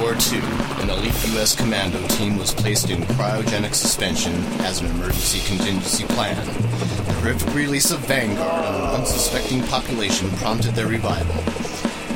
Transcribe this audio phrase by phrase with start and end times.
[0.00, 0.40] War II,
[0.80, 1.56] an elite U.S.
[1.56, 6.36] commando team was placed in cryogenic suspension as an emergency contingency plan.
[6.46, 11.34] The horrific release of Vanguard on an unsuspecting population prompted their revival.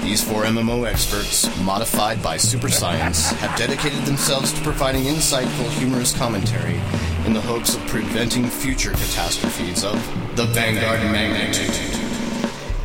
[0.05, 6.17] These four MMO experts, modified by super science, have dedicated themselves to providing insightful, humorous
[6.17, 6.81] commentary
[7.27, 9.95] in the hopes of preventing future catastrophes of
[10.37, 11.69] the Vanguard magnitude.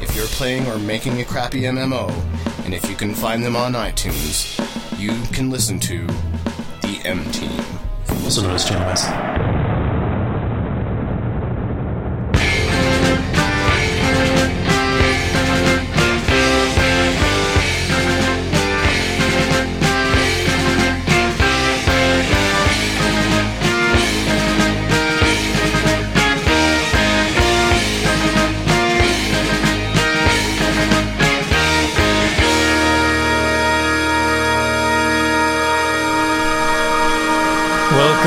[0.01, 2.09] If you're playing or making a crappy MMO,
[2.65, 4.66] and if you can find them on iTunes,
[4.97, 6.05] you can listen to
[6.81, 7.61] the M Team.
[8.23, 9.36] Also known as Channel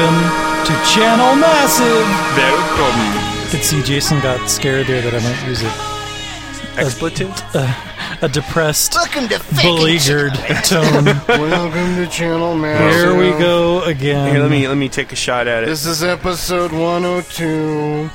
[0.01, 2.07] Welcome to Channel Massive.
[2.35, 3.51] Welcome.
[3.51, 6.79] Could see Jason got scared there that I might use it.
[6.79, 7.29] Expletive?
[8.23, 10.33] A depressed, Welcome to beleaguered
[10.65, 11.05] tone.
[11.29, 12.99] Welcome to Channel Massive.
[12.99, 14.33] Here we go again.
[14.33, 15.67] Here, let me let me take a shot at it.
[15.67, 18.09] This is episode 102.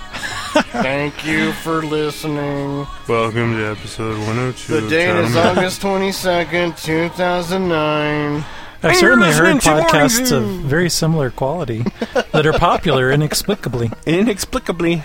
[0.82, 2.88] Thank you for listening.
[3.08, 4.82] Welcome to episode 102.
[4.82, 8.44] The date is August 22nd, 2009.
[8.86, 11.84] I've certainly heard listening to Morning podcasts of very similar quality
[12.32, 13.92] that are popular inexplicably.
[14.06, 15.02] inexplicably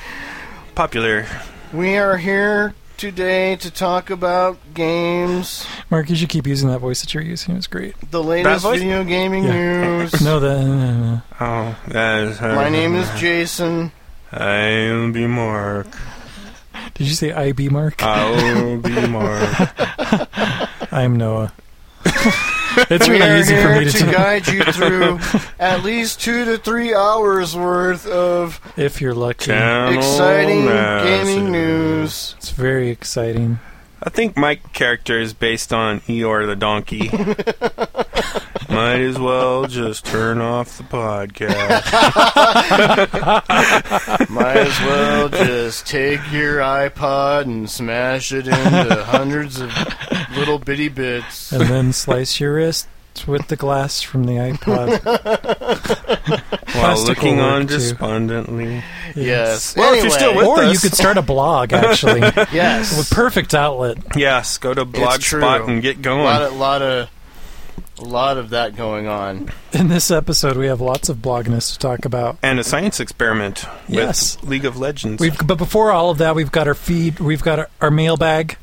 [0.75, 1.27] popular.
[1.73, 7.01] We are here today to talk about games, Mark, you should keep using that voice
[7.01, 7.57] that you're using.
[7.57, 7.95] It's great.
[8.11, 9.53] the latest video gaming Yeah.
[9.53, 10.21] news.
[10.23, 10.61] No, that.
[10.63, 11.23] No, no.
[11.41, 13.93] Oh, that is uh, My name is Jason.
[14.31, 15.87] I'll be Mark.
[16.95, 18.03] Did you say IB Mark?
[18.03, 19.73] I'll be Mark.
[20.93, 21.53] I'm Noah.
[22.91, 24.13] it's we really are easy for here me to, to tell.
[24.13, 25.19] guide you through
[25.59, 29.47] at least two to three hours worth of If you're lucky.
[29.47, 31.27] Channel exciting Massive.
[31.27, 32.35] gaming news.
[32.39, 33.59] It's very exciting.
[34.03, 37.11] I think my character is based on Eeyore the donkey.
[38.75, 41.91] Might as well just turn off the podcast.
[44.31, 49.71] Might as well just take your iPod and smash it into hundreds of
[50.37, 51.53] little bitty bits.
[51.53, 52.89] And then slice your wrist
[53.27, 55.05] with the glass from the iPod.
[56.25, 57.75] While Plastic looking on too.
[57.79, 58.83] despondently.
[59.17, 59.75] Yes.
[59.77, 60.73] Well, if you're still with Or us.
[60.73, 62.21] you could start a blog, actually.
[62.53, 63.99] yes, With perfect outlet.
[64.17, 64.85] Yes, go to.
[64.87, 66.23] Blogspot and get a going.
[66.25, 67.11] lot of, lot of,
[67.99, 69.51] a lot of that going on.
[69.73, 72.39] In this episode, we have lots of blogness to talk about.
[72.43, 74.41] and a science experiment Yes.
[74.41, 75.21] with League of Legends.
[75.21, 78.57] We've, but before all of that, we've got our feed, we've got our, our mailbag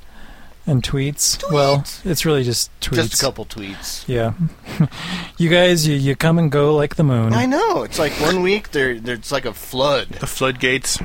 [0.68, 1.42] and tweets.
[1.52, 2.96] Well, it's really just tweets.
[2.96, 4.08] Just a couple tweets.
[4.08, 4.34] Yeah.
[5.38, 7.34] you guys, you, you come and go like the moon.
[7.34, 7.84] I know.
[7.84, 10.10] It's like one week there, there's like a flood.
[10.10, 11.00] the floodgates.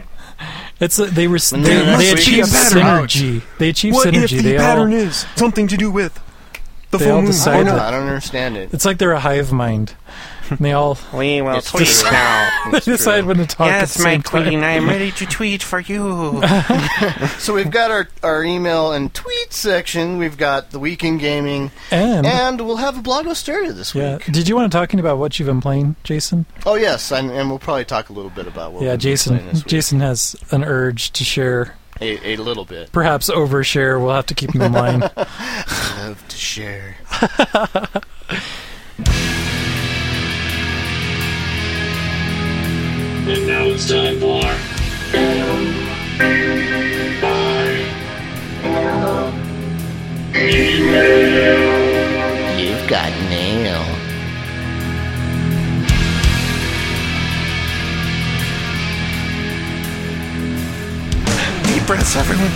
[0.81, 2.83] It's uh, they were And they, then they next week achieved a pattern.
[2.83, 3.43] synergy.
[3.59, 4.43] They achieved synergy.
[4.43, 6.21] they all is something to do with
[6.91, 7.79] the They all I don't know.
[7.79, 8.75] I don't understand it.
[8.75, 9.95] it's like they're a hive mind.
[10.57, 12.11] And they all We will tweet true.
[12.11, 12.71] now.
[12.73, 13.69] they decide when to talk.
[13.69, 14.63] at the same time.
[14.63, 16.43] I'm ready to tweet for you.
[17.39, 20.19] So we've got our, our email and tweet section.
[20.19, 24.17] We've got the week in gaming, And, and we'll have a blog Australia this yeah,
[24.17, 24.27] week.
[24.27, 26.47] did you want to talking about what you've been playing, Jason?
[26.65, 29.37] Oh yes, and, and we'll probably talk a little bit about what yeah, we've Jason.
[29.37, 29.67] playing this week.
[29.71, 32.93] Jason has an urge to share, a, a little bit.
[32.93, 34.01] perhaps overshare.
[34.01, 35.01] We'll have to keep him in line.
[35.17, 36.97] Love to share.
[43.25, 44.43] And now it's time for.
[52.59, 53.85] You've got nail.
[61.63, 62.51] Deep breaths, everyone.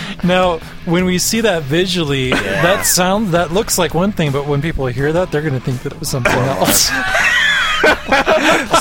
[0.24, 4.62] now, when we see that visually, that sound that looks like one thing, but when
[4.62, 6.90] people hear that, they're going to think that it was something else.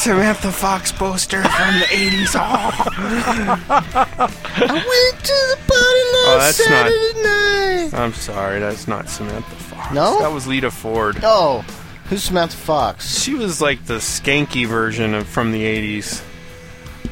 [0.02, 2.36] Samantha Fox poster from the 80s.
[2.36, 2.40] Oh,
[3.70, 7.94] I went to the party Oh, last that's not- Saturday night.
[7.94, 9.94] I'm sorry, that's not Samantha Fox.
[9.94, 10.20] No?
[10.20, 11.18] That was Lita Ford.
[11.24, 11.66] Oh,
[12.10, 13.22] who's Samantha Fox?
[13.22, 16.24] She was like the skanky version of from the 80s.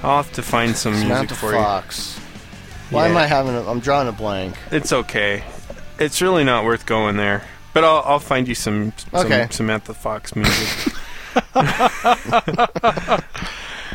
[0.04, 2.20] I'll have to find some music Samantha for Fox.
[2.94, 3.70] Why am I having a?
[3.70, 4.56] I'm drawing a blank.
[4.72, 5.44] It's okay.
[6.00, 7.44] It's really not worth going there.
[7.74, 9.48] But I'll, I'll find you some, some Okay.
[9.50, 10.94] Samantha Fox music.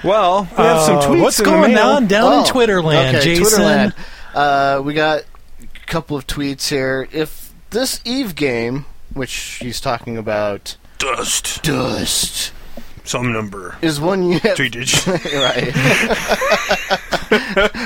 [0.05, 1.87] well, we have some Uh, tweets what's in the going mail.
[1.89, 3.61] on down Oh, in Twitterland, okay, Jason?
[3.63, 3.95] Twitterland.
[4.35, 5.23] Uh, we got
[5.63, 7.09] a couple of tweets here.
[7.13, 11.63] If this Eve game, which he's talking about, Dust.
[11.63, 12.53] Dust,
[13.09, 13.75] Some number.
[13.81, 14.55] is one have.
[14.55, 15.09] Three digits.
[15.09, 15.73] right.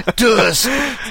[0.17, 0.69] Dust.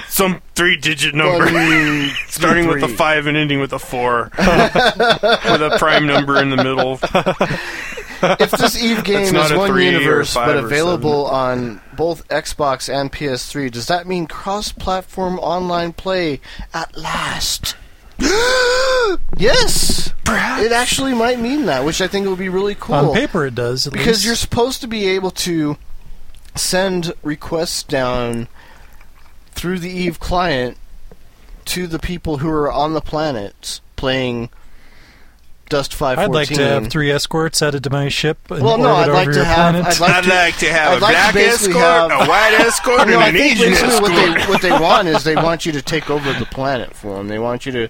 [0.10, 1.46] Some three digit number.
[1.46, 4.30] One, Starting with a five and ending with a four.
[4.38, 7.00] with a prime number in the middle.
[8.38, 13.72] if this Eve game is one three universe but available on both Xbox and PS3,
[13.72, 16.42] does that mean cross-platform online play
[16.74, 17.78] at last?
[19.38, 22.95] yes, it actually might mean that, which I think would be really cool.
[22.95, 23.88] On paper, it does.
[23.88, 24.25] At because least.
[24.25, 25.77] you're supposed to be able to
[26.56, 28.47] send requests down
[29.51, 30.77] through the Eve client
[31.65, 34.50] to the people who are on the planet playing
[35.71, 38.91] Dust Five I'd like to have three escorts added to my ship and Well, no,
[38.94, 39.85] I'd over like to your have- planet.
[39.88, 42.25] I'd like I'd to- like to have I'd a like to black escort, have- a
[42.29, 44.01] white escort, and I an think Asian escort.
[44.01, 47.15] what they what they want is they want you to take over the planet for
[47.18, 47.27] them.
[47.29, 47.89] They want you to.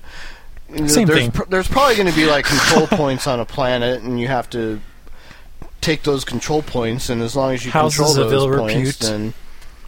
[0.88, 1.32] Same there's, thing.
[1.32, 4.50] pr- there's probably going to be like control points on a planet, and you have
[4.52, 4.80] to
[5.82, 7.10] take those control points.
[7.10, 9.00] And as long as you Houses control of those ill points, repute.
[9.00, 9.34] then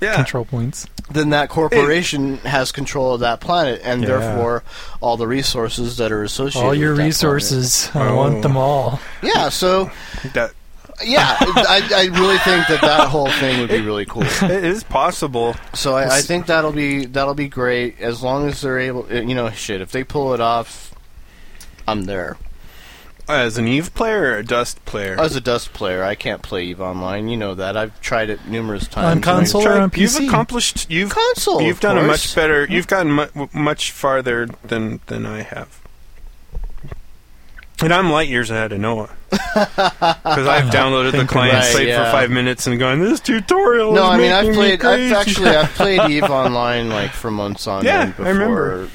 [0.01, 0.15] yeah.
[0.15, 0.87] Control points.
[1.11, 4.07] then that corporation has control of that planet, and Yeah.
[4.09, 4.63] therefore
[5.01, 6.65] all the resources that are associated.
[6.65, 7.89] All your with that resources.
[7.93, 8.15] I Oh.
[8.15, 8.61] want them oh.
[8.61, 8.99] all.
[9.21, 9.49] Yeah.
[9.49, 9.91] So
[10.33, 10.51] That
[11.03, 14.23] yeah, I, I really think that that whole thing would be really cool.
[14.41, 15.55] it is possible.
[15.73, 19.11] So I, I think that'll be that'll be great as long as they're able.
[19.11, 19.81] You know, shit.
[19.81, 20.93] If they pull it off,
[21.87, 22.37] I'm there.
[23.29, 25.15] Oh, as an Eve player or a Dust player?
[25.19, 27.29] As a Dust player, I can't play Eve Online.
[27.29, 27.77] You know that.
[27.77, 29.05] I've tried it numerous times.
[29.05, 30.89] On and I- console or Try- on You've accomplished.
[30.91, 32.67] You've Console, You've of done a much better.
[32.69, 35.79] You've gotten mu- much farther than than I have.
[37.81, 42.05] And I'm light years ahead of Noah because I've downloaded the client, right, played yeah.
[42.05, 42.99] for five minutes, and gone.
[42.99, 43.93] This tutorial.
[43.93, 44.81] No, is I mean I've played.
[44.83, 48.25] Me I've actually I've played Eve Online like for months on Yeah, end I before,
[48.33, 48.89] remember.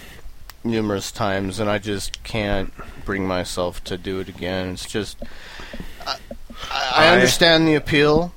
[0.65, 2.73] numerous times, and I just can't
[3.09, 4.69] bring myself to do it again.
[4.69, 5.17] It's just.
[6.07, 6.17] I,
[6.71, 8.35] I, I understand the appeal.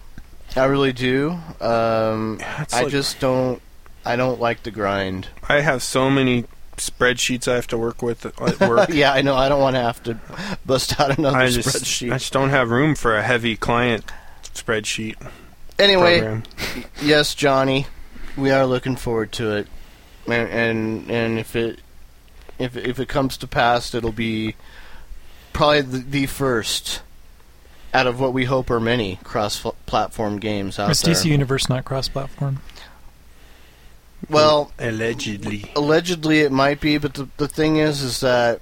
[0.55, 1.31] I really do.
[1.59, 2.39] Um,
[2.71, 3.61] I like- just don't.
[4.05, 5.27] I don't like the grind.
[5.49, 6.45] I have so many
[6.77, 8.89] spreadsheets I have to work with at work.
[8.93, 9.35] yeah, I know.
[9.35, 10.17] I don't want to have to
[10.65, 12.13] bust out another I just spreadsheet.
[12.13, 14.05] I just don't have room for a heavy client
[14.43, 15.17] spreadsheet
[15.77, 16.43] anyway, program.
[17.01, 17.87] yes, Johnny,
[18.37, 19.67] we are looking forward to it,
[20.27, 21.79] and and, and if it
[22.61, 24.55] if if it comes to pass, it'll be
[25.53, 27.01] probably the, the first
[27.93, 31.13] out of what we hope are many cross-platform games out Is there.
[31.13, 32.61] DC Universe not cross-platform?
[34.29, 35.65] Well, Allegedly.
[35.75, 38.61] allegedly it might be, but the the thing is, is that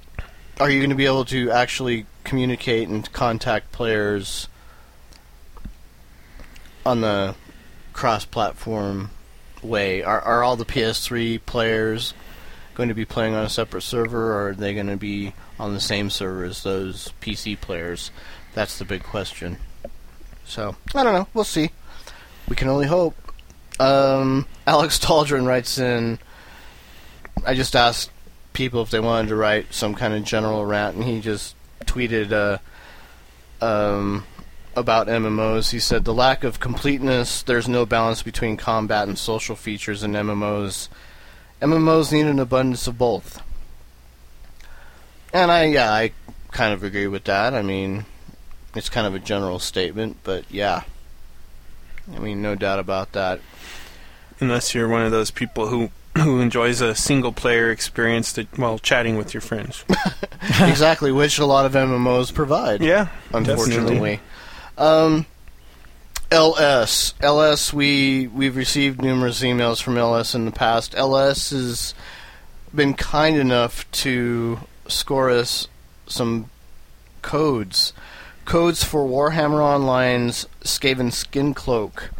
[0.59, 4.47] are you going to be able to actually communicate and contact players
[6.85, 7.35] on the
[7.93, 9.11] cross-platform
[9.61, 10.01] way?
[10.01, 12.13] Are are all the PS3 players
[12.79, 15.73] going to be playing on a separate server, or are they going to be on
[15.73, 18.09] the same server as those PC players?
[18.53, 19.57] That's the big question.
[20.45, 21.27] So I don't know.
[21.33, 21.71] We'll see.
[22.47, 23.15] We can only hope.
[23.81, 26.19] Um, Alex Taldrin writes in.
[27.45, 28.11] I just asked
[28.53, 32.31] people if they wanted to write some kind of general rant, and he just tweeted
[32.31, 32.59] uh,
[33.63, 34.25] um,
[34.73, 35.71] about MMOs.
[35.71, 37.43] He said the lack of completeness.
[37.43, 40.87] There's no balance between combat and social features in MMOs.
[41.61, 43.41] MMOs need an abundance of both.
[45.33, 46.11] And I, yeah, I
[46.51, 47.53] kind of agree with that.
[47.53, 48.05] I mean,
[48.75, 50.83] it's kind of a general statement, but yeah.
[52.15, 53.39] I mean, no doubt about that.
[54.39, 58.79] Unless you're one of those people who who enjoys a single player experience that while
[58.79, 59.85] chatting with your friends.
[60.61, 62.81] exactly, which a lot of MMOs provide.
[62.81, 64.19] Yeah, unfortunately.
[64.77, 65.25] Um,
[66.31, 70.93] LS, LS, we we've received numerous emails from LS in the past.
[70.95, 71.93] LS has
[72.73, 75.67] been kind enough to score us
[76.05, 76.49] some
[77.23, 77.93] codes,
[78.45, 82.11] codes for Warhammer Online's Skaven Skin Cloak,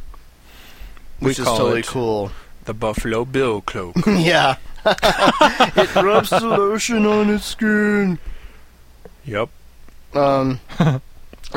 [1.22, 2.32] We which is call totally it- cool.
[2.66, 3.96] The Buffalo Bill cloak.
[4.08, 4.58] yeah.
[4.86, 8.20] it rubs the lotion on its skin.
[9.25, 9.50] yep.
[10.13, 10.60] Um,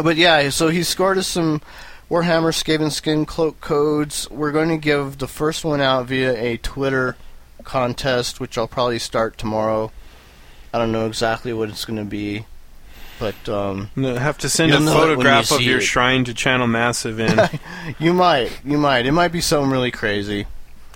[0.03, 1.61] but yeah, so he scored us some
[2.12, 4.31] Warhammer Skaven Skin Cloak codes.
[4.31, 7.16] We're going to give the first one out via a Twitter
[7.64, 9.90] contest, which I'll probably start tomorrow.
[10.75, 12.45] I don't know exactly what it's going to be,
[13.19, 15.85] but um, You have to send a know it when you photograph of your it.
[15.85, 17.49] shrine to Channel Massive in.
[17.99, 19.07] you might, you might.
[19.07, 20.45] It might be something really crazy.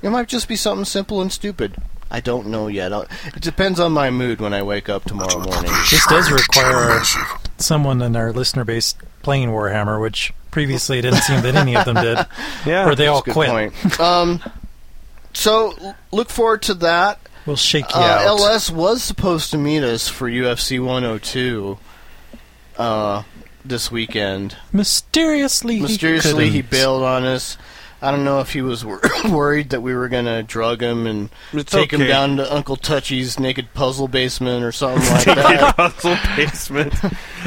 [0.03, 1.77] It might just be something simple and stupid.
[2.11, 2.93] I don't know yet.
[2.93, 5.73] I'll, it depends on my mood when I wake up tomorrow morning.
[5.91, 7.01] This does require
[7.57, 11.85] someone in our listener base playing Warhammer, which previously it didn't seem that any of
[11.85, 12.17] them did.
[12.67, 12.89] yeah.
[12.89, 13.51] Or they all quit.
[13.51, 14.01] point.
[14.01, 14.43] Um,
[15.35, 15.75] so
[16.13, 17.21] look forward to that.
[17.45, 18.23] We'll shake you Uh, out.
[18.41, 21.77] LS was supposed to meet us for UFC 102
[22.79, 23.23] uh,
[23.67, 24.57] this weekend.
[24.73, 26.71] Mysteriously, Mysteriously, he couldn't.
[26.71, 27.59] bailed on us.
[28.03, 29.01] I don't know if he was wor-
[29.31, 32.09] worried that we were gonna drug him and It's take him okay.
[32.09, 35.77] down to Uncle Touchy's naked puzzle basement or something like that.
[35.77, 36.95] Puzzle basement.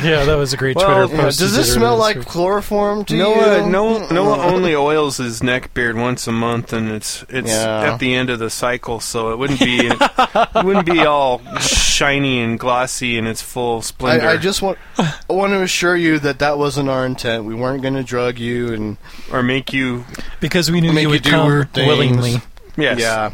[0.04, 1.40] Yeah, that was a great Well, Twitter Yeah, post.
[1.40, 2.26] does he this did smell earlier like week.
[2.28, 3.70] chloroform to Noah, you?
[3.70, 7.94] Noah, Noah only oils his neck beard once a month, and it's it's Yeah.
[7.94, 12.42] at the end of the cycle, so it wouldn't be it wouldn't be all shiny
[12.42, 14.28] and glossy in its full splendor.
[14.28, 17.46] I, I just want I want to assure you that that wasn't our intent.
[17.46, 18.98] We weren't going to drug you, and
[19.32, 20.06] or make you
[20.40, 21.88] because we knew Make you you would do come things.
[21.88, 22.42] willingly.
[22.78, 23.00] yes.
[23.00, 23.32] yeah.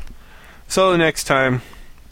[0.68, 1.62] So next time,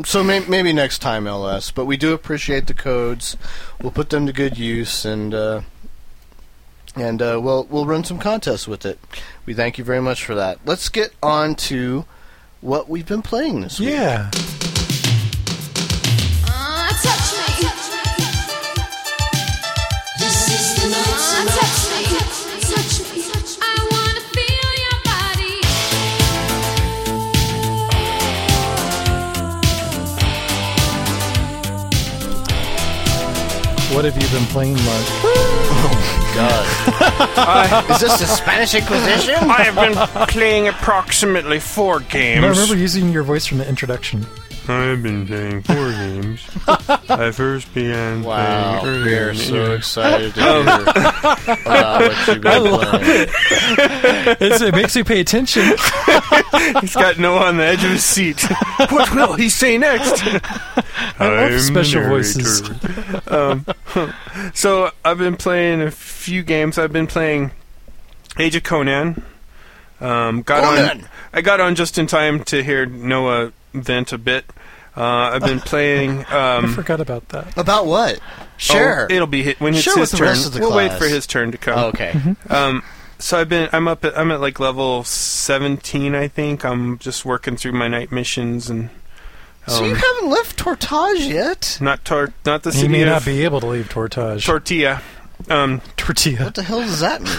[0.06, 1.72] So may, maybe next time, LS.
[1.72, 3.36] But we do appreciate the codes.
[3.82, 5.62] We'll put them to good use, and uh,
[6.96, 9.00] and uh, we'll we'll run some contests with it.
[9.46, 10.60] We thank you very much for that.
[10.66, 12.06] Let's get on to
[12.62, 13.90] what we've been playing this week.
[13.90, 14.30] Yeah.
[34.04, 35.06] What have you been playing, Mark?
[35.86, 39.36] Oh God, is this the Spanish Inquisition?
[39.36, 42.44] I have been playing approximately four games.
[42.44, 44.26] I remember using your voice from the introduction.
[44.68, 46.42] I've been playing four games.
[47.10, 52.80] I first began Wow, playing we are so excited to hear about what you've been
[52.80, 53.30] playing.
[54.40, 55.64] It's, it makes me pay attention.
[56.82, 58.42] He's got Noah on the edge of his seat.
[58.90, 60.24] what will he say next?
[60.24, 62.62] I love I'm special the voices.
[63.28, 63.66] um,
[64.54, 66.78] so I've been playing a few games.
[66.78, 67.52] I've been playing
[68.40, 69.24] Age of Conan.
[70.00, 70.76] Um, got on.
[70.78, 71.10] Conan!
[71.34, 74.46] I got on just in time to hear Noah vent a bit.
[74.96, 75.02] Uh,
[75.34, 76.24] I've been playing.
[76.30, 77.58] I Um, forgot about that.
[77.58, 78.20] About what?
[78.58, 79.08] Sure.
[79.10, 80.28] oh, it'll be hit when it's Share his with the turn.
[80.28, 81.78] rest of the we'll wait for his turn to come.
[81.80, 82.12] Oh, okay.
[82.12, 82.54] Mm-hmm.
[82.54, 82.84] Um,
[83.18, 83.70] so I've been.
[83.74, 84.06] I'm up.
[84.06, 86.14] At, I'm at like level 17.
[86.14, 86.64] I think.
[86.64, 88.90] I'm just working through my night missions and.
[89.68, 91.78] so you um, haven't left Tortage yet?
[91.82, 94.46] not tor- not the You city may of not be able to leave Tortage.
[94.46, 95.02] Tortilla.
[95.50, 96.44] Um, Tortilla.
[96.46, 97.34] What the hell does that mean?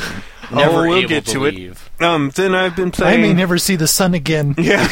[0.52, 1.54] Oh, we'll able get to it.
[1.54, 1.90] leave.
[2.00, 3.20] um, then I've been playing.
[3.20, 4.54] I may never see the sun again.
[4.58, 4.86] yeah,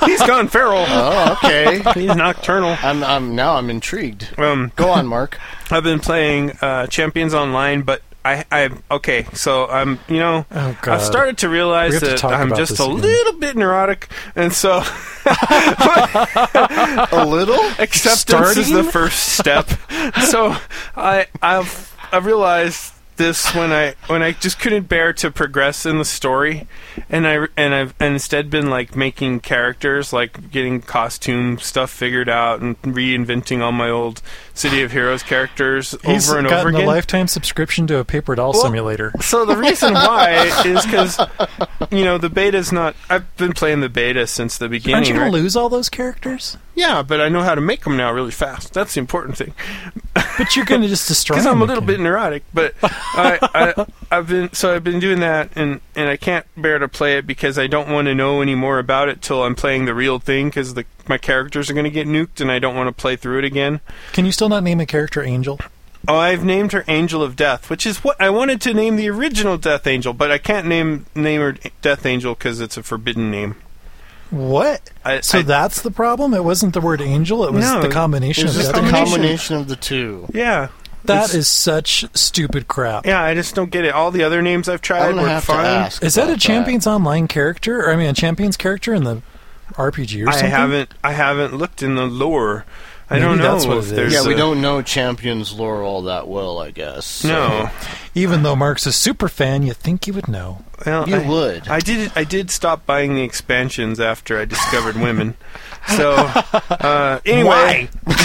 [0.06, 0.84] he's gone feral.
[0.88, 1.82] Oh, okay.
[1.94, 2.76] He's nocturnal.
[2.82, 4.38] I'm, I'm now I'm intrigued.
[4.38, 5.38] Um, Go on, Mark.
[5.70, 9.26] I've been playing uh, Champions Online, but I, I, okay.
[9.34, 10.94] So I'm, you know, Oh, God.
[10.94, 13.00] I've started to realize We have to that I'm just a again.
[13.00, 14.82] little bit neurotic, and so
[17.12, 17.60] A little.
[17.78, 19.68] acceptance is the first step.
[20.28, 20.56] so
[20.96, 25.98] I I've I've realized this when I when I just couldn't bear to progress in
[25.98, 26.66] the story,
[27.08, 32.28] and I and I've and instead been like making characters, like getting costume stuff figured
[32.28, 34.22] out and reinventing all my old
[34.56, 38.52] City of Heroes characters He's over and over a lifetime subscription to a paper doll
[38.52, 39.12] Well, simulator.
[39.20, 41.18] So the reason why is because
[41.90, 42.96] you know the beta's not.
[43.10, 44.94] I've been playing the beta since the beginning.
[44.96, 45.36] Aren't you going right?
[45.36, 46.56] to lose all those characters?
[46.74, 48.74] Yeah, but I know how to make them now really fast.
[48.74, 49.54] That's the important thing.
[50.14, 51.96] But you're going to just destroy because I'm a little again.
[51.96, 52.44] bit neurotic.
[52.52, 56.78] But I, I, I've been so I've been doing that, and and I can't bear
[56.78, 59.54] to play it because I don't want to know any more about it till I'm
[59.54, 62.58] playing the real thing because the my characters are going to get nuked, and I
[62.58, 63.80] don't want to play through it again.
[64.12, 65.58] Can you still not name a character Angel?
[66.08, 69.08] Oh, I've named her Angel of Death, which is what I wanted to name the
[69.10, 73.30] original Death Angel, but I can't name name her Death Angel because it's a forbidden
[73.30, 73.56] name.
[74.30, 74.90] What?
[75.04, 76.34] I, So I- that's the problem?
[76.34, 78.82] It wasn't the word angel, it was No, the combination It's of just that.
[78.82, 79.12] the combination.
[79.12, 80.26] combination of the two.
[80.34, 80.68] yeah,
[81.04, 83.06] that is such stupid crap.
[83.06, 83.22] yeah.
[83.22, 83.92] I just don't get it.
[83.94, 85.90] All the other names I've tried gonna were have fine.
[86.02, 87.80] Is that a Champions Online character?
[87.84, 89.22] Or I mean, a Champions character in the
[89.74, 90.46] RPG or something?
[90.46, 92.64] I haven't I haven't looked in the lore.
[93.08, 93.92] I Maybe don't know that's what if it is.
[93.92, 97.06] there's Yeah, we a- don't know Champions lore all that well, I guess.
[97.06, 97.70] so- No,
[98.16, 100.64] Even though Mark's a super fan, you think you would know.
[100.84, 101.68] well, You I, would.
[101.68, 102.10] I did.
[102.16, 105.36] I did stop buying the expansions after I discovered women.
[105.96, 108.16] So uh, anyway, well,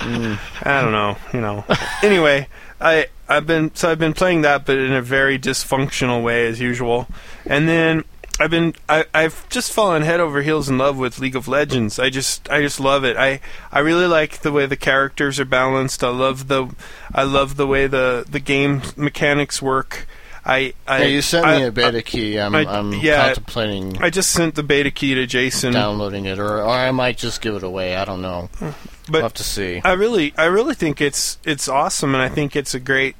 [0.00, 1.16] mm, I don't know.
[1.32, 1.64] You know.
[2.02, 2.48] Anyway,
[2.80, 6.60] I I've been so I've been playing that, but in a very dysfunctional way as
[6.60, 7.06] usual.
[7.46, 8.04] And then
[8.40, 11.98] I've been I, I've just fallen head over heels in love with League of Legends.
[11.98, 13.16] I just I just love it.
[13.16, 16.02] I I really like the way the characters are balanced.
[16.02, 16.74] I love the
[17.14, 20.06] I love the way the the game mechanics work.
[20.42, 22.38] I, I Yeah, you sent I- me a beta key.
[22.40, 25.74] I'm, I- I'm yeah, contemplating I just sent the beta key to Jason.
[25.74, 27.94] downloading it, or, or I might just give it away.
[27.94, 28.48] I don't know.
[28.58, 28.72] But
[29.10, 29.82] we'll have to see.
[29.84, 33.16] I really, I really think it's it's awesome, and I think it's a great,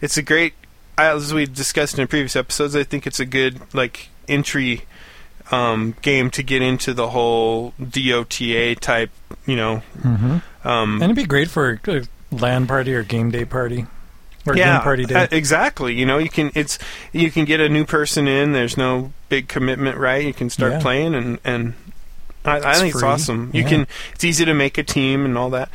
[0.00, 0.54] it's a great.
[0.96, 4.82] As we discussed in previous episodes, I think it's a good like entry
[5.50, 9.10] um, game to get into the whole DOTA type,
[9.46, 9.78] you know.
[10.02, 13.86] hmm Um, And it'd be great for a LAN party or game day party.
[14.46, 15.14] Or yeah, game party day.
[15.14, 15.94] uh, exactly.
[15.94, 16.78] You know, you can it's
[17.12, 18.52] you can get a new person in.
[18.52, 20.24] There's no big commitment, right?
[20.24, 20.80] You can start Yeah.
[20.80, 21.72] playing, and and
[22.44, 23.08] I, I It's think it's free.
[23.08, 23.50] awesome.
[23.54, 23.68] You Yeah.
[23.68, 25.70] can it's easy to make a team and all that.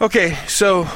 [0.00, 0.88] Okay, so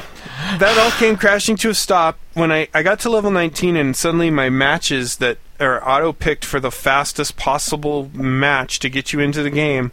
[0.58, 3.94] that all came crashing to a stop when I, I got to level 19 and
[3.94, 9.20] suddenly my matches that are auto picked for the fastest possible match to get you
[9.20, 9.92] into the game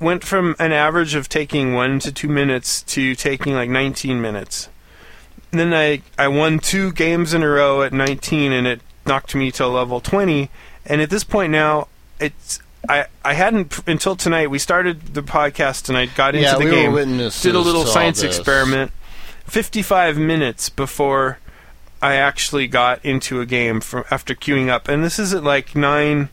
[0.00, 4.70] went from an average of taking one to two minutes to taking like 19 minutes.
[5.50, 9.34] And then I, I won two games in a row at 19 and it knocked
[9.34, 10.48] me to level 20.
[10.86, 14.50] And at this point now, it's I, I hadn't until tonight.
[14.50, 16.92] We started the podcast tonight, got into yeah, the we game
[17.42, 18.90] did a little science experiment
[19.46, 21.38] 55 minutes before
[22.00, 25.74] i actually got into a game from after queuing up and this is at like
[25.76, 26.28] 9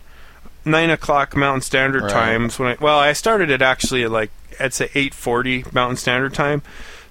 [0.65, 2.11] 9 o'clock mountain standard Right.
[2.11, 6.33] times when i well i started it actually at like at say 8.40 mountain standard
[6.33, 6.61] time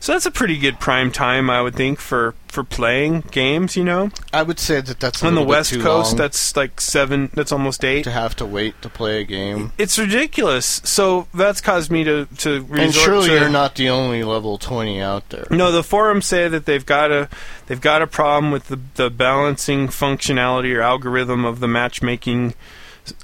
[0.01, 3.85] so that's a pretty good prime time i would think for for playing games you
[3.85, 7.85] know I would say that that's on the west coast that's like 7 that's almost
[7.85, 9.73] 8 to have to wait to play a game.
[9.79, 14.25] it's ridiculous so that's caused me to to And surely to you're not the only
[14.25, 15.47] level 20 out there.
[15.51, 17.29] No, the forums say that they've got a
[17.67, 22.55] they've got a problem with the the balancing functionality or algorithm of the matchmaking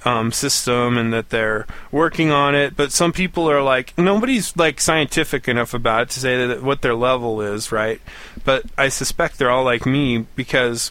[0.05, 2.77] um, system, and that they're working on it.
[2.77, 6.83] But some people are like, nobody's like scientific enough about it to say that what
[6.83, 8.01] their level is, right?
[8.45, 10.91] But I suspect they're all like me because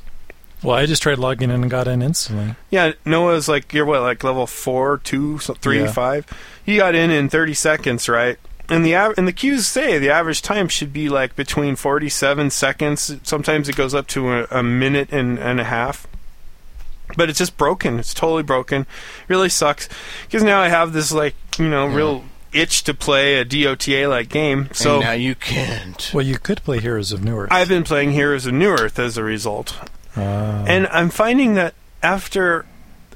[0.63, 2.55] well, I just tried logging in and got in instantly.
[2.69, 5.91] yeah, Noah's like you're what like level four, two, three, Yeah.
[5.91, 6.25] five.
[6.65, 8.37] He got in in 30 seconds, right?
[8.69, 12.49] And the av- and the queues say the average time should be like between 47
[12.49, 13.13] seconds.
[13.23, 16.07] Sometimes it goes up to a, a minute and, and a half.
[17.17, 17.99] But it's just broken.
[17.99, 18.85] It's totally broken.
[19.27, 19.87] Really sucks
[20.23, 24.29] because now I have this like you know real itch to play a DOTA like
[24.29, 24.69] game.
[24.73, 26.11] So and now you can't.
[26.13, 27.47] Well, you could play Heroes of Newerth.
[27.51, 29.77] I've been playing Heroes of Newerth as a result.
[30.15, 32.65] Uh, And I'm finding that after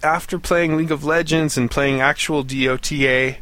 [0.03, 3.37] after playing League of Legends and playing actual DOTA,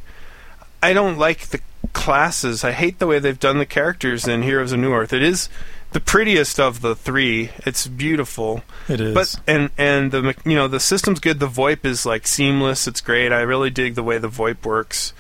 [0.81, 1.59] I don't like the
[1.93, 2.63] classes.
[2.63, 5.13] I hate the way they've done the characters in Heroes of Newerth.
[5.13, 5.49] It is
[5.95, 7.51] the prettiest of the three.
[7.59, 8.63] It's beautiful.
[8.89, 9.13] it is.
[9.13, 11.39] But and and the you know the system's good.
[11.39, 12.85] The VoIP is like seamless.
[12.85, 13.31] It's great.
[13.31, 15.13] I really dig the way the VoIP works.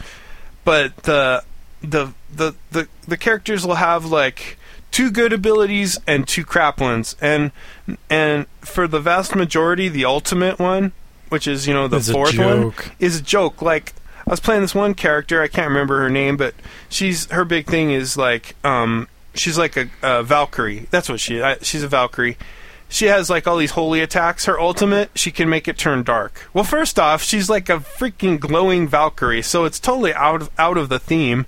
[0.65, 1.45] But the
[1.81, 4.57] the the the the characters will have like
[4.91, 7.15] two good abilities and two crap ones.
[7.21, 7.53] And
[8.09, 10.91] and for the vast majority, the ultimate one,
[11.29, 13.61] which is you know the It's fourth one, is a joke.
[13.61, 13.93] Like
[14.27, 15.41] I was playing this one character.
[15.41, 16.53] I can't remember her name, but
[16.89, 20.87] she's her big thing is like um she's like a, a Valkyrie.
[20.91, 21.41] That's what she.
[21.41, 22.37] I, she's a Valkyrie.
[22.87, 24.45] She has like all these holy attacks.
[24.45, 26.47] Her ultimate, she can make it turn dark.
[26.53, 30.77] Well, first off, she's like a freaking glowing Valkyrie, so it's totally out of out
[30.77, 31.45] of the theme.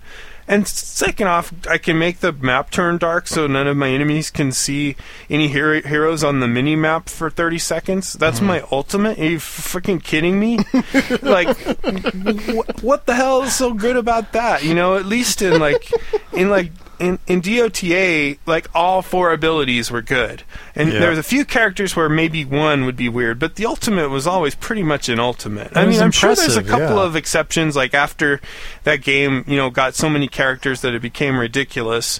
[0.49, 4.31] And second off, I can make the map turn dark so none of my enemies
[4.31, 4.95] can see
[5.29, 8.13] any hero- heroes on the mini map for 30 seconds.
[8.13, 8.47] That's mm-hmm.
[8.47, 9.19] my ultimate.
[9.19, 10.57] Are you freaking kidding me?
[11.21, 14.63] like, wh- what the hell is so good about that?
[14.63, 15.91] You know, at least in like,
[16.31, 20.43] in like, in, in DOTA, like all four abilities were good,
[20.75, 20.99] and Yeah.
[20.99, 24.25] there was a few characters where maybe one would be weird, but the ultimate was
[24.25, 25.75] always pretty much an ultimate.
[25.75, 27.03] I It was mean, I'm sure there's a couple yeah.
[27.03, 28.41] of exceptions, like after
[28.83, 32.19] that game, you know, got so many characters that it became ridiculous.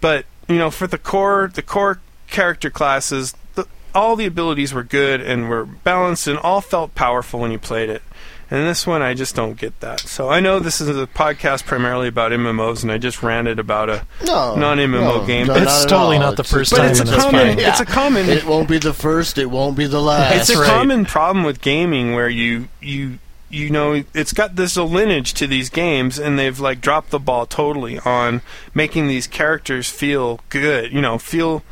[0.00, 4.82] But you know, for the core, the core character classes, the, all the abilities were
[4.82, 8.02] good and were balanced and all felt powerful when you played it.
[8.50, 10.00] And this one, I just don't get that.
[10.00, 13.88] So I know this is a podcast primarily about MMOs, and I just ranted about
[13.90, 15.46] a No, non-MMO no, game.
[15.46, 17.56] no, It's not totally not the It's first But time it's a common.
[17.56, 17.58] game.
[17.66, 18.28] It's a common.
[18.28, 19.38] It won't be the first.
[19.38, 20.36] It won't be the last.
[20.36, 20.68] it's a right.
[20.68, 23.18] common problem with gaming where you you
[23.50, 27.46] you know it's got this lineage to these games and they've like dropped the ball
[27.46, 28.40] totally on
[28.74, 31.62] making these characters feel good you know feel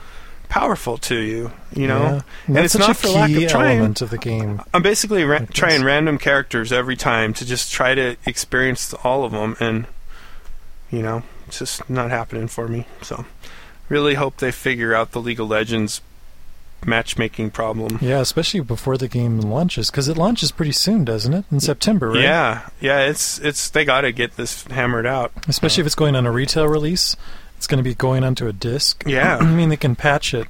[0.52, 2.20] powerful to you you know Yeah.
[2.48, 4.60] and it's not a for lack key of trying element of the game.
[4.74, 9.32] i'm basically ra- trying random characters every time to just try to experience all of
[9.32, 9.86] them and
[10.90, 13.24] you know it's just not happening for me so
[13.88, 16.02] really hope they figure out the league of legends
[16.84, 21.44] matchmaking problem Yeah, especially before the game launches, because it launches pretty soon, doesn't it?
[21.52, 22.22] In September, right?
[22.22, 25.30] Yeah, yeah, it's it's they got to get this hammered out.
[25.46, 27.14] Especially if it's going on a retail release,
[27.62, 29.04] it's going to be going onto a disc.
[29.12, 29.36] Yeah.
[29.36, 30.48] I mean, they can patch it.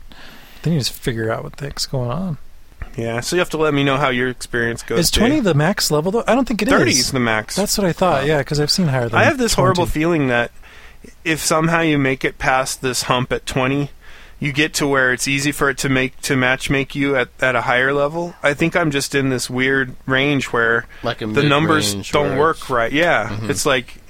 [0.62, 2.38] Then you just figure out what the heck's going on.
[2.96, 4.98] Yeah, so you have to let me know how your experience goes.
[4.98, 6.24] Is 20 the max level, though?
[6.26, 6.72] I don't think it is.
[6.74, 7.54] Thirty is the max.
[7.54, 9.62] That's what I thought, yeah, because I've seen higher than I have this 20.
[9.62, 10.52] horrible feeling that
[11.22, 13.90] if somehow you make it past this hump at twenty,
[14.40, 17.28] you get to where it's easy for it to make to match make you at,
[17.40, 18.34] at a higher level.
[18.42, 22.92] I think I'm just in this weird range where Like the numbers don't work right.
[22.92, 23.50] Yeah, Mhm.
[23.50, 24.01] it's like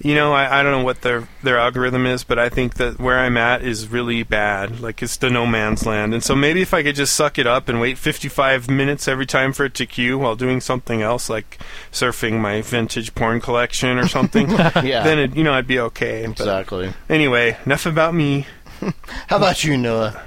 [0.00, 2.98] you know I, I don't know what their their algorithm is, but I think that
[2.98, 4.80] where I'm at is really bad.
[4.80, 7.46] Like it's the no man's land, and so maybe if I could just suck it
[7.46, 11.28] up and wait 55 minutes every time for it to queue while doing something else,
[11.30, 11.58] like
[11.92, 15.02] surfing my vintage porn collection or something, Yeah.
[15.04, 16.22] then it, you know I'd be okay.
[16.26, 16.92] But Exactly.
[17.08, 18.46] anyway, enough about me.
[19.28, 20.20] How about you, Noah?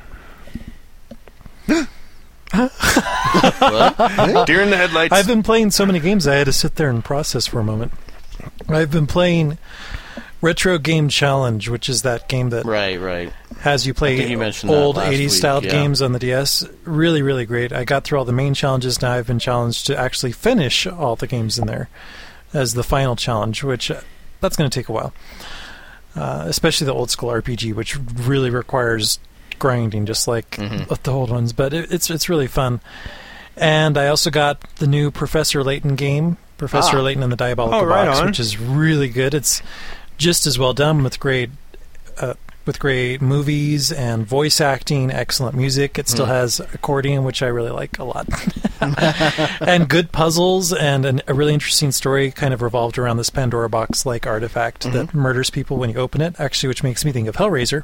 [2.53, 4.47] what?
[4.47, 5.13] Deer in the headlights.
[5.13, 7.63] I've been playing so many games I had to sit there and process for a
[7.63, 7.91] moment.
[8.69, 9.57] I've been playing
[10.41, 13.33] Retro Game Challenge, which is that game that Right, right.
[13.61, 15.71] has you play you old last 80s week, styled yeah.
[15.71, 16.63] games on the DS.
[16.83, 17.73] Really, really great.
[17.73, 19.01] I got through all the main challenges.
[19.01, 21.89] Now I've been challenged to actually finish all the games in there
[22.53, 24.01] as the final challenge, which uh,
[24.41, 25.13] that's going to take a while.
[26.15, 29.19] Uh, especially the old school RPG, which really requires
[29.59, 31.01] grinding, just like Mhm.
[31.03, 31.53] the old ones.
[31.53, 32.79] But it, it's it's really fun.
[33.55, 37.01] And I also got the new Professor Layton game, Professor Ah.
[37.01, 38.25] Layton and the Diabolical Oh, right Box, on.
[38.27, 39.33] which is really good.
[39.33, 39.61] It's
[40.17, 41.49] just as well done with great
[42.19, 42.33] uh,
[42.65, 45.97] with great movies and voice acting, excellent music.
[45.97, 46.31] It still Hmm.
[46.31, 48.27] has accordion, which I really like a lot,
[49.61, 53.69] and good puzzles and an, a really interesting story, kind of revolved around this Pandora
[53.69, 56.35] box like artifact that murders people when you open it.
[56.39, 57.83] Actually, which makes me think of Hellraiser.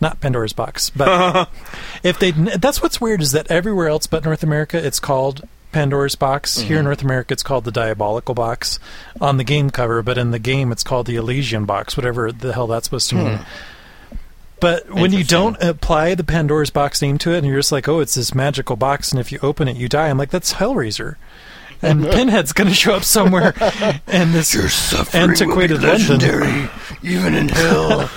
[0.00, 1.48] Not Pandora's box, but
[2.02, 6.14] if they that's what's weird is that everywhere else but North America it's called Pandora's
[6.14, 6.58] box.
[6.58, 6.84] Here in mm-hmm.
[6.86, 8.78] North America it's called the Diabolical box
[9.20, 12.52] on the game cover, but in the game it's called the Elysian box, whatever the
[12.52, 13.36] hell that's supposed to mean.
[13.38, 13.44] Hmm.
[14.60, 17.88] But when you don't apply the Pandora's box name to it and you're just like,
[17.88, 20.54] "Oh, it's this magical box and if you open it you die." I'm like, "That's
[20.54, 21.16] Hellraiser."
[21.82, 23.54] And Pinhead's going to show up somewhere
[24.06, 26.70] in this antiquated London.
[27.02, 28.08] even in hell.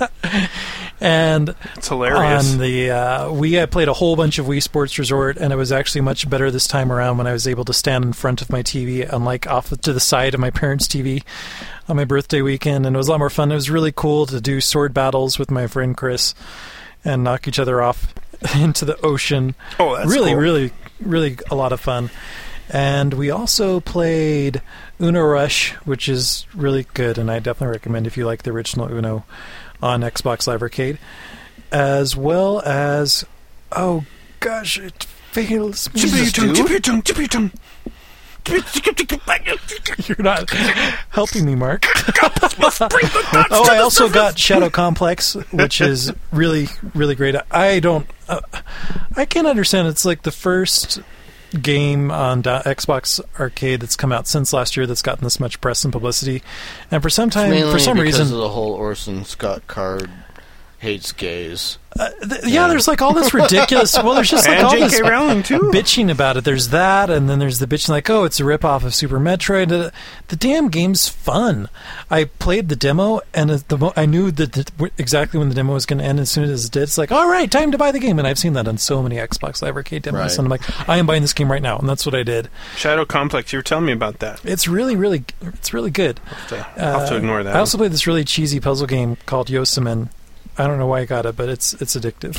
[1.02, 2.52] And it's hilarious.
[2.52, 5.56] On the uh, Wii, I played a whole bunch of Wii Sports Resort, and it
[5.56, 8.40] was actually much better this time around when I was able to stand in front
[8.40, 11.24] of my TV, unlike off to the side of my parents' TV
[11.88, 12.86] on my birthday weekend.
[12.86, 13.50] And it was a lot more fun.
[13.50, 16.36] It was really cool to do sword battles with my friend Chris
[17.04, 18.14] and knock each other off
[18.54, 19.56] into the ocean.
[19.80, 20.40] oh, that's really, cool.
[20.40, 22.10] really, really a lot of fun.
[22.70, 24.62] And we also played
[25.00, 28.90] Uno Rush, which is really good, and I definitely recommend if you like the original
[28.90, 29.24] Uno
[29.82, 30.98] on Xbox Live Arcade,
[31.70, 33.24] as well as
[33.72, 34.04] oh
[34.40, 36.00] gosh, it fails me.
[36.00, 36.70] Chip your tongue, dude.
[36.70, 37.50] your tongue, chip your tongue.
[40.08, 40.50] You're not
[41.10, 41.86] helping me, Mark.
[42.22, 47.36] oh, I also got Shadow Complex, which is really, really great.
[47.52, 48.40] I don't, uh,
[49.16, 49.86] I can't understand.
[49.86, 51.00] It's like the first
[51.60, 55.84] game on Xbox Arcade that's come out since last year that's gotten this much press
[55.84, 56.42] and publicity,
[56.90, 60.10] and for some time, for some reason, of the whole Orson Scott Card
[60.82, 61.78] hates gays.
[61.98, 63.94] Uh, th- yeah, there's like all this ridiculous.
[64.02, 64.88] well, there's just like and all J.K.
[64.88, 65.58] this Rowling too.
[65.74, 66.42] bitching about it.
[66.44, 69.70] There's that, and then there's the bitching like, oh, it's a ripoff of Super Metroid.
[69.70, 69.90] Uh,
[70.28, 71.68] The damn game's fun.
[72.10, 75.54] I played the demo, and at the mo- I knew that the, exactly when the
[75.54, 76.18] demo was going to end.
[76.18, 78.18] As soon as it did, it's like, all right, time to buy the game.
[78.18, 80.38] And I've seen that on so many Xbox Live Arcade demos, Right.
[80.38, 82.48] and I'm like, I am buying this game right now, and that's what I did.
[82.76, 83.52] Shadow Complex.
[83.52, 84.40] You were telling me about that.
[84.44, 86.20] It's really, really, it's really good.
[86.26, 87.54] I'll have to, I'll have to Uh, ignore that.
[87.54, 90.08] I also played this really cheesy puzzle game called Yosumin.
[90.58, 92.36] I don't know why I got it, but it's it's addictive.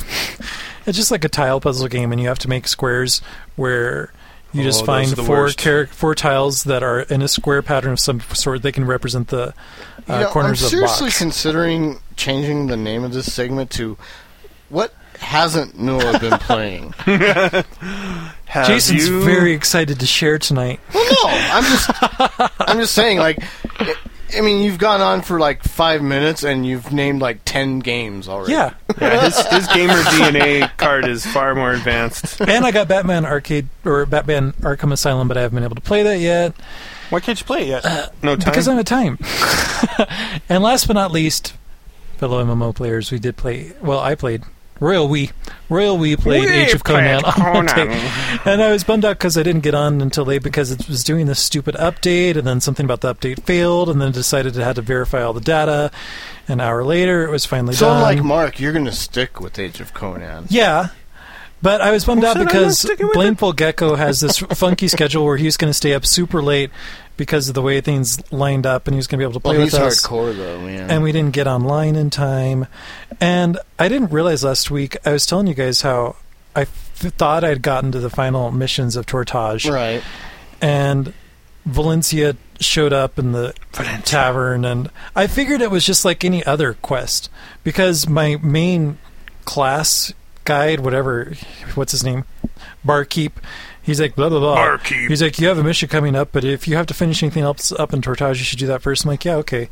[0.86, 3.22] it's just like a tile puzzle game, and you have to make squares
[3.56, 4.12] where
[4.54, 5.58] you Oh, just find four worst.
[5.60, 8.62] char- four tiles that are in a square pattern of some sort.
[8.62, 9.52] They can represent the uh,
[10.08, 13.98] You know, corners I'm of the seriously considering changing the name of this segment to
[14.70, 16.92] what hasn't Noah been playing?
[18.46, 20.80] Have Jason's you- very excited to share tonight.
[20.94, 21.90] well, no, I'm just,
[22.60, 23.42] I'm just saying, like,
[23.80, 23.96] I-
[24.36, 28.28] I mean, you've gone on for like five minutes and you've named like ten games
[28.28, 28.54] already.
[28.54, 32.42] Yeah, Yeah, his, his gamer DNA card is far more advanced.
[32.42, 35.82] and I got Batman Arcade or Batman Arkham Asylum, but I haven't been able to
[35.82, 36.54] play that yet.
[37.10, 37.86] Why can't you play it yet?
[37.86, 38.52] Uh, no time.
[38.52, 39.20] Because I'm at time.
[40.50, 41.54] and last but not least,
[42.18, 43.74] fellow MMO players, we did play.
[43.82, 44.44] Well, I played
[44.84, 45.32] Royal We.
[45.70, 47.90] Royal We played We Age of Conan played on Conan.
[48.46, 51.04] and I was bummed out because I didn't get on until late because it was
[51.04, 54.62] doing this stupid update, and then something about the update failed, and then decided it
[54.64, 55.90] had to verify all the data.
[56.48, 57.98] An hour later, it was finally So done.
[57.98, 60.46] unlike Mark, you're going to stick with Age of Conan.
[60.50, 60.90] Yeah.
[61.62, 64.20] But I was bummed Who out said I'm not because sticking with Blameful Gecko has
[64.20, 66.72] this funky schedule where he's going to stay up super late
[67.16, 69.40] because of the way things lined up, and he was going to be able to
[69.40, 70.06] play Well, with he's us.
[70.06, 70.92] hardcore though, man.
[70.92, 72.68] And we didn't get online in time.
[73.20, 76.16] And I didn't realize last week, I was telling you guys how
[76.56, 79.70] I f- thought I'd gotten to the final missions of Tortage.
[79.72, 80.04] right.
[80.62, 81.14] And
[81.66, 83.54] Valencia showed up in the
[84.06, 87.30] tavern, and I figured it was just like any other quest
[87.64, 88.98] because my main
[89.46, 90.14] class
[90.46, 91.34] guide, whatever,
[91.76, 92.24] what's his name,
[92.86, 93.40] barkeep.
[93.82, 94.56] He's like blah blah blah.
[94.56, 95.10] Barkeep.
[95.10, 97.44] He's like, you have a mission coming up, but if you have to finish anything
[97.44, 99.04] else up in Tortage, you should do that first.
[99.04, 99.70] I'm like, yeah, okay.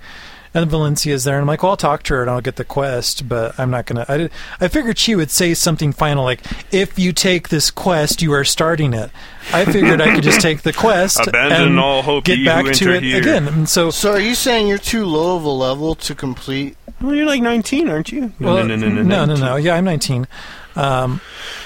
[0.53, 2.57] And then Valencia's there, and I'm like, well, I'll talk to her and I'll get
[2.57, 4.05] the quest, but I'm not gonna.
[4.09, 4.31] I did.
[4.59, 6.41] I figured she would say something final like,
[6.73, 9.11] if you take this quest, you are starting it.
[9.53, 12.69] I figured I could just take the quest Abandon and all hope, get back to
[12.71, 13.19] enter it here.
[13.21, 13.47] again.
[13.47, 16.75] And so So are you saying you're too low of a level to complete?
[16.99, 18.33] Well, you're like 19, aren't you?
[18.39, 19.55] Well, no, no, no, no, no, no.
[19.55, 20.27] Yeah, I'm 19.
[20.75, 21.21] Um,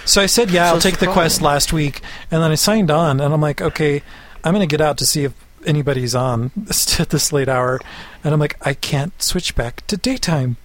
[0.05, 2.55] so I said, yeah, So I'll take the the quest last week, and then I
[2.55, 4.01] signed on, and I'm like, okay,
[4.43, 5.33] I'm going to get out to see if
[5.65, 6.51] anybody's on
[6.99, 7.79] at this late hour,
[8.23, 10.57] and I'm like, I can't switch back to daytime.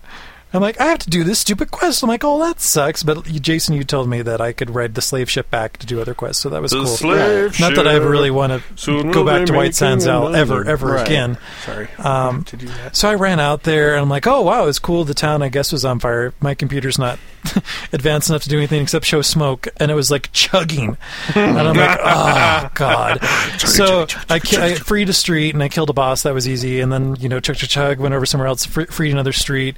[0.53, 2.03] I'm like, I have to do this stupid quest.
[2.03, 3.03] I'm like, oh, that sucks.
[3.05, 6.01] But Jason, you told me that I could ride the slave ship back to do
[6.01, 6.87] other quests, so that was The cool.
[6.87, 10.65] slave Not that I really want to go back to White Sands a Isle ever,
[10.69, 11.07] ever Right.
[11.07, 11.39] again.
[11.65, 11.89] Sorry.
[11.99, 12.97] Um, to do that.
[12.97, 15.05] So I ran out there and I'm like, oh wow, it's cool.
[15.05, 16.35] The town I guess was on fire.
[16.41, 17.19] My computer's not
[17.93, 20.97] advanced enough to do anything except show smoke, and it was like chugging.
[21.35, 23.23] and I'm like, oh god.
[23.59, 26.23] so I, ki- I freed a street and I killed a boss.
[26.25, 26.81] That was easy.
[26.81, 29.77] And then you know, chug chug chug, went over somewhere else, fre- freed another street.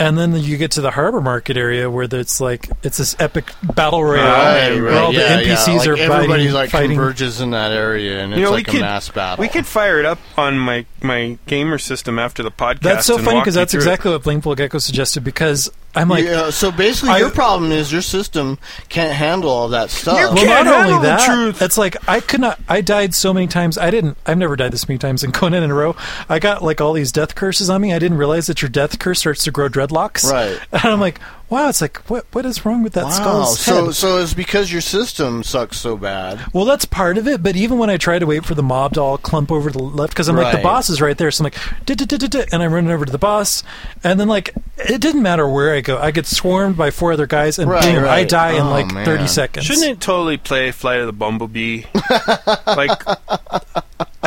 [0.00, 3.52] And then you get to the harbor market area where it's like it's this epic
[3.74, 5.74] battle royale where all yeah, the NPCs yeah.
[5.74, 8.70] Like are everybody's fighting, like fighting converges in that area, and it's know, like a
[8.70, 9.42] could- mass battle.
[9.42, 12.80] We could fire it up on my my gamer system after the podcast.
[12.80, 13.84] That's so and funny because that's through it.
[13.84, 15.24] exactly what Blameful Gecko suggested.
[15.24, 19.68] Because I'm like, yeah, so basically, I- your problem is your system can't handle all
[19.68, 20.18] that stuff.
[20.18, 21.62] You Well, can't not only handle the that, truth.
[21.62, 22.60] it's like I could not.
[22.68, 23.76] I died so many times.
[23.78, 24.16] I didn't.
[24.26, 25.96] I've never died this many times in Conan in a row.
[26.28, 27.92] I got like all these death curses on me.
[27.92, 30.30] I didn't realize that your death curse starts to grow dreadlocks.
[30.30, 30.60] Right.
[30.72, 31.20] And I'm like,
[31.50, 31.68] wow.
[31.68, 32.26] It's like what?
[32.32, 33.10] What is wrong with that Wow.
[33.10, 33.94] skull's So, head?
[33.94, 36.40] so it's because your system sucks so bad.
[36.52, 37.42] Well, that's part of it.
[37.42, 39.76] But even when I try to wait for the mob to all clump over to
[39.78, 42.66] the left, because I'm like the boss is right there, so I'm like, and I
[42.66, 43.62] run over to the boss,
[44.04, 47.26] and then like it didn't matter where I go, I get swarmed by four other
[47.26, 48.28] guys, and Right, boom, I right.
[48.28, 49.04] die in Oh, like man.
[49.04, 49.66] 30 seconds.
[49.66, 51.84] Shouldn't it totally play Flight of the Bumblebee?
[52.66, 53.02] like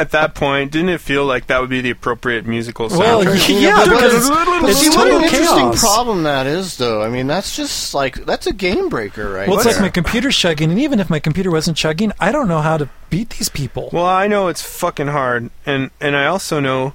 [0.02, 3.62] at that point, didn't it feel like that would be the appropriate musical Well, soundtrack?
[3.62, 5.80] yeah, but, because but it's see what an total interesting chaos.
[5.82, 7.02] problem that is, though.
[7.02, 9.48] I mean, that's just like that's a game breaker, right?
[9.48, 9.74] Well, it's there.
[9.76, 12.78] like my computer's chugging, and even if my computer wasn't chugging, I don't know how
[12.78, 13.90] to beat these people.
[13.94, 16.94] Well, I know it's fucking hard, and and I also know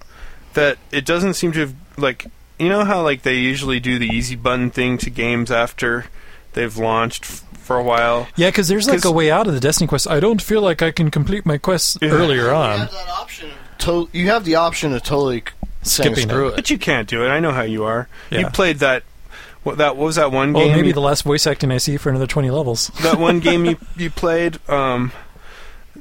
[0.55, 2.27] that it doesn't seem to have like
[2.59, 6.07] you know how like they usually do the easy button thing to games after
[6.55, 8.29] they've launched f- for a while.
[8.37, 10.09] yeah, because there's like 'cause- a way out of the Destiny quest.
[10.09, 12.11] I don't feel like I can complete my quests Yeah.
[12.11, 12.79] earlier you on.
[12.79, 13.51] have that option.
[13.79, 15.43] To- you have the option of totally
[15.83, 16.51] saying Skipping screw it.
[16.51, 16.57] it.
[16.57, 17.29] But you can't do it.
[17.29, 18.09] I know how you are.
[18.31, 19.03] You played that.
[19.65, 19.97] What that?
[19.97, 20.77] What was that one Well, game?
[20.77, 22.91] maybe you- the last voice acting I see for another 20 levels.
[23.03, 24.59] that one game you you played.
[24.69, 25.11] Um,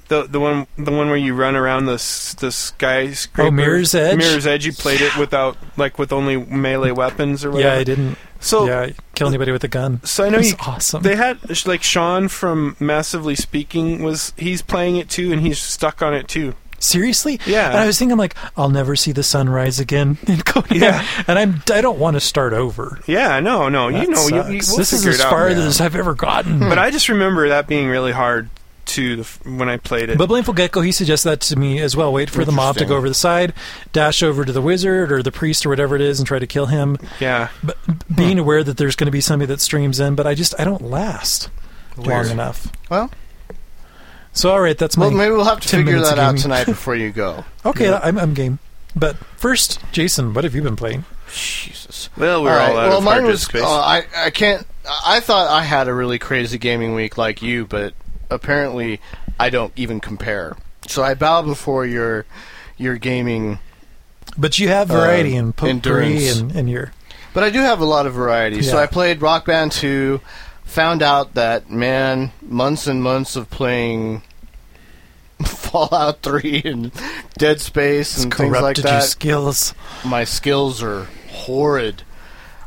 [0.07, 3.47] the the one the one where you run around the s- the skyscraper.
[3.47, 4.17] Oh, Mirror's Edge?
[4.17, 4.65] Mirror's Edge.
[4.65, 7.73] You played it without like with only melee weapons or whatever.
[7.75, 8.17] Yeah, I didn't.
[8.39, 10.01] So yeah, kill anybody with a gun.
[10.03, 10.57] so I know It's you.
[10.59, 11.01] awesome.
[11.03, 16.01] They had like Sean from Massively Speaking was he's playing it too and he's stuck
[16.01, 16.53] on it too.
[16.77, 17.39] Seriously?
[17.47, 17.69] Yeah.
[17.69, 20.67] And I was thinking, like, I'll never see the sunrise again in Conan.
[20.79, 21.03] Yeah.
[21.25, 22.99] And I'm, I don't want to start over.
[23.07, 24.29] Yeah, no, no, you know, you, sucks.
[24.29, 25.57] you, we'll this is figure as it out, far man.
[25.57, 26.59] as I've ever gotten.
[26.59, 28.49] But I just remember that being really hard
[28.87, 30.17] to the, f- when I played it.
[30.17, 32.11] But Blameful Gecko, he suggests that to me as well.
[32.13, 33.53] Wait for the mob to go over the side,
[33.93, 36.47] dash over to the wizard or the priest or whatever it is, and try to
[36.47, 36.97] kill him.
[37.19, 37.77] yeah, But
[38.15, 40.63] being aware that there's going to be somebody that streams in, but I just I
[40.63, 41.49] don't last
[41.97, 42.71] long enough.
[42.89, 43.09] Well,
[44.33, 46.95] So all right, that's my well, maybe we'll have to figure that out tonight before
[46.95, 47.45] you go.
[47.65, 47.91] okay.
[47.93, 48.59] I'm, I'm game.
[48.95, 51.05] But first, Jason, what have you been playing?
[51.33, 52.09] Jesus.
[52.17, 53.39] well, we're all, right, out well, of mine hard was.
[53.41, 53.63] disk space.
[53.63, 54.65] Uh, I I can't.
[55.05, 57.93] I thought I had a really crazy gaming week like you, but
[58.29, 58.99] apparently
[59.39, 60.55] I don't even compare.
[60.87, 62.25] So I bow before your
[62.77, 63.59] your gaming.
[64.37, 66.91] But you have Uh, variety in potpourri and, and your
[67.33, 68.61] But I do have a lot of variety.
[68.61, 70.19] So I played Rock Band 2,
[70.65, 74.21] found out that, man, months and months of playing
[75.43, 76.91] Fallout 3 and
[77.37, 79.73] Dead Space and things like that, skills.
[80.05, 82.03] my skills are horrid.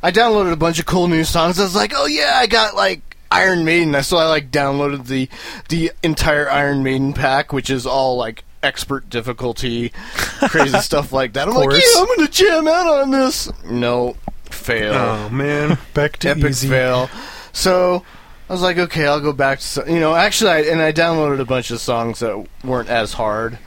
[0.02, 1.58] I downloaded a bunch of cool new songs.
[1.58, 4.00] I was like, oh yeah, I got like Iron Maiden.
[4.02, 5.28] So I like downloaded the
[5.68, 11.48] the entire Iron Maiden pack, which is all like expert difficulty, crazy stuff like that.
[11.48, 13.50] I'm like, yeah, I'm gonna jam out on this.
[13.64, 14.16] No,
[14.50, 16.68] fail oh man, Back to epic easy.
[16.68, 17.08] fail.
[17.52, 18.04] So
[18.48, 20.14] I was like, okay, I'll go back to so- you know.
[20.14, 23.58] Actually, I, and I downloaded a bunch of songs that weren't as hard.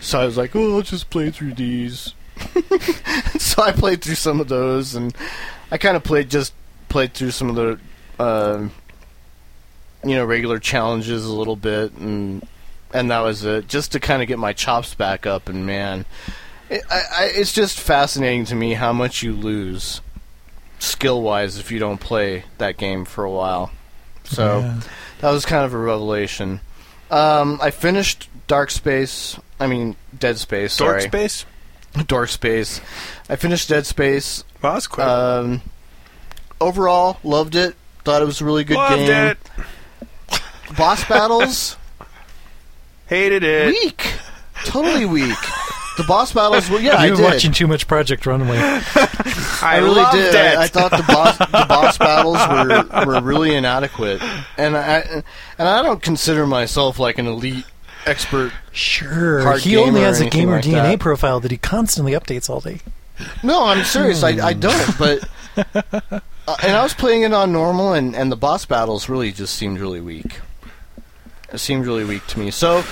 [0.00, 2.14] So I was like, oh, I'll just play through these.
[3.38, 5.14] so I played through some of those, and
[5.70, 6.54] I kind of played just
[6.88, 7.78] played through some of the,
[8.22, 8.68] uh,
[10.04, 12.46] you know, regular challenges a little bit, and
[12.92, 15.48] and that was it, just to kind of get my chops back up.
[15.48, 16.04] And man,
[16.68, 20.00] it, I, I, it's just fascinating to me how much you lose
[20.78, 23.70] skill wise if you don't play that game for a while.
[24.24, 24.80] So Yeah.
[25.20, 26.60] that was kind of a revelation.
[27.10, 29.38] Um, I finished Dark Space.
[29.60, 30.72] I mean Dead Space.
[30.72, 31.44] Sorry, space.
[32.06, 32.80] Dark Space.
[33.28, 34.44] I finished Dead Space.
[34.62, 35.06] Wow, that's quick.
[35.06, 35.60] Um,
[36.60, 37.76] overall, loved it.
[38.04, 39.10] Thought it was a really good Loved game.
[39.28, 39.38] it.
[40.76, 41.76] Boss battles
[43.06, 43.68] Hated it.
[43.68, 44.12] weak,
[44.64, 45.36] totally weak.
[45.98, 47.22] The boss battles were yeah, You've did.
[47.22, 48.56] been watching too much Project Runway.
[48.58, 50.34] I, I really loved did.
[50.34, 50.56] it.
[50.56, 54.22] I, I thought the boss the boss battles were were really inadequate,
[54.56, 55.22] and I
[55.58, 57.66] and I don't consider myself like an elite
[58.06, 58.52] expert.
[58.72, 59.58] Sure.
[59.58, 61.00] He only has a gamer like DNA that.
[61.00, 62.80] profile that he constantly updates all day.
[63.42, 64.22] No, I'm serious.
[64.22, 64.98] I, I don't.
[64.98, 65.28] But
[65.74, 69.54] uh, and I was playing it on normal, and and the boss battles really just
[69.56, 70.40] seemed really weak.
[71.52, 72.50] It seemed really weak to me.
[72.50, 72.82] So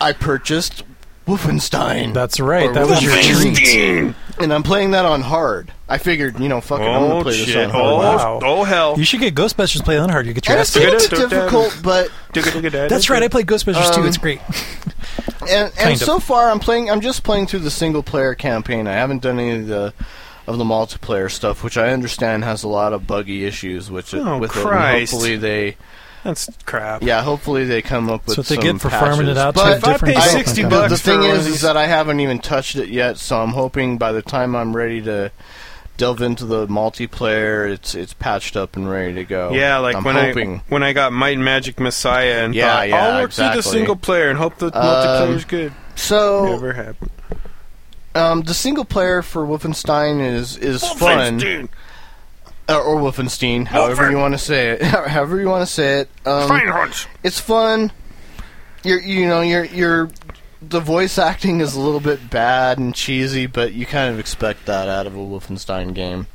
[0.00, 0.84] I purchased
[1.26, 2.14] Wolfenstein.
[2.14, 2.68] That's right.
[2.70, 3.54] Or That was your Wolfenstein.
[3.56, 4.14] treat.
[4.40, 5.72] and I'm playing that on hard.
[5.90, 7.70] I figured, you know, fuck it, I'm gonna Oh play this shit!
[7.70, 7.96] on Oh.
[7.96, 8.40] Wow.
[8.42, 8.94] oh hell!
[8.98, 10.26] You should get Ghostbusters play on hard.
[10.26, 11.12] You get your And ass it's kicked.
[11.12, 12.10] little difficult, but
[12.88, 13.22] That's right.
[13.22, 14.02] I played Ghostbusters too.
[14.02, 14.40] Um, It's great.
[15.42, 15.98] and, and Kind of.
[16.06, 16.90] so far I'm playing.
[16.90, 18.86] I'm just playing through the single player campaign.
[18.86, 19.94] I haven't done any of the
[20.46, 23.90] of the multiplayer stuff, which I understand has a lot of buggy issues.
[23.90, 24.60] Which it, Oh, with it.
[24.60, 25.12] Christ.
[25.14, 25.76] And hopefully they,
[26.24, 27.02] That's crap.
[27.02, 29.08] yeah, hopefully they come up with That's what they some get for patches.
[29.16, 30.82] farming it out to But a If I different pay development 60 company.
[30.82, 33.18] the, bucks the thing is, is that I haven't even touched it yet.
[33.18, 35.30] So I'm hoping by the time I'm ready to
[35.96, 39.52] delve into the multiplayer, it's it's patched up and ready to go.
[39.52, 40.56] Yeah, like I'm when hoping.
[40.56, 43.46] I when I got Might and Magic Messiah and Yeah, thought yeah, I'll work through
[43.46, 43.58] exactly.
[43.62, 45.72] the single player and hope the Um, multiplayer's good.
[45.96, 47.10] So Never happened.
[48.14, 51.38] um, the single player for Wolfenstein is is fun.
[51.40, 51.68] Wolfenstein.
[52.68, 54.10] Uh, or Wolfenstein, however Wolfen.
[54.10, 54.82] you want to say it.
[54.82, 56.08] however you want to say it.
[56.26, 56.48] Um,
[57.22, 57.92] it's fun.
[58.84, 60.10] You're, you know, you're, you're.
[60.60, 64.66] The voice acting is a little bit bad and cheesy, but you kind of expect
[64.66, 66.26] that out of a Wolfenstein game.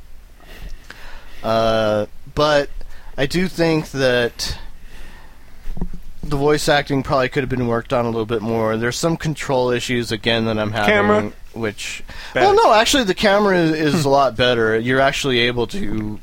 [1.42, 2.70] Uh, but
[3.18, 4.58] I do think that
[6.22, 8.76] the voice acting probably could have been worked on a little bit more.
[8.76, 11.32] There's some control issues again that I'm having, Camera?
[11.54, 12.02] Which
[12.34, 14.78] well, no, actually, the camera is, is a lot better.
[14.78, 16.18] You're actually able to,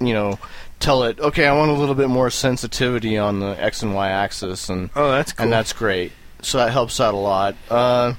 [0.00, 0.38] you know,
[0.80, 1.18] tell it.
[1.20, 4.90] Okay, I want a little bit more sensitivity on the x and y axis, and
[4.94, 5.44] Oh, that's cool.
[5.44, 6.12] and that's great.
[6.42, 7.54] So that helps out a lot.
[7.70, 8.14] Uh,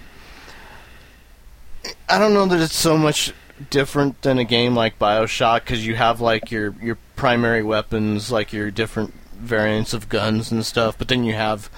[2.10, 3.34] I don't know that it's so much
[3.70, 8.52] different than a game like Bioshock because you have like your your primary weapons, like
[8.52, 11.70] your different variants of guns and stuff, but then you have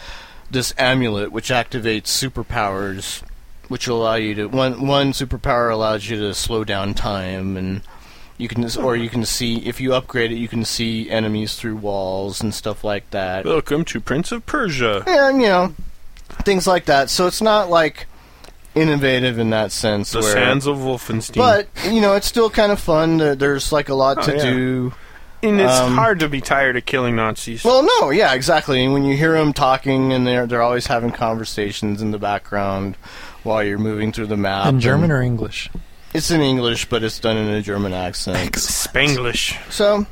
[0.49, 3.21] this amulet which activates superpowers,
[3.67, 7.81] which will allow you to one one superpower allows you to slow down time and.
[8.39, 11.77] You can, or you can see if you upgrade it, you can see enemies through
[11.77, 13.45] walls and stuff like that.
[13.45, 15.03] Welcome to Prince of Persia.
[15.07, 15.73] and you know
[16.43, 17.09] things like that.
[17.09, 18.05] So it's not like
[18.75, 20.11] innovative in that sense.
[20.11, 21.35] The where, Sands of Wolfenstein.
[21.35, 23.17] but you know, it's still kind of fun.
[23.17, 24.43] There's like a lot Oh, to yeah.
[24.43, 24.93] do.
[25.41, 27.63] and it's um, hard to be tired of killing Nazis.
[27.63, 28.83] Well, no, yeah, exactly.
[28.83, 32.97] And when you hear them talking, and they're they're always having conversations in the background
[33.47, 34.67] while you're moving through the map.
[34.67, 35.69] In German or English?
[36.13, 38.53] it's in English, but it's done in a German accent.
[38.53, 39.57] Spanglish.
[39.71, 40.05] So.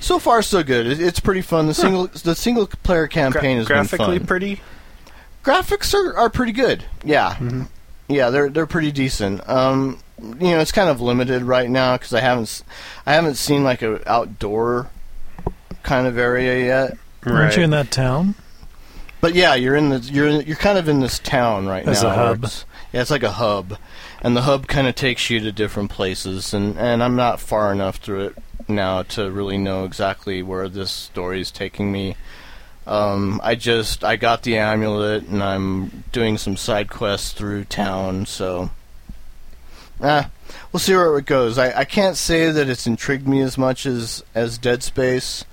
[0.00, 0.86] So far, so good.
[0.86, 1.66] It, it's pretty fun.
[1.66, 4.60] The single the single player Gra- campaign has been graphically pretty.
[5.44, 6.84] graphics are, are pretty good.
[7.04, 7.62] Yeah, Mm-hmm.
[8.08, 9.46] yeah, they're they're pretty decent.
[9.48, 12.62] Um, you know, it's kind of limited right now because I haven't s-
[13.06, 14.88] I haven't seen like a outdoor
[15.82, 16.98] kind of area yet.
[17.26, 18.36] Aren't you in that town?
[19.26, 22.04] But yeah, you're in the you're in, you're kind of in this town right As
[22.04, 22.10] now.
[22.10, 22.36] a hub.
[22.44, 23.76] it's- Yeah, it's like a hub,
[24.22, 27.72] and the hub kind of takes you to different places, and and I'm not far
[27.72, 28.36] enough through it
[28.68, 32.14] now to really know exactly where this story is taking me.
[32.86, 38.26] Um, I just I got the amulet, and I'm doing some side quests through town,
[38.26, 38.70] so.
[40.00, 40.30] Ah,
[40.70, 41.58] we'll see where it goes.
[41.58, 45.44] I, I can't say that it's intrigued me as much as, as Dead Space,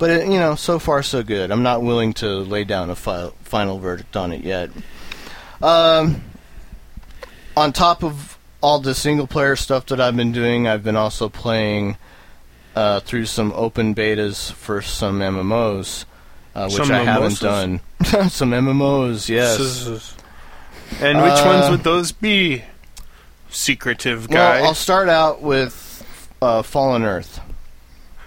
[0.00, 1.52] but it, you know, so far so good.
[1.52, 4.70] I'm not willing to lay down a fi- final verdict on it yet.
[5.62, 6.22] Um,
[7.56, 11.28] on top of all the single player stuff that I've been doing, I've been also
[11.28, 11.96] playing
[12.74, 16.04] uh, through some open betas for some MMOs,
[16.54, 17.40] uh, which Some I mimosas?
[17.40, 18.28] haven't done.
[18.30, 20.16] some MMOs, yes.
[21.00, 22.64] And which Uh, ones would those be?
[23.50, 24.60] Secretive guy.
[24.60, 26.04] Well, I'll start out with
[26.40, 27.40] uh, Fallen Earth,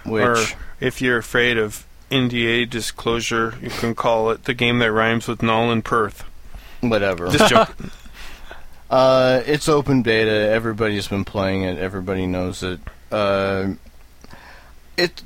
[0.04, 0.36] which or
[0.84, 5.42] if you're afraid of NDA disclosure, you can call it the game that rhymes with
[5.42, 6.24] null and Perth.
[6.80, 7.28] whatever.
[7.30, 7.90] Just joking.
[8.90, 10.30] Uh, it's open beta.
[10.30, 11.78] Everybody's been playing it.
[11.78, 12.78] Everybody knows it.
[13.10, 13.70] Uh,
[14.96, 15.20] it.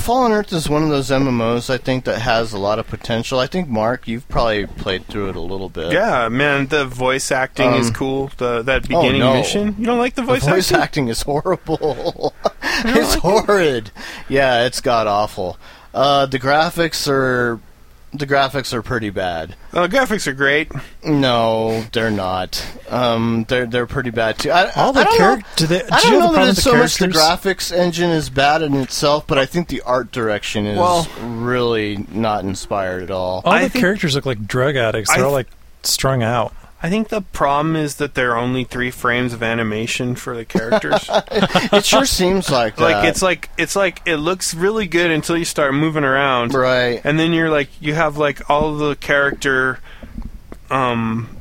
[0.00, 3.38] Fallen Earth is one of those MMOs I think that has a lot of potential.
[3.38, 5.92] I think Mark, you've probably played through it a little bit.
[5.92, 8.32] Yeah, man, the voice acting is Um, cool.
[8.36, 9.34] The that beginning oh no.
[9.34, 9.76] mission.
[9.78, 10.42] You don't like the voice?
[10.42, 10.50] Acting?
[10.50, 10.82] The voice, voice acting?
[10.82, 12.34] acting is horrible.
[12.96, 13.90] it's horrid.
[14.28, 15.58] Yeah, it's god awful.
[15.92, 17.60] Uh, the graphics are
[18.12, 19.54] the graphics are pretty bad.
[19.72, 20.70] Uh, graphics are great.
[21.04, 22.64] No, they're not.
[22.88, 24.50] Um, they're they're pretty bad too.
[24.50, 25.42] I, All the I don't char- know.
[25.56, 25.82] do they?
[25.82, 28.28] I do you have don't know that it's the so much the graphics engine is
[28.30, 33.10] bad in itself, but I think the art direction is Well- really not inspired at
[33.12, 33.42] all.
[33.44, 35.10] All I the think- characters look like drug addicts.
[35.14, 35.48] They're I all like
[35.84, 36.52] strung out.
[36.82, 40.46] I think the problem is that there are only three frames of animation for the
[40.46, 41.08] characters.
[41.10, 42.82] it sure seems like that.
[42.82, 47.00] like it's like it's like it looks really good until you start moving around, right.
[47.04, 49.80] and then you're like you have like all the character
[50.70, 51.36] um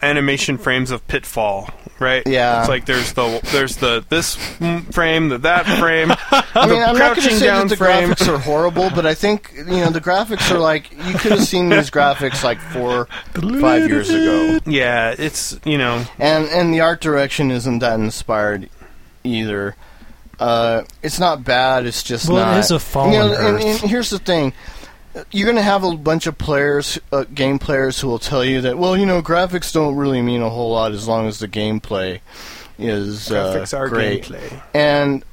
[0.00, 1.68] animation frames of Pitfall,
[1.98, 2.22] right?
[2.26, 2.60] Yeah.
[2.60, 4.34] It's like there's the there's the this
[4.90, 6.12] frame, the that frame.
[6.54, 8.10] I mean, I'm not going to crouching say down that the frame.
[8.10, 11.44] graphics are horrible, but I think you know the graphics are like you could have
[11.44, 13.06] seen these graphics like four,
[13.60, 18.68] five years ago, Yeah, it's you know and and the art direction isn't that inspired
[19.24, 19.76] either.
[20.38, 21.86] Uh, it's not bad.
[21.86, 22.58] It's just Well, it not.
[22.58, 24.52] is a fallen you know, and, and here's the thing:
[25.30, 28.60] you're going to have a bunch of players, uh, game players, who will tell you
[28.62, 31.48] that well, you know, graphics don't really mean a whole lot as long as the
[31.48, 32.20] gameplay
[32.78, 34.24] is uh, graphics are great.
[34.24, 35.24] gameplay And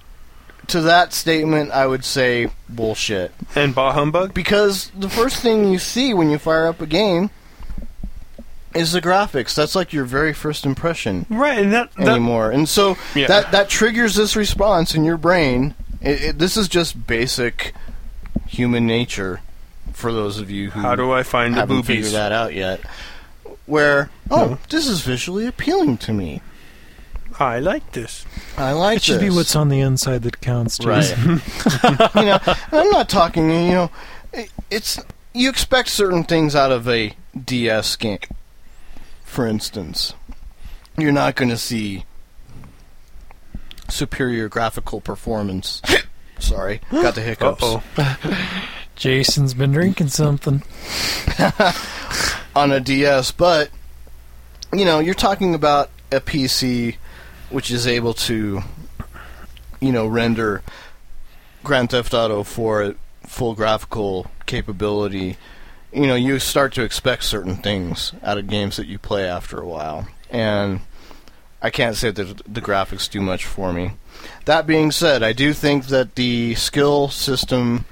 [0.68, 3.32] to that statement, I would say bullshit.
[3.56, 4.34] and bah humbug.
[4.34, 7.30] Because the first thing you see when you fire up a game
[8.76, 9.56] is the graphics.
[9.56, 12.52] That's like your very first impression Right, and that, that anymore.
[12.52, 13.28] And so Yeah.
[13.28, 15.74] that that triggers this response in your brain.
[16.02, 17.74] It, it, this is just basic
[18.48, 19.42] human nature
[20.00, 22.14] for those of you who how do I find the haven't figured boobies?
[22.14, 22.82] that out yet.
[23.66, 26.42] Where oh, this is visually appealing to me.
[27.40, 28.26] I like this.
[28.58, 29.36] I like It should be this.
[29.36, 30.78] what's on the inside that counts.
[30.78, 31.36] Jason.
[31.84, 32.16] Right.
[32.16, 33.50] you know, and I'm not talking.
[33.50, 33.92] You know,
[34.34, 35.00] it- it's
[35.34, 37.14] you expect certain things out of a
[37.46, 38.20] DS game.
[39.24, 40.16] For instance,
[40.98, 42.04] you're not going to see
[43.88, 45.82] superior graphical performance.
[46.40, 47.84] Sorry, got the hiccups Uh-oh.
[49.00, 50.62] Jason's been drinking something.
[52.56, 53.70] on a DS, but
[54.74, 56.98] you know, you're talking about a PC
[57.50, 58.62] which is able to,
[59.80, 60.62] you know, render
[61.64, 62.96] Grand Theft Auto 4 at
[63.26, 65.38] full graphical capability.
[65.92, 69.60] You know, you start to expect certain things out of games that you play after
[69.60, 70.82] a while, and
[71.62, 73.94] I can't say that the graphics do much for me.
[74.44, 77.86] That being said, I do think that the skill system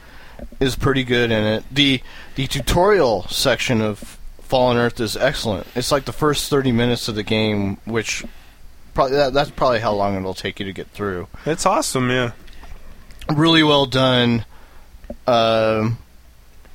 [0.59, 1.63] is pretty good in it.
[1.71, 2.01] The
[2.35, 5.67] the tutorial section of Fallen Earth is excellent.
[5.75, 8.23] It's like the first 30 minutes of the game, which
[8.93, 11.27] probably that, that's probably how long it'll take you to get through.
[11.45, 12.31] It's awesome, yeah.
[13.33, 14.45] Really well done.
[15.25, 15.97] Um,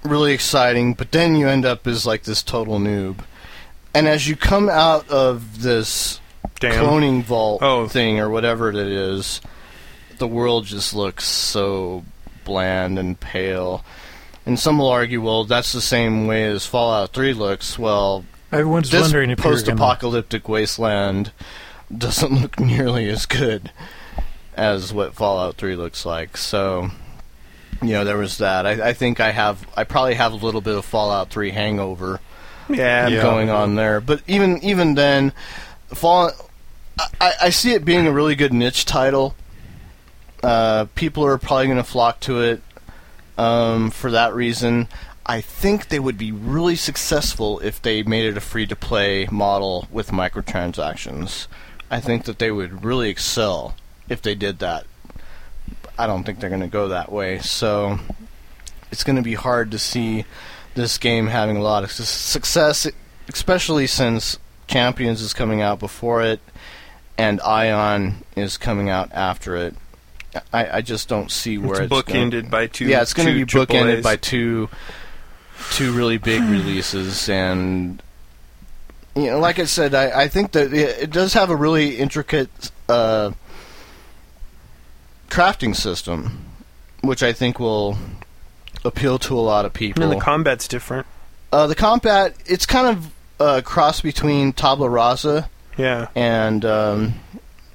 [0.03, 3.19] really exciting, but then you end up as like this total noob.
[3.95, 6.21] And as you come out of this
[6.61, 6.85] Damn.
[6.85, 7.89] cloning vault Oh.
[7.89, 9.41] thing or whatever it is,
[10.19, 12.05] the world just looks so
[12.45, 13.85] bland and pale.
[14.45, 17.79] And some will argue, well, that's the same way as Fallout 3 looks.
[17.79, 19.57] Well, Everyone's this wondering if you're gonna.
[19.57, 21.33] post-apocalyptic wasteland
[21.97, 23.71] doesn't look nearly as good
[24.57, 26.37] as what Fallout 3 looks like.
[26.37, 26.91] So,
[27.81, 28.67] you know, there was that.
[28.67, 32.21] I, I think I have, I probably have a little bit of Fallout 3 hangover
[32.69, 33.23] Yeah, Yeah.
[33.23, 34.01] going on there.
[34.01, 35.33] But even even then,
[35.89, 36.33] Fallout.
[37.21, 39.35] I, I see it being a really good niche title.
[40.43, 42.63] Uh, people are probably going to flock to it
[43.39, 44.89] um, for that reason.
[45.25, 49.29] I think they would be really successful if they made it a free to play
[49.31, 51.47] model with microtransactions.
[51.91, 53.77] I think that they would really excel
[54.09, 54.85] if they did that.
[55.97, 57.39] I don't think they're going to go that way.
[57.39, 58.01] So
[58.91, 60.25] it's going to be hard to see
[60.75, 62.89] this game having a lot of su- success,
[63.29, 66.41] especially since Champions is coming out before it
[67.19, 69.75] and Aion is coming out after it.
[70.53, 72.87] I, I just don't see where it's it's, going- bookended by two.
[72.87, 74.03] yeah, it's going to be bookended AAAs.
[74.03, 74.69] by two
[75.73, 78.03] two really big releases, and
[79.15, 81.97] you know, like I said, I, I think that it, it does have a really
[81.99, 83.33] intricate uh,
[85.29, 86.47] crafting system,
[87.03, 87.99] which I think will
[88.85, 90.03] appeal to a lot of people.
[90.03, 91.07] And the combat's different.
[91.53, 96.09] uh, the combat, it's kind of a cross between Tabula Rasa Yeah.
[96.15, 97.15] and um,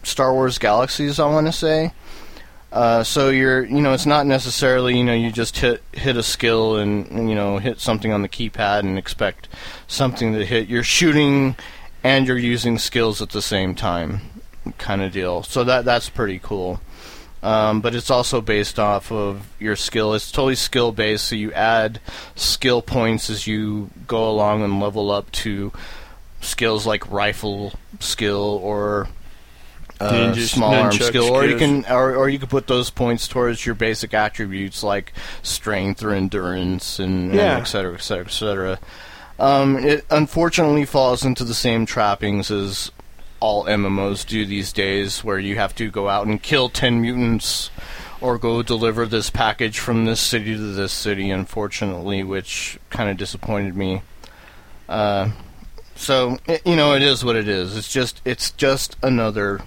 [0.04, 1.20] Star Wars Galaxies.
[1.20, 1.92] I want to say.
[2.72, 6.24] Uh, so you're, you know, it's not necessarily, you know, you just hit hit a
[6.24, 9.48] skill and, you know hit something on the keypad and expect
[9.88, 10.68] something to hit.
[10.68, 11.56] You're shooting
[12.04, 14.20] and you're using skills at the same time,
[14.78, 15.44] kind of deal.
[15.44, 16.82] So that that's pretty cool.
[17.42, 20.14] Um, but it's also based off of your skill.
[20.14, 22.00] It's totally skill based, so you add
[22.36, 25.72] skill points as you go along and level up to
[26.42, 29.08] skills like rifle skill or
[30.00, 33.66] uh, small arm skill, or you can or, or you can put those points towards
[33.66, 37.54] your basic attributes like strength or endurance and, Yeah.
[37.54, 38.80] and et cetera, et cetera, et cetera.
[39.40, 42.92] Um, it unfortunately falls into the same trappings as
[43.40, 47.70] all MMOs do these days, where you have to go out and kill ten mutants
[48.20, 51.30] or go deliver this package from this city to this city.
[51.30, 54.02] Unfortunately, which kind of disappointed me.
[54.90, 55.30] Uh,
[55.96, 57.76] so i you know, it is what it is.
[57.78, 59.62] It's just it's just another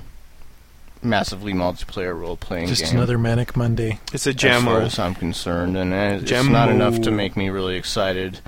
[1.03, 2.97] massively multiplayer role playing Just game.
[2.97, 3.99] another manic Monday.
[4.13, 6.51] It's a as far as I'm concerned, and uh, it's Jammo.
[6.51, 8.41] not enough to make me really excited.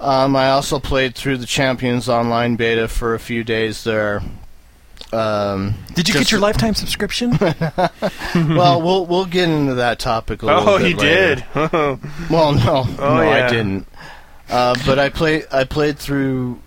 [0.00, 4.20] Um, I also played through the Champions Online beta for a few days there.
[5.12, 7.36] Um, Did you get your lifetime subscription?
[8.34, 11.34] well, we'll we'll get into that topic a little Oh, bit he later.
[11.36, 11.44] did.
[12.30, 13.46] Well, no, Oh, no, yeah.
[13.46, 13.86] I didn't.
[14.48, 16.60] Uh, but I played I played through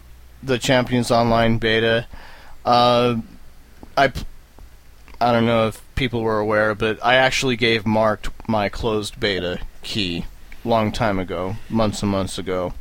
[0.44, 2.08] the Champions Online beta.
[2.64, 3.18] Uh,
[3.98, 4.24] I p-
[5.22, 9.60] I don't know if people were aware, but I actually gave Mark my closed beta
[9.82, 10.26] key
[10.64, 12.74] long time ago, months and months ago,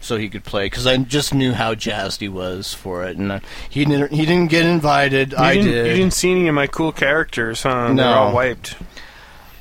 [0.00, 3.32] so he could play because I just knew how jazzed he was for it, and
[3.32, 5.32] uh, he didn't he didn't get invited.
[5.32, 5.86] You I didn't.
[5.86, 7.86] You didn't see any of my cool characters, huh?
[7.86, 8.12] They're No.
[8.12, 8.76] all wiped.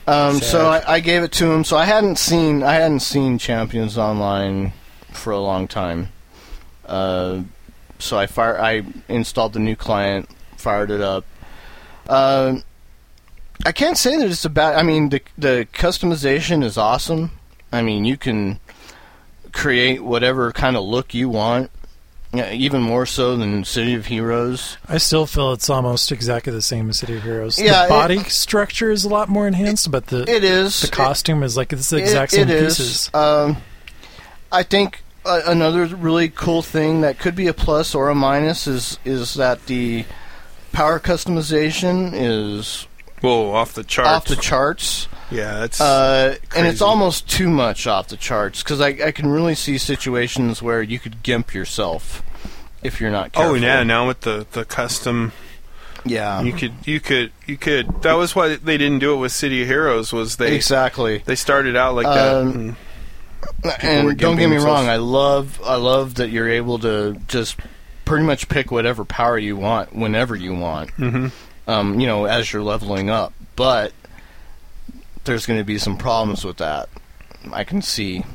[0.07, 0.43] Um, Sad.
[0.43, 1.63] so I, I gave it to him.
[1.63, 4.74] So I hadn't seen I hadn't seen Champions Online
[5.11, 6.09] for a long time.
[6.86, 7.41] Uh,
[7.99, 11.24] so I fire I installed the new client, fired it up.
[12.12, 12.59] Uh,
[13.66, 14.76] I can't say that it's a bad.
[14.76, 17.32] I mean, the the customization is awesome.
[17.72, 18.59] I mean, you can
[19.53, 21.72] create whatever kind of look you want.
[22.34, 24.78] Even more so than City of Heroes.
[24.88, 27.59] I still feel it's almost exactly the same as City of Heroes.
[27.59, 30.88] Yeah, the it- body structure is a lot more enhanced, but the It is the
[30.88, 32.78] costume is like it's the It- exact same it is.
[32.78, 33.09] pieces.
[33.14, 33.57] Um,
[34.49, 38.66] I think uh, another really cool thing that could be a plus or a minus
[38.66, 40.05] is is that the
[40.72, 42.88] power customization is
[43.22, 44.09] Whoa, off the charts.
[44.09, 45.80] off the charts, Yeah, that's.
[45.80, 49.78] uh, and it's almost too much off the charts because I, I can really see
[49.78, 52.24] situations where you could gimp yourself
[52.84, 53.51] if you're not careful.
[53.51, 55.34] oh yeah, now with the the custom,
[56.03, 58.01] yeah, you could you could you could.
[58.01, 60.11] That was why they didn't do it with City of Heroes.
[60.11, 61.19] Was they exactly.
[61.26, 62.15] they started out like Um,
[63.61, 63.84] that?
[63.84, 64.82] and- were and don't get me themselves.
[64.82, 67.57] wrong, I love I love that you're able to just
[68.12, 70.91] pretty much pick whatever power you want whenever you want.
[70.97, 71.32] Mhm.
[71.66, 73.93] Um, you know, as you're leveling up, but
[75.24, 76.89] there's going to be some problems with that.
[77.53, 78.26] I can see.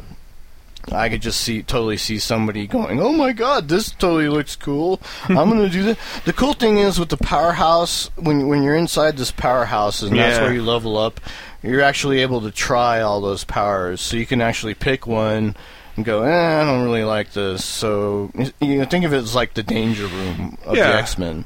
[0.91, 4.99] I could just see totally see somebody going, "Oh my god, this totally looks cool.
[5.29, 8.77] I'm going to do that." The cool thing is with the powerhouse when when you're
[8.77, 11.21] inside this powerhouse and that's where you level up,
[11.63, 14.01] you're actually able to try all those powers.
[14.01, 15.55] So you can actually pick one
[15.97, 18.31] and go, eh, "I don't really like this." So
[18.61, 20.89] you know, think of it as like the danger room of Yeah.
[20.93, 21.45] the X-Men.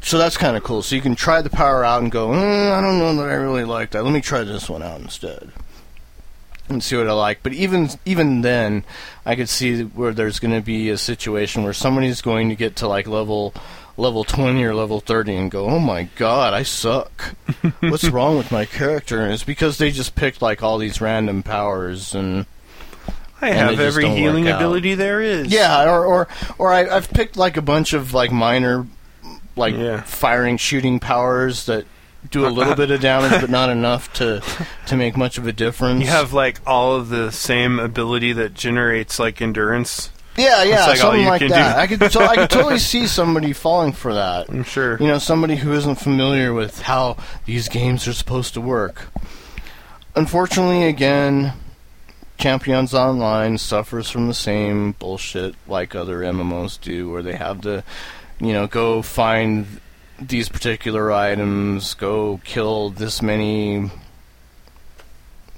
[0.00, 0.82] So that's kind of cool.
[0.82, 3.34] So you can try the power out and go, eh, I don't know that I
[3.34, 4.02] really like that.
[4.04, 5.50] Let me try this one out instead
[6.68, 7.42] and see what I like.
[7.44, 8.84] But even even then,
[9.24, 12.76] I could see where there's going to be a situation where somebody's going to get
[12.76, 13.54] to like level
[13.98, 17.34] level 20 or level 30 and go, "Oh my god, I suck.
[17.80, 21.42] What's wrong with my character?" And it's because they just picked like all these random
[21.44, 22.46] powers and
[23.42, 25.48] I and have every healing ability there is.
[25.48, 26.28] yeah, or or
[26.58, 28.86] or I, I've picked like a bunch of like minor,
[29.56, 30.00] like Yeah.
[30.02, 31.84] firing, shooting powers that
[32.30, 34.40] do a little bit of damage, but not enough to
[34.86, 36.00] to make much of a difference.
[36.00, 40.10] You have like all of the same ability that generates like endurance.
[40.36, 41.76] yeah, yeah, like something like that.
[41.78, 44.48] I could so I could totally see somebody falling for that.
[44.48, 44.96] I'm sure.
[45.00, 49.08] You know, somebody who isn't familiar with how these games are supposed to work.
[50.14, 51.54] Unfortunately, again,
[52.42, 57.84] Champions Online suffers from the same bullshit like other MMOs do, where they have to,
[58.40, 59.80] you know, go find
[60.20, 63.74] these particular items, go kill this many,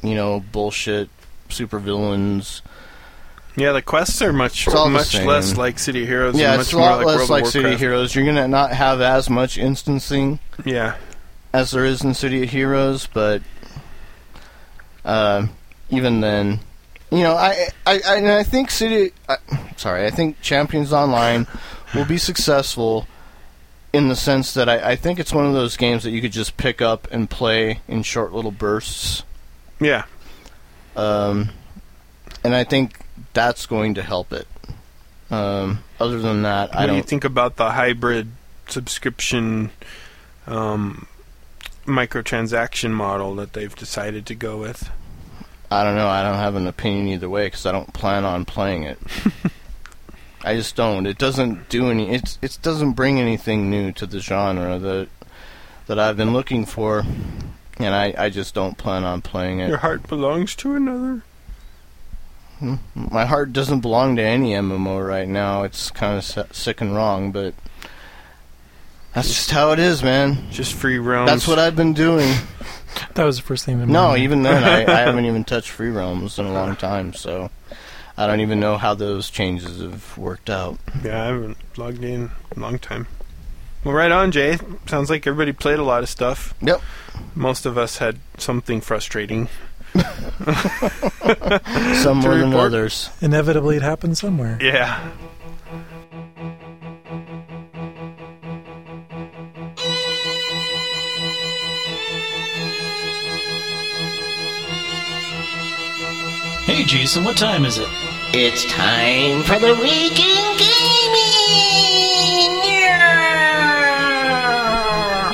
[0.02, 1.08] you know, bullshit
[1.48, 2.60] supervillains.
[3.56, 6.38] Yeah, the quests are much It's all the much less like City Heroes.
[6.38, 8.14] yeah, it's much a more lot like less World like City Heroes.
[8.14, 10.96] You're gonna not have as much instancing Yeah,
[11.50, 13.40] as there is in City of Heroes, but
[15.02, 15.46] uh,
[15.88, 16.60] even then,
[17.16, 19.12] you know, I I I, and I think City.
[19.28, 19.36] I,
[19.76, 21.46] sorry, I think Champions Online
[21.94, 23.06] will be successful
[23.92, 26.32] in the sense that I, I think it's one of those games that you could
[26.32, 29.22] just pick up and play in short little bursts.
[29.80, 30.04] yeah.
[30.96, 31.50] Um,
[32.44, 32.98] and I think
[33.32, 34.46] that's going to help it.
[35.30, 37.08] Um, other than that, What I do you don't.
[37.08, 38.28] think about the hybrid
[38.68, 39.70] subscription
[40.46, 41.06] um,
[41.86, 44.90] microtransaction model that they've decided to go with.
[45.74, 46.08] I don't know.
[46.08, 48.98] I don't have an opinion either way because I don't plan on playing it.
[50.44, 51.06] I just don't.
[51.06, 52.14] It doesn't do any.
[52.14, 55.08] It's it doesn't bring anything new to the genre that
[55.86, 57.04] that I've been looking for,
[57.78, 59.68] and I I just don't plan on playing it.
[59.68, 61.22] Your heart belongs to another.
[62.60, 62.76] Hmm?
[62.94, 65.64] My heart doesn't belong to any MMO right now.
[65.64, 67.54] It's kind of sick and wrong, but
[69.12, 70.50] that's just how it is, man.
[70.50, 71.30] Just free roams.
[71.30, 72.32] That's what I've been doing.
[73.14, 73.80] That was the first thing.
[73.80, 74.22] in No, mind.
[74.22, 77.50] even then, I, I haven't even touched free roams in a long time, so
[78.16, 80.78] I don't even know how those changes have worked out.
[81.02, 83.06] Yeah, I haven't logged in in a long time.
[83.84, 84.58] Well, right on, Jay.
[84.86, 86.54] Sounds like everybody played a lot of stuff.
[86.62, 86.80] Yep.
[87.34, 89.48] Most of us had something frustrating.
[89.94, 90.02] Some
[92.22, 93.10] To more than others.
[93.20, 94.58] Inevitably, it happened somewhere.
[94.60, 95.10] Yeah.
[106.74, 107.86] Hey, Jason, what time is it?
[108.32, 110.74] It's time for the week in gaming.
[112.68, 114.18] Yeah!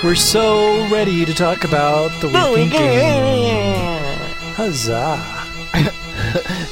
[0.04, 3.96] We're so ready to talk about the weekend game.
[4.52, 5.16] Huzzah!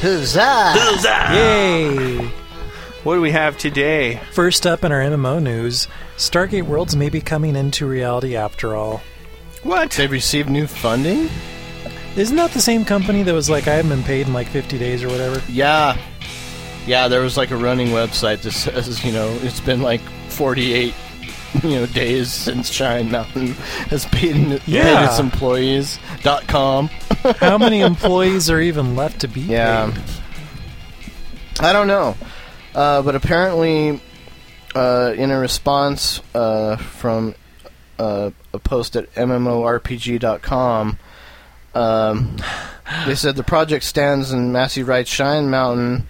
[0.02, 0.74] Huzzah!
[0.76, 1.34] Huzzah!
[1.34, 2.30] Yay!
[3.04, 4.20] What do we have today?
[4.32, 5.88] First up in our MMO news,
[6.18, 9.00] Stargate Worlds may be coming into reality after all.
[9.62, 9.92] What?
[9.92, 11.30] They've received new funding?
[12.18, 14.76] Isn't that the same company that was like, I haven't been paid in like 50
[14.78, 15.40] days or whatever?
[15.48, 15.96] Yeah.
[16.86, 20.00] Yeah, there was like a running website that says, you know, it's been like
[20.30, 20.94] 48
[21.62, 23.48] you know days since Cheyenne Mountain
[23.88, 25.06] has paid, paid Yeah.
[25.08, 26.88] its employees dot com.
[27.38, 29.50] How many employees are even left to be paid?
[29.52, 29.90] Yeah.
[29.90, 30.02] paid?
[31.60, 32.16] I don't know.
[32.74, 34.00] Uh, but apparently,
[34.74, 37.34] uh, in a response uh, from
[37.98, 40.98] uh, a post at MMORPG.com,
[41.78, 42.36] um,
[43.06, 46.08] they said the project stands in Massey Wright's Cheyenne Mountain.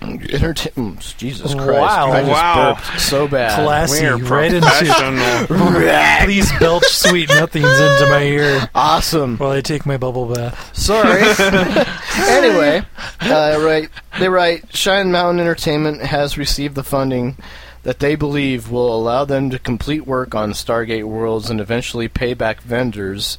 [0.00, 1.14] Entertainment.
[1.16, 1.68] Jesus Christ!
[1.68, 2.10] Wow.
[2.12, 2.74] I just Wow.
[2.74, 3.62] burped so bad.
[3.62, 4.66] Classy, We're right into.
[4.66, 5.46] professional.
[6.24, 9.36] Please belch sweet nothings into my ear Awesome.
[9.36, 10.70] while I take my bubble bath.
[10.76, 11.20] Sorry.
[12.16, 12.82] anyway,
[13.20, 13.88] uh, right,
[14.18, 17.36] they write Cheyenne Mountain Entertainment has received the funding
[17.84, 22.34] that they believe will allow them to complete work on Stargate Worlds and eventually pay
[22.34, 23.38] back vendors,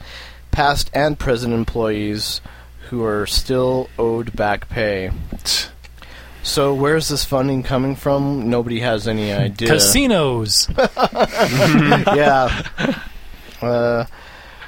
[0.54, 2.40] past and present employees
[2.90, 5.12] who are still owed back pay.
[6.44, 8.50] So where's this funding coming from?
[8.50, 9.68] Nobody has any idea.
[9.68, 10.70] Casinos.
[10.78, 12.68] yeah.
[13.62, 14.06] Uh,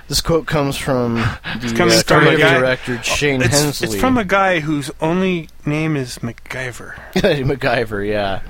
[0.07, 3.87] this quote comes from the coming uh, from a guy- director Shane It's, Hensley.
[3.87, 6.93] it's from a guy whose only name is MacGyver.
[7.15, 8.41] MacGyver, yeah.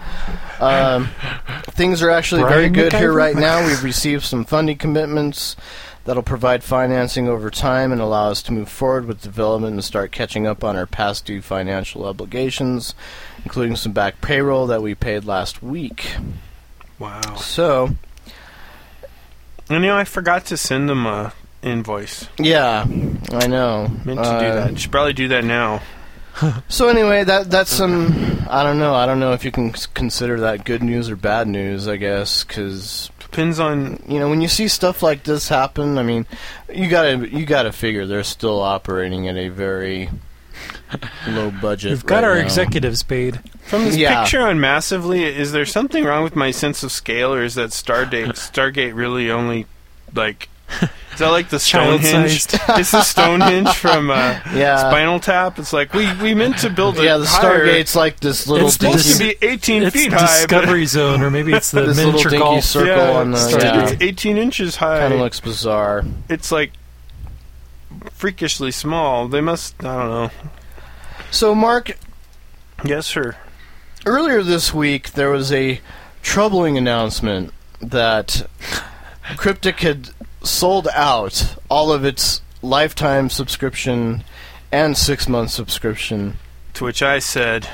[0.59, 1.09] Um,
[1.71, 3.65] things are actually Brian very good here right now.
[3.65, 5.55] We've received some funding commitments
[6.05, 10.11] that'll provide financing over time and allow us to move forward with development and start
[10.11, 12.95] catching up on our past due financial obligations,
[13.43, 16.15] including some back payroll that we paid last week.
[16.99, 17.35] Wow.
[17.35, 17.95] So,
[19.69, 22.27] And you know, I forgot to send them a invoice.
[22.37, 22.85] yeah,
[23.31, 23.87] I know.
[24.05, 24.79] Meant to do Uh, that.
[24.79, 25.81] Should probably do that now.
[26.67, 28.45] So anyway, that that's some.
[28.49, 28.93] I don't know.
[28.93, 31.87] I don't know if you can consider that good news or bad news.
[31.87, 34.01] I guess because Depends on.
[34.07, 36.25] you know when you see stuff like this happen, I mean,
[36.73, 40.09] you gotta you gotta figure they're still operating at a very
[41.27, 41.91] low budget.
[41.91, 42.43] We've got right our now.
[42.45, 43.41] executives paid.
[43.65, 44.21] From this Yeah.
[44.21, 47.71] picture on Massively, is there something wrong with my sense of scale, or is that
[47.71, 49.65] Stardate, Stargate really only
[50.13, 50.47] like?
[51.13, 52.47] Is that like the Stonehenge?
[52.47, 52.55] Child-sized.
[52.79, 54.77] it's the Stonehenge from uh, Yeah.
[54.79, 55.57] Spinal Tap.
[55.59, 57.65] It's like we we meant to build it Yeah, the higher.
[57.65, 60.25] Stargate's like this little It's supposed dinky, to be 18 It's feet high.
[60.25, 62.63] Discovery Zone, or maybe it's the this little miniature dinky golf.
[62.65, 63.37] circle yeah, on the.
[63.37, 64.99] Stargate's Yeah, 18 inches high.
[64.99, 66.03] kind of looks bizarre.
[66.27, 66.71] it's like
[68.11, 69.27] freakishly small.
[69.27, 69.75] They must.
[69.83, 70.31] I don't know.
[71.31, 71.97] So, Mark,
[72.83, 73.35] Yes, sir.
[74.05, 75.79] earlier this week there was a
[76.21, 78.47] troubling announcement that
[79.37, 80.09] Cryptic had
[80.45, 84.23] sold out all of its lifetime subscription
[84.71, 86.37] and six month subscription.
[86.75, 87.67] To which I said,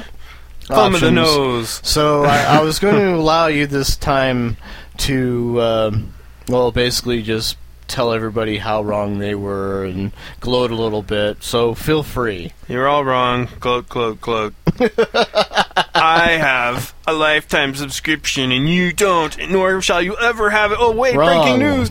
[0.61, 4.57] "Thumb of the nose." So I, I was going to allow you this time
[4.97, 6.13] to, um,
[6.47, 7.57] well, basically just
[7.87, 11.43] tell everybody how wrong they were and gloat a little bit.
[11.43, 12.53] So feel free.
[12.67, 13.49] You're all wrong.
[13.59, 14.53] Gloat, gloat, gloat.
[15.95, 20.77] I have a lifetime subscription, and you don't, nor shall you ever have it.
[20.79, 21.41] Oh wait, Wrong.
[21.43, 21.89] breaking news!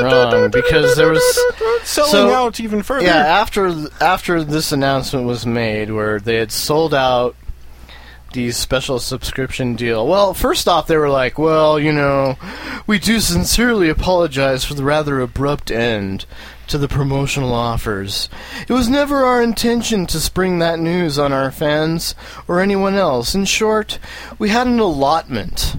[0.00, 1.40] Wrong, because there was-
[1.82, 3.04] selling so- out even further.
[3.06, 7.34] Yeah, after after this announcement was made, where they had sold out
[8.32, 10.06] the special subscription deal.
[10.06, 12.36] Well, first off, they were like, "Well, you know,
[12.86, 16.26] we do sincerely apologize for the rather abrupt end
[16.68, 18.28] to the promotional offers.
[18.68, 22.14] It was never our intention to spring that news on our fans
[22.46, 23.34] or anyone else.
[23.34, 23.98] In short,
[24.38, 25.76] we had an allotment."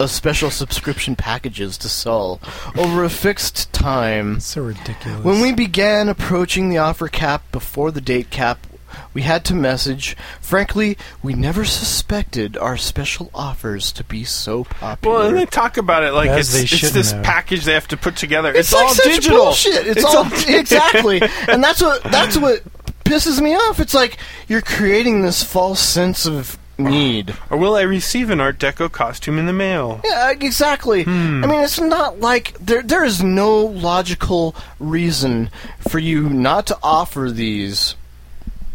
[0.00, 2.40] Of special subscription packages to sell
[2.76, 4.40] over a fixed time.
[4.40, 5.22] So ridiculous.
[5.22, 8.66] When we began approaching the offer cap before the date cap,
[9.12, 10.16] we had to message.
[10.40, 15.16] Frankly, we never suspected our special offers to be so popular.
[15.18, 17.24] Well, and they talk about it like As it's, it's this have.
[17.24, 18.50] package they have to put together.
[18.50, 19.38] it's, It's, like all such digital.
[19.38, 19.86] bullshit.
[19.86, 22.62] It's, all exactly, and that's what that's what
[23.04, 23.80] pisses me off.
[23.80, 24.18] It's like
[24.48, 27.32] you're creating this false sense of need.
[27.50, 30.00] Or will I receive an Art Deco costume in the mail?
[30.04, 31.04] Yeah, exactly.
[31.04, 31.44] Hmm.
[31.44, 35.50] I mean, it's not like there there is no logical reason
[35.88, 37.94] for you not to offer these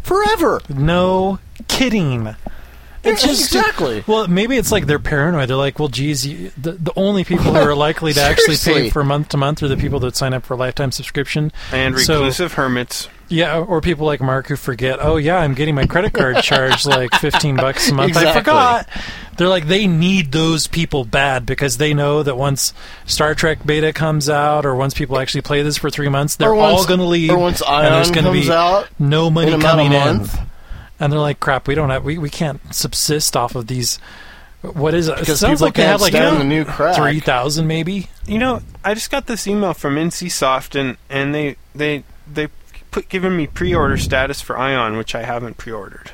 [0.02, 0.60] forever.
[0.68, 1.38] no
[1.68, 2.34] kidding.
[3.02, 4.04] It's just exactly.
[4.06, 5.48] Well, maybe it's like they're paranoid.
[5.48, 8.90] They're like, well, geez, you, the the only people who are likely to actually pay
[8.90, 11.50] for month to month are the people that sign up for a lifetime subscription.
[11.72, 13.08] And So- reclusive hermits.
[13.30, 14.98] Yeah, or people like Mark who forget.
[15.00, 18.16] Oh yeah, I'm getting my credit card charged like 15 bucks a month.
[18.16, 18.88] I forgot.
[19.36, 22.74] They're like they need those people bad because they know that once
[23.06, 26.52] Star Trek beta comes out or once people actually play this for three months, they're
[26.52, 27.30] once- all going to leave.
[27.30, 30.26] or once and there's gonna be out no money in coming in.
[30.98, 33.98] And they're like, crap, we don't have, we, we can't subsist off of these.
[34.60, 35.12] What is it?
[35.12, 36.96] It Because sounds people like they can't have like stand you know, the new crack.
[36.96, 38.10] three thousand maybe.
[38.26, 42.48] You know, I just got this email from NCSoft, and and they they they
[42.90, 46.12] put given me pre-order status for Aion, which I haven't pre-ordered.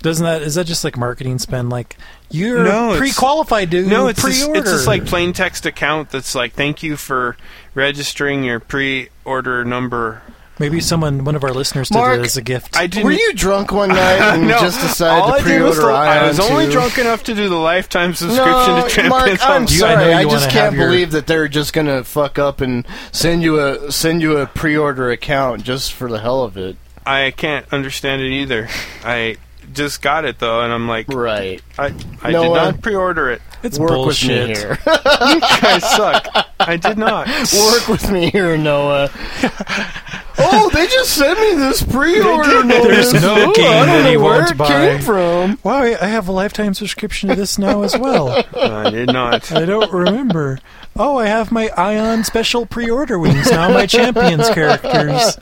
[0.00, 1.70] Doesn't that is that just like marketing spend?
[1.70, 1.96] Like
[2.30, 3.88] you're No, pre-qualified, dude.
[3.88, 4.60] No, it's this, pre-order.
[4.60, 7.36] it's this like plain text account that's like, thank you for
[7.74, 10.22] registering your pre-order number.
[10.58, 12.76] Maybe someone, one of our listeners, did Mark, it as a gift.
[12.76, 13.04] I didn't.
[13.06, 15.92] Were you drunk one night and no, just decided all to I did was pre-order
[15.92, 16.72] the- I was only 2?
[16.72, 18.46] drunk enough to do the lifetime subscription
[18.76, 19.66] no, to Champions Mark, I'm Home.
[19.70, 20.10] You- I know sorry.
[20.12, 23.58] you I, just can't your- believe that they're just gonna fuck up and send you
[23.60, 26.76] a send you a pre-order account just for the hell of it.
[27.04, 28.68] I can't understand it either.
[29.04, 29.36] I
[29.72, 31.60] just got it though, and I'm like, Right.
[31.78, 31.92] I,
[32.22, 33.42] I No did one- not pre-order it.
[33.62, 34.48] it's Work bullshit.
[34.48, 34.78] with me here.
[34.86, 36.26] You guys suck.
[36.60, 37.26] I did not.
[37.28, 39.10] Work with me here, Noah.
[40.52, 43.12] oh, they just sent me this pre-order notice.
[43.12, 44.68] There's no game I don't that he know where won't it buy.
[44.68, 45.58] came from.
[45.62, 48.44] Wow, I I have a lifetime subscription to this now as well.
[48.56, 49.50] I did not.
[49.52, 50.58] I don't remember.
[50.98, 53.68] Oh, I have my Aion special pre-order wings now.
[53.68, 55.36] My champions characters.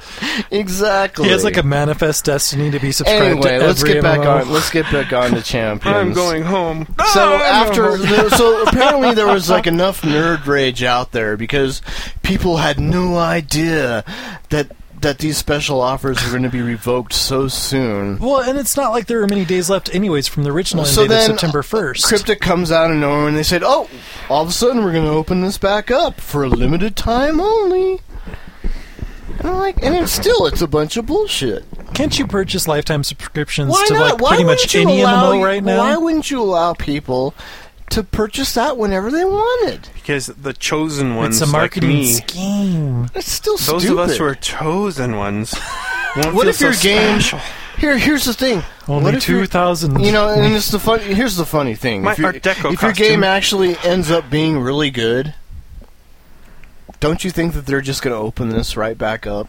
[0.51, 1.27] Exactly.
[1.27, 4.21] He has like a manifest destiny to be subscribed Anyway, to let's every get back
[4.21, 4.41] MMO.
[4.43, 4.51] on.
[4.53, 5.97] Let's get back on to champions.
[5.97, 6.87] I'm going home.
[7.13, 8.17] So I'm after, going home.
[8.17, 11.83] there, so apparently there was like enough nerd rage out there because
[12.23, 14.05] people had no idea
[14.51, 14.73] that
[15.05, 18.19] that these special offers are going to be revoked so soon.
[18.19, 20.93] Well, and it's not like there are many days left, anyways, from the original end
[20.95, 22.07] So date then, of September uh, first.
[22.07, 23.89] Cryptic comes out of nowhere and they said, "Oh,
[24.29, 27.41] all of a sudden we're going to open this back up for a limited time
[27.41, 28.01] only."
[29.39, 31.65] And I'm like, and it's still it's a bunch of bullshit.
[31.93, 34.13] Can't you purchase lifetime subscriptions Why to not?
[34.13, 35.79] like why pretty much any allow, MMO right now?
[35.79, 37.35] Why wouldn't you allow people
[37.91, 39.89] to purchase that whenever they wanted?
[39.95, 43.09] because the chosen ones, it's a marketing like me, scheme.
[43.14, 43.91] It's still those stupid.
[43.91, 45.55] of us who are chosen ones,
[46.16, 47.41] won't What feel if your game- special.
[47.78, 48.62] Here, here's the thing.
[48.87, 50.01] Only if your- two thousand.
[50.01, 51.03] You know, and it's the funny.
[51.03, 52.03] Here's the funny thing.
[52.03, 55.35] My if Art Deco if your game actually ends up being really good,
[57.01, 59.49] don't you think that they're just going to open this right back up?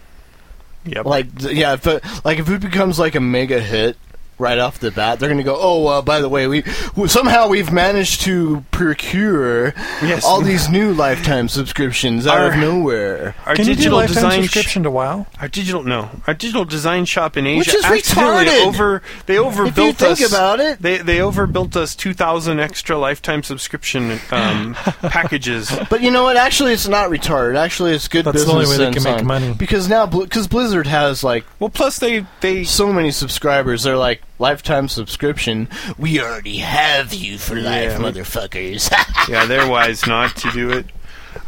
[0.85, 1.05] Yep.
[1.05, 3.97] Like, yeah, if it, like if it becomes like a mega hit
[4.37, 6.63] right off the bat, they're going to go, "Oh, uh, by the way, we
[7.07, 10.23] somehow we've managed to procure Yes.
[10.25, 14.39] all these new lifetime subscriptions out of nowhere." our Can you do digital lifetime design
[14.41, 15.25] sh- subscription to WoW?
[15.39, 18.67] Our digital no, our digital design shop in Asia Which is accidentally retarded.
[18.67, 20.29] over they overbuilt If you think us.
[20.31, 20.81] about it.
[20.81, 25.71] they they overbuilt us two thousand extra lifetime subscription um, packages.
[25.89, 26.37] But you know what?
[26.37, 27.55] Actually, it's not retarded.
[27.57, 29.53] Actually, it's good That's the only way they can make on- money.
[29.53, 33.83] Because now, because Blizzard has like Well, plus they they so many subscribers.
[33.83, 35.67] They're like lifetime subscription.
[35.97, 37.97] We already have you for life, Yeah.
[37.99, 38.89] motherfuckers.
[39.29, 40.85] yeah they're wise not to do it.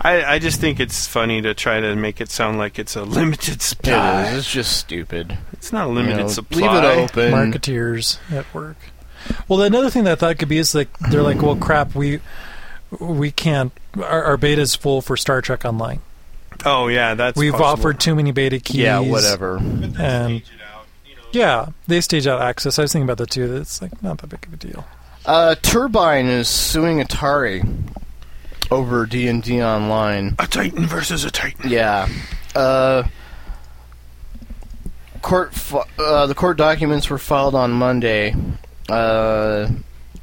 [0.01, 3.03] I, I just think it's funny to try to make it sound like it's a
[3.03, 4.27] limited supply.
[4.27, 4.39] is.
[4.39, 5.37] It's just stupid.
[5.53, 6.59] It's not a You limited know, supply.
[6.61, 7.31] Leave it open.
[7.31, 8.75] Marketeers at work.
[9.47, 12.19] Well, another thing that I thought could be is like they're like, well, crap, we
[12.99, 13.71] we can't.
[13.97, 16.01] Our, our beta is full for Star Trek Online.
[16.65, 17.65] Oh yeah, that's We've possible.
[17.69, 18.77] offered too many beta keys.
[18.77, 19.57] Yeah, whatever.
[19.57, 20.43] And
[21.37, 22.79] yeah, they stage out access.
[22.79, 23.47] I was thinking about that too.
[23.47, 24.85] that It's like not that big of a deal.
[25.25, 27.67] Uh, Turbine is suing Atari
[28.71, 30.35] over D and D Online.
[30.39, 31.69] a Titan versus a Titan.
[31.69, 32.07] Yeah.
[32.55, 33.03] Uh,
[35.21, 38.35] court fi- uh, the court documents were filed on Monday,
[38.89, 39.67] uh,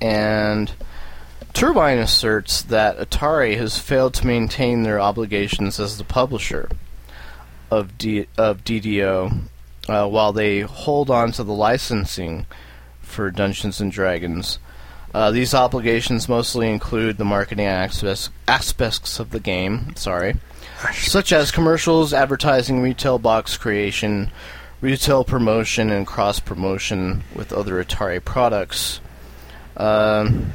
[0.01, 0.73] and
[1.53, 6.69] Turbine asserts that Atari has failed to maintain their obligations as the publisher
[7.71, 9.43] of D- of DDO,
[9.89, 12.47] uh, while they hold on to the licensing
[13.03, 14.59] for Dungeons and Dragons.
[15.13, 19.95] Uh, these obligations mostly include the marketing aspects, aspects of the game.
[19.95, 20.35] Sorry,
[20.93, 24.33] such as commercials, advertising, retail box creation,
[24.81, 29.01] retail promotion, and cross promotion with other Atari products.
[29.77, 30.53] Um,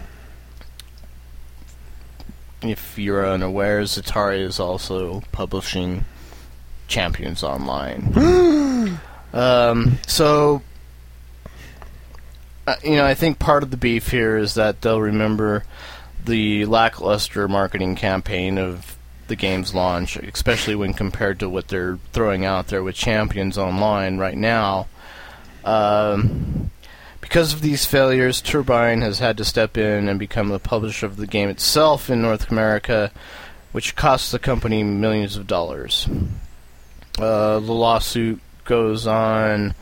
[2.61, 6.03] if you're unaware, Atari is also publishing
[6.89, 8.99] Champions Online.
[9.33, 10.61] um, so,
[12.67, 15.63] uh, you know, I think part of the beef here is that they'll remember
[16.25, 22.45] the lackluster marketing campaign of the game's launch, especially when compared to what they're throwing
[22.45, 24.87] out there with Champions Online right now.
[25.63, 26.71] Um,
[27.21, 31.17] because of these failures, Turbine has had to step in and become the publisher of
[31.17, 33.11] the game itself in North America,
[33.71, 36.07] which costs the company millions of dollars.
[37.17, 39.73] Uh, the lawsuit goes on,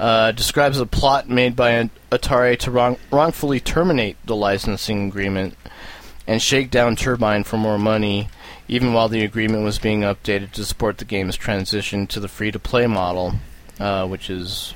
[0.00, 5.56] uh, describes a plot made by Atari to wrong- wrongfully terminate the licensing agreement
[6.26, 8.30] and shake down Turbine for more money,
[8.66, 12.50] even while the agreement was being updated to support the game's transition to the free
[12.50, 13.34] to play model,
[13.78, 14.72] uh, which is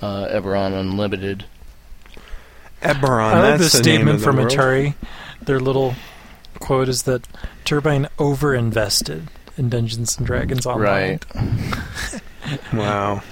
[0.00, 1.44] uh, Eberron Unlimited.
[2.80, 3.34] Eberron.
[3.34, 4.50] I like that's the the name statement of the from world.
[4.50, 4.94] Atari.
[5.42, 5.94] Their little
[6.58, 7.26] quote is that
[7.64, 9.26] Turbine overinvested
[9.58, 11.20] in Dungeons and Dragons Online.
[11.34, 12.22] Right.
[12.72, 13.22] Wow.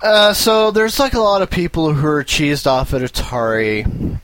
[0.00, 4.18] Uh, so there's like a lot of people who are cheesed off at Atari.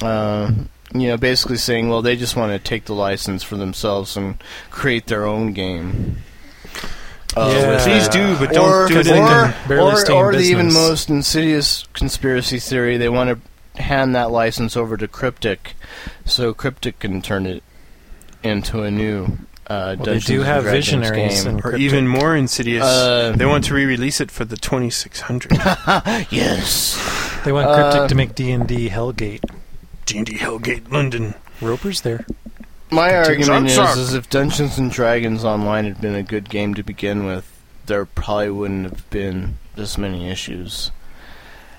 [0.00, 0.52] Uh,
[0.94, 4.36] you know, basically saying, well, they just want to take the license for themselves and
[4.70, 6.18] create their own game.
[7.34, 7.82] Uh, Yeah.
[7.82, 10.32] Please do, but don't do it they in can or, barely or, stay in or
[10.32, 15.74] the even most insidious conspiracy theory, they want to hand that license over to Cryptic,
[16.26, 17.62] so Cryptic can turn it
[18.42, 19.38] into a new
[19.72, 21.48] uh, Well, they do and have Dragons visionaries game.
[21.50, 21.80] and Or Cryptic.
[21.82, 25.52] even more insidious, Uh, they want to re-release it for the 2600.
[26.30, 27.40] yes.
[27.44, 29.42] They want Cryptic uh, to make D and D Hellgate.
[30.06, 31.34] D&D Hellgate London.
[31.60, 32.26] Roper's there.
[32.90, 36.82] My argument is, is if Dungeons and Dragons Online had been a good game to
[36.82, 37.48] begin with,
[37.86, 40.90] there probably wouldn't have been this many issues.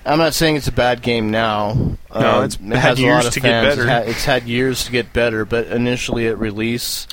[0.06, 1.74] I'm not saying it's a bad game now.
[2.14, 3.76] No, Uh, it's it had has a years lot of to get fans.
[3.76, 3.88] better.
[3.88, 7.06] It ha- it's had years to get better, but initially at release,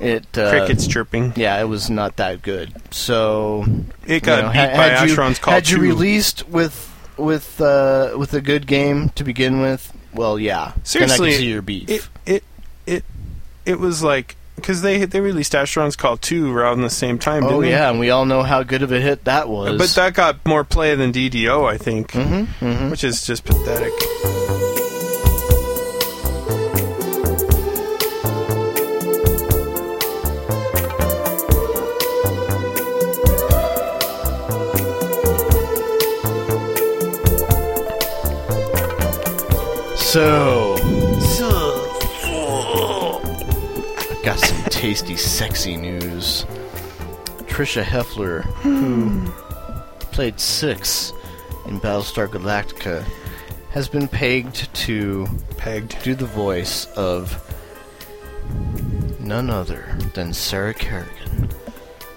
[0.00, 1.32] it uh, Crickets chirping.
[1.36, 2.72] Yeah, it was not that good.
[2.92, 3.64] So
[4.06, 7.60] It got you know, beat ha- by had you, Call Had you released with with
[7.60, 11.50] uh, with a good game to begin with, well, yeah, Seriously, then I can see
[11.50, 11.88] your beef.
[11.90, 12.44] It it
[12.86, 13.04] it
[13.64, 17.44] it was like because they they released Asheron's Call 2 around the same time.
[17.44, 17.70] Oh didn't they?
[17.70, 19.78] yeah, and we all know how good of a hit that was.
[19.78, 23.92] But that got more play than DDO, I think, hmm hmm which is just pathetic.
[40.14, 40.76] So,
[43.98, 46.44] I've got some tasty, sexy news.
[47.48, 49.28] Tricia Helfer, who
[50.12, 51.12] played Six
[51.66, 53.02] in Battlestar Galactica,
[53.70, 56.00] has been pegged to Pegged.
[56.04, 57.34] do the voice of
[59.18, 61.48] none other than Sarah Kerrigan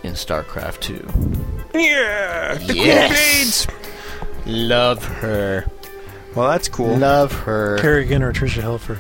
[0.03, 1.79] in StarCraft 2.
[1.79, 3.65] Yeah, the Yes.
[4.45, 5.65] Love her.
[6.37, 6.47] Blades.
[6.47, 6.97] Well, that's cool.
[6.97, 7.77] Love her.
[7.79, 8.99] Kerrigan or Tricia Helfer.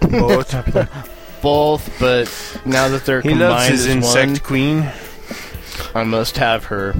[0.00, 1.42] Both.
[1.42, 2.28] Both, but
[2.64, 4.92] now that they're He combined loves his as insect one, queen
[5.94, 6.94] I must have her.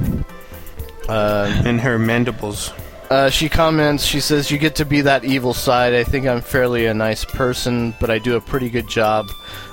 [1.09, 2.73] Uh, and her mandibles.
[3.11, 5.95] uh, she comments, she says, You get to be that evil side.
[5.95, 9.27] I think I'm fairly a nice person, but I do a pretty good job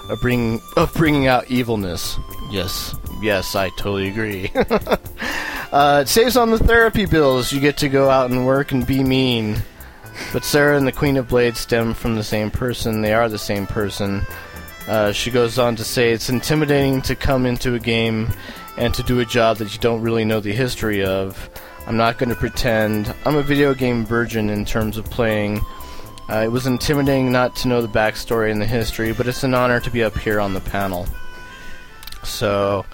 [0.09, 2.17] of bringing, of bringing out evilness.
[2.51, 4.51] Yes, yes, I totally agree.
[5.71, 7.51] uh, it saves on the therapy bills.
[7.51, 9.61] You get to go out and work and be mean.
[10.31, 13.01] But Sarah and the Queen of Blades stem from the same person.
[13.01, 14.25] They are the same person.
[14.87, 18.29] Uh, she goes on to say it's intimidating to come into a game
[18.77, 21.49] and to do a job that you don't really know the history of.
[21.85, 23.13] I'm not going to pretend.
[23.25, 25.61] I'm a video game virgin in terms of playing.
[26.29, 29.53] Uh, it was intimidating not to know the backstory and the history, but it's an
[29.53, 31.07] honor to be up here on the panel.
[32.23, 32.85] So,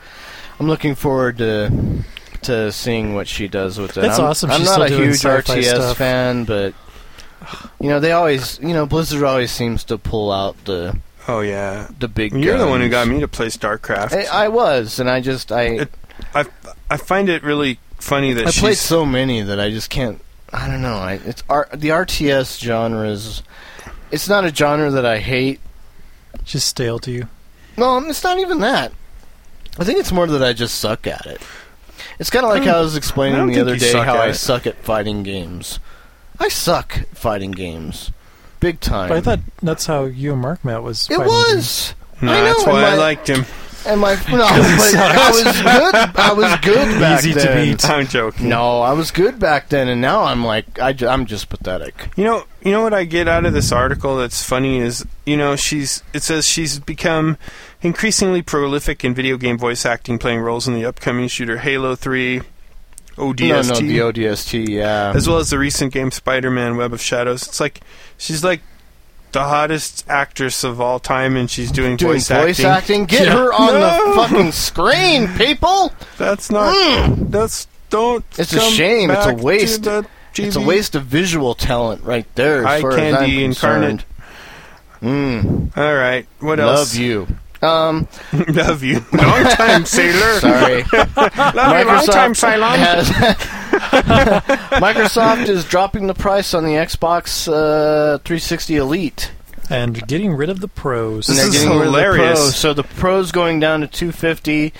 [0.59, 2.03] I'm looking forward to
[2.43, 4.01] to seeing what she does with it.
[4.01, 4.51] That's I'm, awesome.
[4.51, 5.97] I'm She's not a huge RTS stuff.
[5.97, 6.73] fan, but
[7.79, 11.87] you know they always, you know, Blizzard always seems to pull out the Oh yeah.
[11.99, 12.33] the big.
[12.33, 14.13] You're the one who got me to play StarCraft.
[14.13, 15.91] I, I was, and I just I It-
[16.33, 16.45] I
[16.89, 20.21] I find it really funny that I she's played so many that I just can't.
[20.53, 20.95] I don't know.
[20.95, 23.41] I, it's R, the RTS genre is.
[24.11, 25.59] It's not a genre that I hate.
[26.43, 27.27] Just stale to you.
[27.77, 28.93] No, it's not even that.
[29.77, 31.41] I think it's more that I just suck at it.
[32.19, 32.69] It's kind of like hmm.
[32.69, 34.35] how I was explaining don't the other day how at I it.
[34.35, 35.79] suck at fighting games.
[36.39, 38.11] I suck at fighting games,
[38.59, 39.09] big time.
[39.09, 41.09] But I thought that's how you and Mark met was.
[41.09, 41.93] it fighting was.
[42.21, 43.45] No, I know, that's and why I my- liked him.
[43.87, 45.95] And my no, but I was good.
[46.15, 47.71] I was good back Easy to then.
[47.73, 47.85] beat.
[47.87, 48.49] I'm joking.
[48.49, 52.09] No, I was good back then, and now I'm like I, am just pathetic.
[52.15, 55.37] You know, you know what I get out of this article that's funny is, you
[55.37, 57.37] know, she's it says she's become
[57.81, 62.41] increasingly prolific in video game voice acting, playing roles in the upcoming shooter Halo 3,
[63.17, 64.67] ODST, No, no, the ODST.
[64.69, 67.47] Yeah, as well as the recent game Spider-Man: Web of Shadows.
[67.47, 67.81] It's like
[68.17, 68.61] she's like
[69.31, 72.65] the hottest actress of all time, and she's doing, doing voice, voice acting.
[72.65, 73.05] acting.
[73.05, 73.33] Get Yeah.
[73.37, 74.07] her on No.
[74.09, 75.91] the fucking screen, people.
[76.17, 77.31] That's not.
[77.31, 78.23] That's don't.
[78.37, 79.09] It's a shame.
[79.11, 79.87] It's a waste.
[80.37, 82.65] It's a waste of visual talent right there.
[82.67, 84.03] Eye candy incarnate.
[85.01, 86.25] Mm, All right.
[86.39, 86.93] What love else?
[86.95, 87.27] Love you.
[87.65, 88.07] Um,
[88.49, 89.03] Love you.
[89.13, 90.39] Long time sailor.
[90.39, 90.83] sorry.
[90.93, 91.85] Love you.
[91.85, 92.77] Long time Cylon.
[92.77, 93.09] has-
[94.81, 99.31] Microsoft is dropping the price on the Xbox uh, 360 Elite.
[99.69, 101.27] and getting rid of the pros.
[101.27, 102.39] This And they're is getting rid of the hilarious.
[102.39, 102.55] Pros.
[102.55, 104.73] So the Pros going down to 250,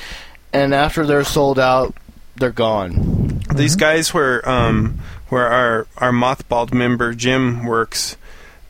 [0.54, 1.94] and after they're sold out,
[2.36, 3.42] they're gone.
[3.56, 8.18] These guys where um where our our mothballed member Jim works,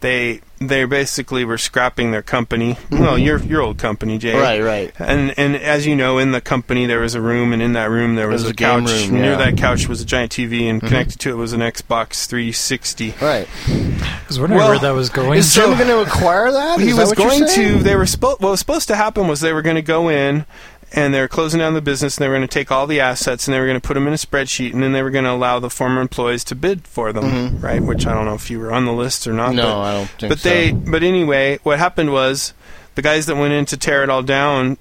[0.05, 2.77] they they basically were scrapping their company.
[2.91, 4.33] Well, your your old company, Jay.
[4.33, 4.41] Mm-hmm.
[4.41, 4.93] Right, right.
[4.99, 7.89] And and as you know, in the company there was a room, and in that
[7.89, 8.91] room there was, was a, a game couch.
[8.91, 9.37] room, Near yeah.
[9.37, 9.55] Mm-hmm.
[9.55, 13.15] that couch was a giant TV, and connected to it was an Xbox 360.
[13.21, 13.47] Right.
[13.67, 15.39] I was wondering Well, where that was going.
[15.39, 16.79] Is Jim going to acquire that?
[16.79, 17.83] he Is that was what you're going to.
[17.83, 18.41] They were supposed.
[18.41, 20.45] What was supposed to happen was they were going to go in,
[20.93, 22.99] and they were closing down the business, and they were going to take all the
[22.99, 25.09] assets, and they were going to put them in a spreadsheet, and then they were
[25.11, 27.81] going to allow the former employees to bid for them, right?
[27.81, 29.47] Which I don't know if you were on the list or not.
[29.49, 29.55] Mm-hmm.
[29.57, 30.49] No, but, I don't think But so.
[30.49, 30.71] they.
[30.71, 32.53] But anyway, what happened was
[32.95, 34.77] the guys that went in to tear it all down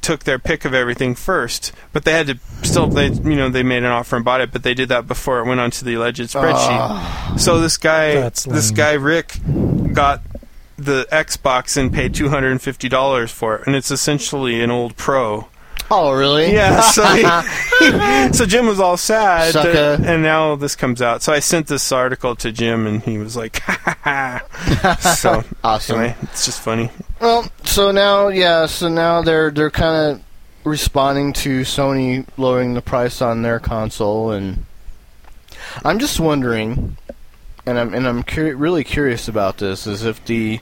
[0.00, 3.62] took their pick of everything first but they had to still they you know they
[3.62, 5.92] made an offer and bought it but they did that before it went onto the
[5.92, 7.34] alleged spreadsheet Ah.
[7.36, 9.34] so this guy this guy Rick
[9.92, 10.22] got
[10.78, 14.70] the Xbox and paid two hundred and fifty dollars for it, and it's essentially an
[14.70, 15.48] old Pro.
[15.88, 16.52] Oh, really?
[16.52, 21.22] Yeah, so he, so Jim was all sad, that- and now this comes out.
[21.22, 24.42] So I sent this article to Jim, and he was like, ha, ha,
[24.82, 24.94] ha.
[24.96, 26.00] "So Awesome.
[26.00, 30.22] anyway, it's just funny." Well, so now, yeah, so now they're they're kind of
[30.64, 34.64] responding to Sony lowering the price on their console, and
[35.84, 36.96] I'm just wondering,
[37.66, 40.58] and I'm and I'm curi- really curious about this, is if the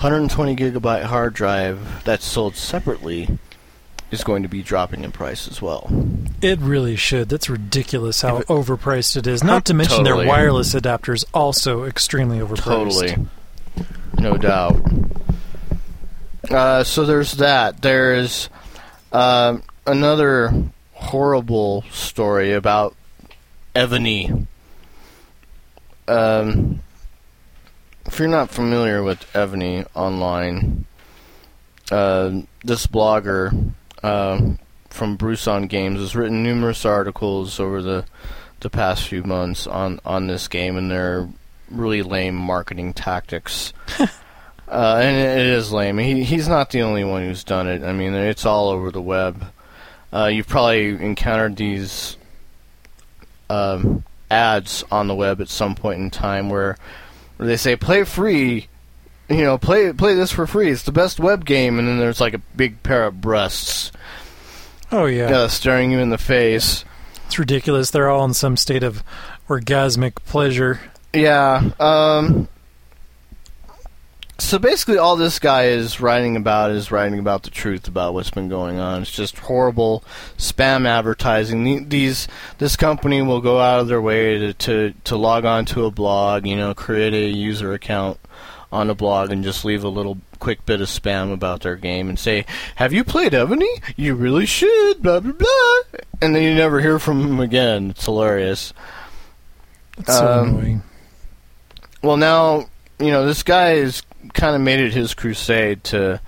[0.00, 3.38] 120 gigabyte hard drive that's sold separately
[4.10, 5.90] is going to be dropping in price as well.
[6.40, 7.28] It really should.
[7.28, 9.42] That's ridiculous how overpriced it is.
[9.42, 10.24] Not to mention Totally.
[10.24, 12.62] their wireless adapters also extremely overpriced.
[12.64, 13.16] Totally.
[14.18, 14.80] No doubt.
[16.50, 17.82] Uh, so there's that.
[17.82, 18.48] There's
[19.12, 20.52] um another
[20.92, 22.94] horrible story about
[23.74, 24.46] Evony.
[26.06, 26.80] Um,
[28.06, 30.84] if you're not familiar with Evony online,
[31.90, 34.40] uh, this blogger uh,
[34.90, 38.04] from Bruce on Games has written numerous articles over the
[38.60, 41.28] the past few months on on this game and their
[41.70, 43.72] really lame marketing tactics.
[43.98, 44.06] uh,
[45.02, 45.98] and it it is lame.
[45.98, 47.82] He he's not the only one who's done it.
[47.82, 49.46] I mean, it's all over the web.
[50.12, 52.16] Uh, you've probably encountered these
[53.50, 56.76] um, ads on the web at some point in time where,
[57.36, 58.68] where they say play free.
[59.28, 60.70] You know, play play this for free.
[60.70, 63.90] It's the best web game, and then there's like a big pair of breasts
[64.92, 65.24] Oh yeah.
[65.30, 66.84] uh, staring you in the face.
[67.26, 67.90] It's ridiculous.
[67.90, 69.02] They're all in some state of
[69.48, 70.78] orgasmic pleasure.
[71.14, 71.70] Yeah.
[71.80, 72.48] Um,
[74.38, 78.30] so basically, all this guy is writing about is writing about the truth about what's
[78.30, 79.02] been going on.
[79.02, 80.02] It's just horrible
[80.36, 81.88] spam advertising.
[81.88, 82.26] These
[82.58, 85.90] this company will go out of their way to to, to log on to a
[85.90, 88.18] blog, you know, create a user account
[88.72, 92.08] on a blog and just leave a little quick bit of spam about their game
[92.08, 93.68] and say, "Have you played Evony?
[93.96, 96.00] You really should." Blah blah blah.
[96.20, 97.90] And then you never hear from them again.
[97.90, 98.72] It's hilarious.
[99.96, 100.82] It's so Um, annoying.
[102.02, 102.66] Well, now
[102.98, 106.20] you know this guy has kind of made it his crusade to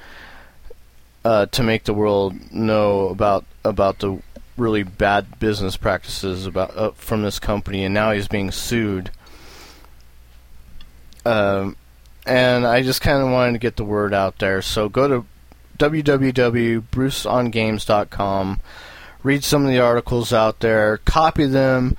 [1.24, 4.20] uh, to make the world know about about the
[4.57, 9.11] really bad business practices about uh, from this company, and now he's being sued.
[11.24, 11.76] Um,
[12.26, 14.61] and I just kind of wanted to get the word out there.
[14.62, 15.26] So go to
[15.78, 18.61] www.bruceongames.com,
[19.22, 21.97] read some of the articles out there, copy them,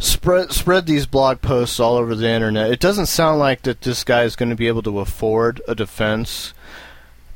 [0.00, 2.72] spread spread these blog posts all over the internet.
[2.72, 5.74] It doesn't sound like that this guy is going to be able to afford a
[5.76, 6.52] defense,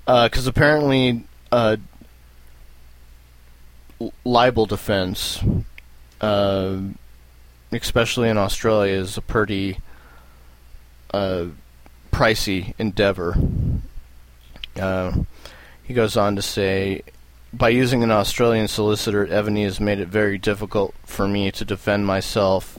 [0.06, 1.76] because apparently uh,
[4.24, 5.40] libel defense,
[6.20, 6.78] uh,
[7.70, 9.78] especially in Australia, is a pretty
[11.12, 11.46] uh,
[12.10, 13.36] pricey endeavor.
[14.74, 15.12] Uh,
[15.84, 17.02] he goes on to say,
[17.56, 22.06] by using an Australian solicitor, Evony has made it very difficult for me to defend
[22.06, 22.78] myself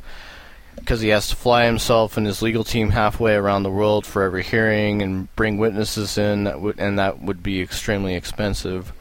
[0.76, 4.24] because he has to fly himself and his legal team halfway around the world for
[4.24, 8.92] every hearing and bring witnesses in, that and that would be extremely expensive.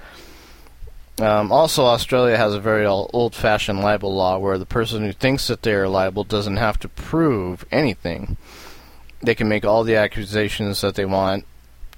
[1.21, 5.47] Um, also, Australia has a very old fashioned libel law where the person who thinks
[5.49, 8.37] that they are liable doesn't have to prove anything.
[9.21, 11.45] They can make all the accusations that they want,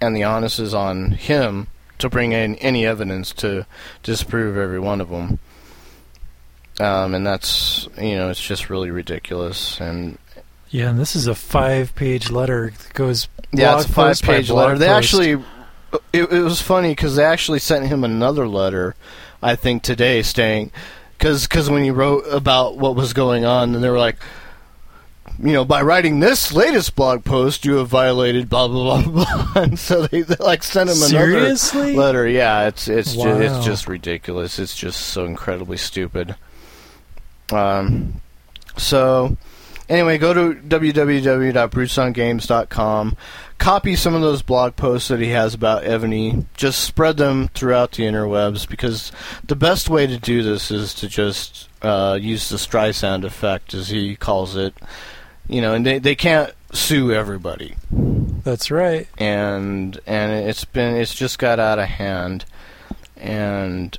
[0.01, 1.69] and the onus is on him
[1.99, 3.67] to bring in any evidence to
[4.03, 5.39] disprove every one of them.
[6.79, 9.81] Um, and that's, you know, it's just really ridiculous.
[9.81, 10.19] And
[10.71, 13.29] Yeah, and this is a five-page letter that goes.
[13.53, 14.79] yeah, it's a five-page blog letter.
[14.79, 14.97] They post.
[14.97, 15.45] actually,
[16.13, 18.95] it, it was funny because they actually sent him another letter,
[19.43, 20.71] I think today, saying,
[21.17, 24.17] because cause when he wrote about what was going on, and they were like,
[25.39, 29.63] you know, by writing this latest blog post, you have violated blah blah blah blah.
[29.63, 31.81] and so they, they like sent him Seriously?
[31.95, 32.29] another letter.
[32.29, 33.39] Yeah, it's it's Wow.
[33.41, 34.59] it's just ridiculous.
[34.59, 36.37] It's just so incredibly stupid.
[37.53, 38.21] Um,
[38.77, 39.37] so
[39.89, 40.55] anyway, go to
[41.87, 43.17] www.bruceongames.com.
[43.59, 46.45] Copy some of those blog posts that he has about Evony.
[46.57, 49.13] Just spread them throughout the interwebs because
[49.45, 53.89] the best way to do this is to just uh, use the Streisand effect, as
[53.89, 54.75] he calls it.
[55.49, 57.77] You know, and they they can't sue everybody.
[58.43, 59.09] That's right.
[59.19, 62.45] and and it's been it's just got out of hand.
[63.17, 63.97] And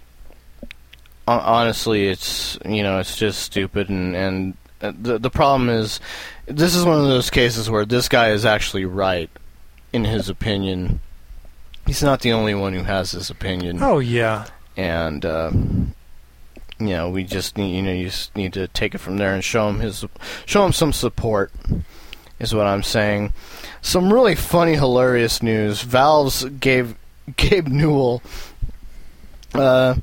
[1.28, 3.90] honestly it's you know it's just stupid.
[3.90, 6.00] And and the the problem is
[6.46, 9.30] this is one of those cases where this guy is actually right
[9.94, 11.00] in his opinion.
[11.86, 13.80] He's not the only one who has this opinion.
[13.82, 14.46] Oh yeah.
[14.76, 15.52] and uh,
[16.80, 19.34] you know we just need you know you just need to take it from there
[19.34, 20.06] and show him his
[20.46, 21.52] show him some support
[22.40, 23.34] is what I'm saying.
[23.82, 25.82] Some really funny, hilarious news.
[25.82, 26.96] Valve's gave
[27.36, 28.22] Gabe Newell
[29.54, 29.96] uh,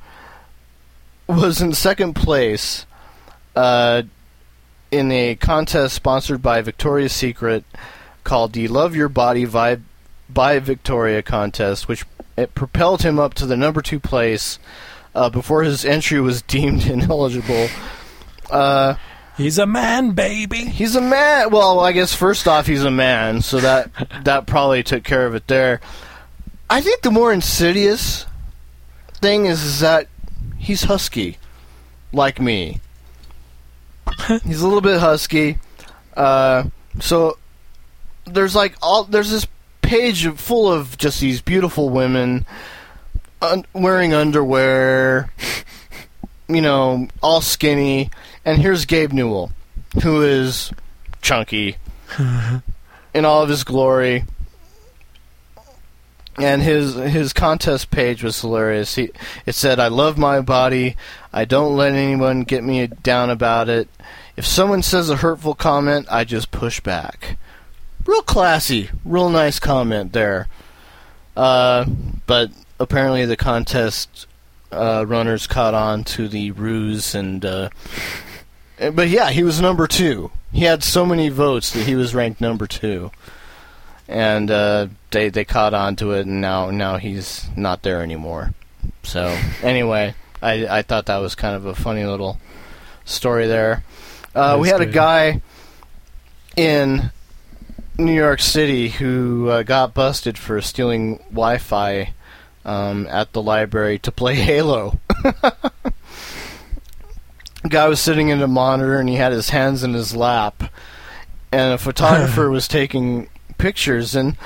[1.26, 2.86] was in second place
[3.54, 4.02] uh,
[4.90, 7.64] in a contest sponsored by Victoria's Secret
[8.24, 12.04] called the Love Your Body by Victoria contest, which
[12.36, 14.58] it propelled him up to the number two place
[15.14, 17.68] uh, before his entry was deemed ineligible.
[18.50, 18.94] Uh,
[19.36, 20.64] He's a man, baby.
[20.64, 21.50] He's a man.
[21.50, 23.90] Well, I guess first off, he's a man, so that
[24.22, 25.80] that probably took care of it there.
[26.70, 28.26] I think the more insidious
[29.20, 30.06] thing is, is that
[30.56, 31.38] he's husky,
[32.12, 32.80] like me.
[34.44, 35.58] he's a little bit husky.
[36.16, 36.64] Uh,
[37.00, 37.36] so
[38.26, 39.48] there's like all there's this
[39.82, 42.46] page full of just these beautiful women
[43.42, 45.30] un- wearing underwear,
[46.48, 48.10] you know, all skinny.
[48.44, 49.52] And here's Gabe Newell,
[50.02, 50.72] who is
[51.22, 51.76] chunky
[53.14, 54.24] in all of his glory.
[56.36, 58.96] And his his contest page was hilarious.
[58.96, 59.10] He
[59.46, 60.96] it said, "I love my body.
[61.32, 63.88] I don't let anyone get me down about it.
[64.36, 67.36] If someone says a hurtful comment, I just push back."
[68.04, 70.48] Real classy, real nice comment there.
[71.36, 71.86] Uh,
[72.26, 72.50] but
[72.84, 74.28] apparently the contest
[74.70, 77.44] uh, runners caught on to the ruse and.
[77.44, 77.68] Uh,
[78.92, 80.30] But yeah, he was number two.
[80.52, 83.12] He had so many votes that he was ranked number two,
[84.08, 88.52] and uh, they they caught on to it, and now now he's not there anymore.
[89.04, 92.38] So anyway, I I thought that was kind of a funny little
[93.04, 93.84] story there.
[94.34, 95.40] Uh, we had a guy
[96.56, 97.12] in
[97.96, 102.12] New York City who uh, got busted for stealing Wi-Fi
[102.64, 104.98] um, at the library to play Halo.
[107.68, 110.64] guy was sitting in a monitor and he had his hands in his lap
[111.52, 113.28] and a photographer was taking
[113.58, 114.14] pictures.
[114.14, 114.36] And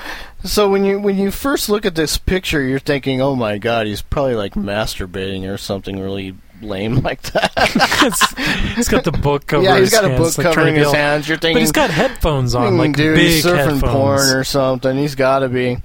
[0.43, 3.87] so when you when you first look at this picture you're thinking oh my god
[3.87, 7.51] he's probably like masturbating or something really lame like that.
[7.57, 10.75] It's- he's got the book over yeah he's got a hands, book like, trying covering
[10.75, 11.27] be his hands.
[11.27, 13.81] You're thinking But he's got headphones on, "Hmm, like dude big he's surfing headphones.
[13.93, 14.97] porn or something.
[14.97, 15.77] He's got to be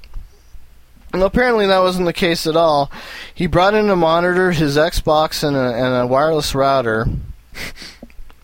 [1.14, 2.90] and apparently that wasn't the case at all
[3.34, 7.06] he brought in a monitor his xbox and a, and a wireless router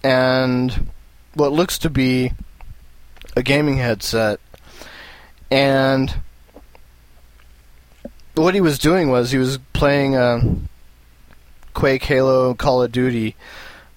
[0.02, 0.90] and
[1.34, 2.32] what looks to be
[3.36, 4.40] a gaming headset
[5.50, 6.14] and
[8.34, 10.40] what he was doing was he was playing a,
[11.74, 13.36] Quake, Halo, Call of Duty.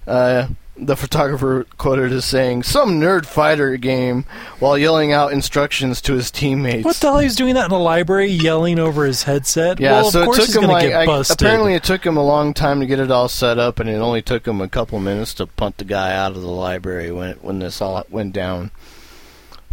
[0.08, 0.48] Uh,
[0.86, 4.26] the photographer quoted as saying, "Some nerd fighter game,"
[4.60, 6.86] while yelling out instructions to his teammates.
[6.86, 7.20] What the hell?
[7.20, 9.80] He's doing that in the library, yelling over his headset.
[9.80, 12.18] Yeah, well, of so course it took he's him like I- apparently it took him
[12.18, 14.68] a long time to get it all set up, and it only took him a
[14.68, 18.04] couple minutes to punt the guy out of the library when it, when this all
[18.10, 18.72] went down.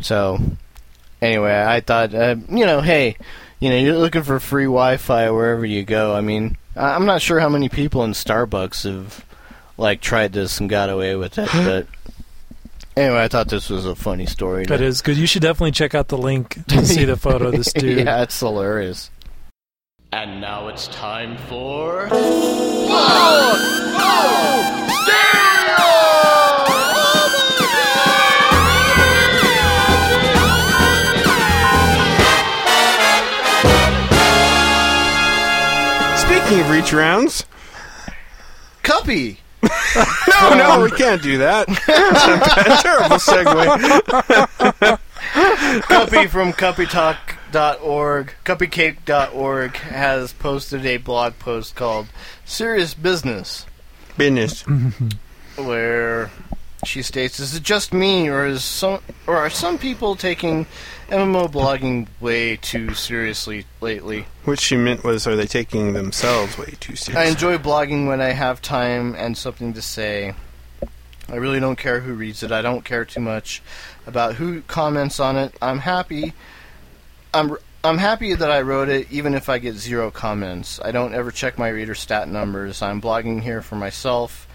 [0.01, 0.39] So,
[1.20, 3.16] anyway, I thought, uh, you know, hey,
[3.59, 6.15] you know, you're looking for free Wi-Fi wherever you go.
[6.15, 9.24] I mean, I'm not sure how many people in Starbucks have
[9.81, 11.86] like tried this and got away with it, but.
[12.97, 14.66] Anyway, I thought this was a funny story.
[14.66, 15.16] that to- is good.
[15.16, 18.05] You should definitely check out the link to see the photo of this dude.
[18.05, 19.11] yeah, it's hilarious.
[20.12, 22.09] And now it's time for.
[36.16, 37.44] Speaking of reach rounds,
[38.82, 39.39] Cuppy!
[40.28, 41.66] no, no, we can't do that.
[42.82, 44.99] Terrible segue.
[45.82, 52.07] Cuppy from cuppytalk.org, cuppycake.org has posted a blog post called
[52.45, 53.66] Serious Business,
[54.16, 54.62] Business.
[55.57, 56.31] where
[56.85, 60.66] she states, "Is it just me, or is some, or are some people taking
[61.11, 64.27] MMO blogging way too seriously lately?
[64.45, 67.16] What she meant was, are they taking themselves way too seriously?
[67.16, 70.35] I enjoy blogging when I have time and something to say.
[71.28, 72.53] I really don't care who reads it.
[72.53, 73.61] I don't care too much
[74.07, 75.55] about who comments on it.
[75.61, 76.32] I'm happy.
[77.35, 80.78] I'm I'm happy that I wrote it, even if I get zero comments.
[80.85, 82.82] I don't ever check my reader stat numbers.
[82.82, 84.47] I'm blogging here for myself.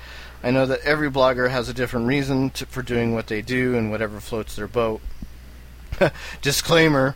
[0.44, 3.76] I know that every blogger has a different reason to, for doing what they do
[3.76, 5.02] and whatever floats their boat.
[6.42, 7.16] Disclaimer: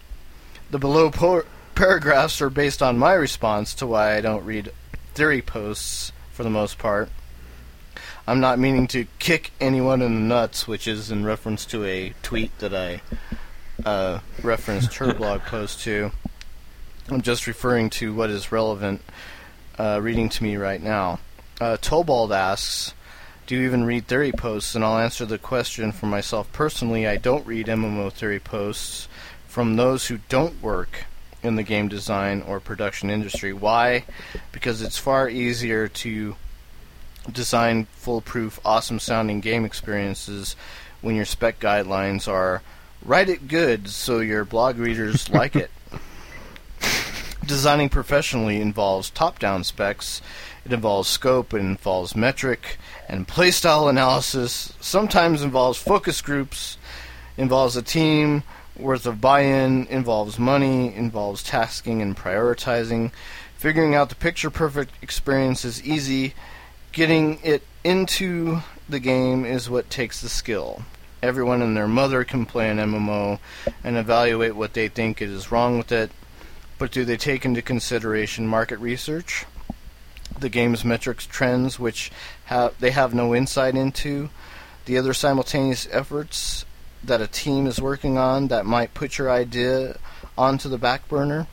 [0.71, 1.45] The below po-
[1.75, 4.71] paragraphs are based on my response to why I don't read
[5.13, 7.09] theory posts for the most part.
[8.27, 12.13] I'm not meaning to kick anyone in the nuts, which is in reference to a
[12.21, 13.01] tweet that I
[13.83, 16.11] uh, referenced her blog post to.
[17.09, 19.01] I'm just referring to what is relevant
[19.79, 21.19] uh, reading to me right now.
[21.59, 22.93] Uh, Tobold asks,
[23.49, 24.75] Do you even read theory posts?
[24.75, 27.07] And I'll answer the question for myself personally.
[27.07, 29.07] I don't read MMO theory posts
[29.47, 31.05] from those who don't work
[31.41, 33.51] in the game design or production industry.
[33.51, 34.03] Why?
[34.51, 36.35] Because it's far easier to
[37.31, 40.55] design foolproof, awesome sounding game experiences
[41.01, 42.61] when your spec guidelines are
[43.03, 45.71] write it good so your blog readers like it.
[47.49, 50.21] Designing professionally involves top down specs,
[50.63, 52.77] it involves scope, it involves metric
[53.07, 56.77] and playstyle analysis, sometimes involves focus groups,
[57.37, 58.43] involves a team
[58.77, 63.11] worth of buy in, involves money, involves tasking and prioritizing.
[63.57, 66.35] Figuring out the picture perfect experience is easy.
[66.91, 70.83] Getting it into the game is what takes the skill.
[71.23, 73.39] Everyone and their mother can play an MMO
[73.83, 76.11] and evaluate what they think is wrong with it,
[76.79, 79.45] but do they take into consideration market research?
[80.39, 82.11] The game's metrics trends, which
[82.45, 84.29] have they have no insight into,
[84.85, 86.65] the other simultaneous efforts
[87.03, 89.97] that a team is working on that might put your idea
[90.37, 91.47] onto the back burner,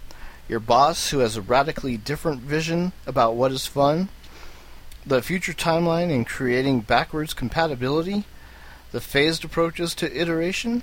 [0.48, 4.08] your boss who has a radically different vision about what is fun,
[5.04, 8.24] the future timeline in creating backwards compatibility,
[8.92, 10.82] the phased approaches to iteration.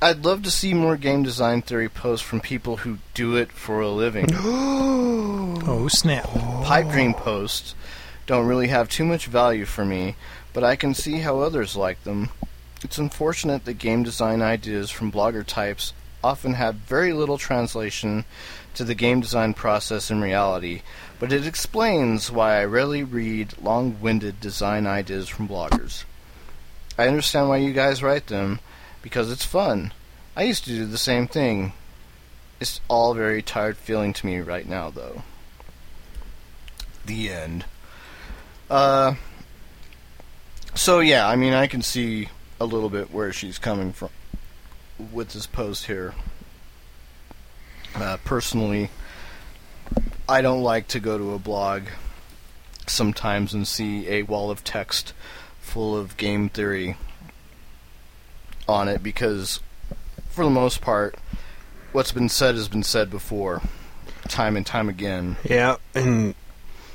[0.00, 3.80] I'd love to see more game design theory posts from people who do it for
[3.80, 4.26] a living.
[5.70, 6.24] Oh snap!
[6.64, 7.74] Pipe dream posts
[8.26, 10.16] don't really have too much value for me,
[10.54, 12.30] but I can see how others like them.
[12.82, 15.92] It's unfortunate that game design ideas from blogger types
[16.24, 18.24] often have very little translation
[18.74, 20.80] to the game design process in reality,
[21.18, 26.04] but it explains why I rarely read long winded design ideas from bloggers.
[26.96, 28.60] I understand why you guys write them,
[29.08, 29.90] because it's fun.
[30.36, 31.72] I used to do the same thing.
[32.60, 35.22] It's all very tired feeling to me right now, though.
[37.06, 37.64] The end.
[38.68, 39.14] Uh,
[40.74, 42.28] so yeah, I mean, I can see
[42.60, 44.10] a little bit where she's coming from
[45.10, 46.12] with this post here.
[47.94, 48.90] Uh, personally,
[50.28, 51.84] I don't like to go to a blog
[52.86, 55.14] sometimes and see a wall of text
[55.60, 56.98] full of game theory
[58.68, 59.60] on it because,
[60.28, 61.16] for the most part,
[61.92, 63.62] what's been said has been said before,
[64.28, 65.36] time and time again.
[65.44, 66.34] Yeah, and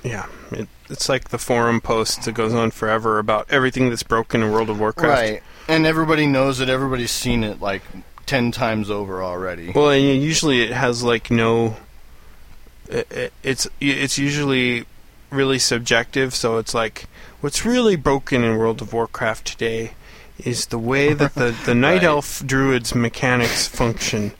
[0.03, 4.43] yeah, it, it's like the forum post that goes on forever about everything that's broken
[4.43, 5.21] in World of Warcraft.
[5.21, 5.43] Right.
[5.67, 6.69] And everybody knows it.
[6.69, 7.81] Everybody's seen it like
[8.25, 9.71] ten times over already.
[9.71, 11.77] Well, and usually it has like no.
[12.89, 14.85] It, it- it's it's usually
[15.31, 16.35] really subjective.
[16.35, 17.05] So it's like
[17.41, 19.93] what's really broken in World of Warcraft today
[20.43, 22.03] is the way that the the night Right.
[22.03, 24.33] elf druids mechanics function.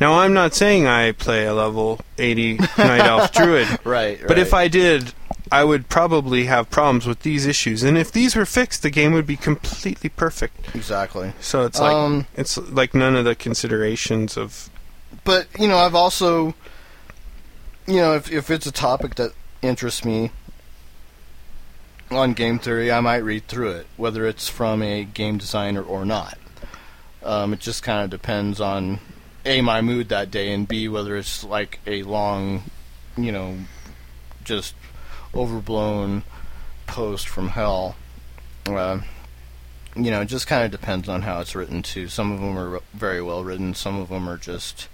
[0.00, 4.18] Now I'm not saying I play a level 80 night elf druid, Right.
[4.26, 4.54] but if.
[4.54, 5.12] I did,
[5.52, 7.82] I would probably have problems with these issues.
[7.82, 10.74] And if these were fixed, the game would be completely perfect.
[10.74, 11.32] exactly.
[11.40, 14.70] So it's like Um, it's like none of the considerations of
[15.24, 16.54] but you know, I've also,
[17.86, 20.30] you know, if if it's a topic that interests me
[22.10, 26.04] on game theory, I might read through it, whether it's from a game designer or
[26.04, 26.38] not.
[27.22, 28.98] Um, it just kind of depends on
[29.44, 32.64] a my mood that day, and b whether it's like a long,
[33.16, 33.58] you know,
[34.44, 34.74] just
[35.34, 36.22] overblown
[36.86, 37.96] post from hell.
[38.66, 39.00] Uh,
[39.96, 42.08] you know, it just kind of depends on how it's written too.
[42.08, 43.74] Some of them are very well written.
[43.74, 44.88] Some of them are just,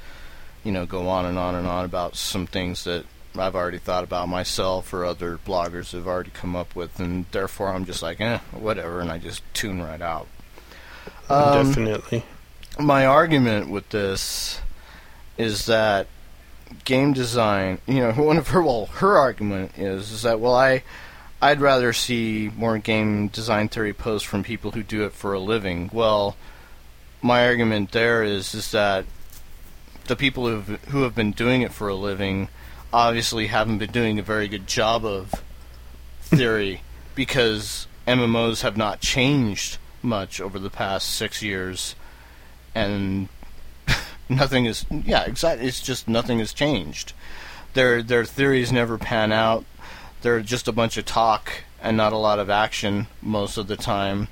[0.65, 3.05] you know, go on and on and on about some things that
[3.39, 7.69] I've already thought about myself or other bloggers have already come up with, and therefore
[7.69, 10.27] I'm just like, eh, whatever, and I just tune right out.
[11.29, 12.25] Um, definitely.
[12.79, 14.61] my argument with this
[15.39, 16.07] is that
[16.85, 20.83] game design, you know, one of her well, her argument is is that well, I
[21.41, 25.41] I'd rather see more game design theory posts from people who do it for a
[25.41, 25.91] living.
[25.93, 26.37] Well,
[27.23, 29.05] my argument there is is that
[30.07, 32.49] the people who have, who have been doing it for a living
[32.97, 35.31] obviously haven't been doing a very good job of
[36.23, 36.81] theory
[37.14, 41.94] because MMOs have not changed much over the past six years,
[42.74, 43.28] and
[44.31, 45.68] nothing is yeah exactly.
[45.68, 47.12] It's just nothing has changed.
[47.74, 49.66] Their their theories never pan out.
[50.23, 53.77] They're just a bunch of talk and not a lot of action most of the
[53.77, 54.28] time.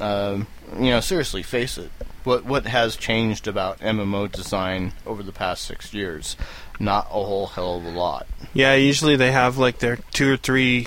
[0.00, 1.90] Um, you know, seriously, face it.
[2.24, 6.36] What what has changed about MMO design over the past six years?
[6.80, 8.26] Not a whole hell of a lot.
[8.54, 10.86] Yeah, usually they have like their two or three,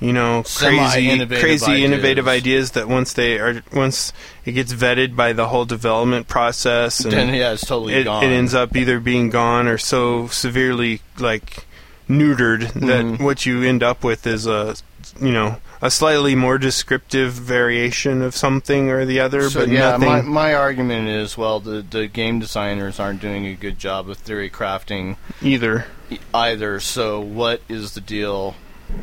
[0.00, 1.84] you know, crazy, Semi-innovative crazy ideas.
[1.90, 4.12] innovative ideas that once they are once
[4.44, 8.22] it gets vetted by the whole development process and Then yeah, it's totally it, gone.
[8.24, 11.66] it ends up either being gone or so severely like
[12.08, 13.20] neutered that Mhm.
[13.22, 14.76] what you end up with is a
[15.20, 19.90] you know a slightly more descriptive variation of something or the other, So but yeah,
[19.96, 20.08] nothing.
[20.08, 24.18] my my argument is well, the the game designers aren't doing a good job of
[24.18, 25.86] theory crafting either.
[26.34, 26.78] either.
[26.80, 28.54] So what is the deal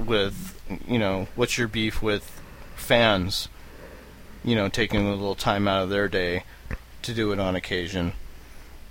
[0.06, 2.42] with you know what's your beef with
[2.76, 3.50] fans?
[4.44, 6.44] You know, taking a little time out of their day
[7.02, 8.14] to do it on occasion.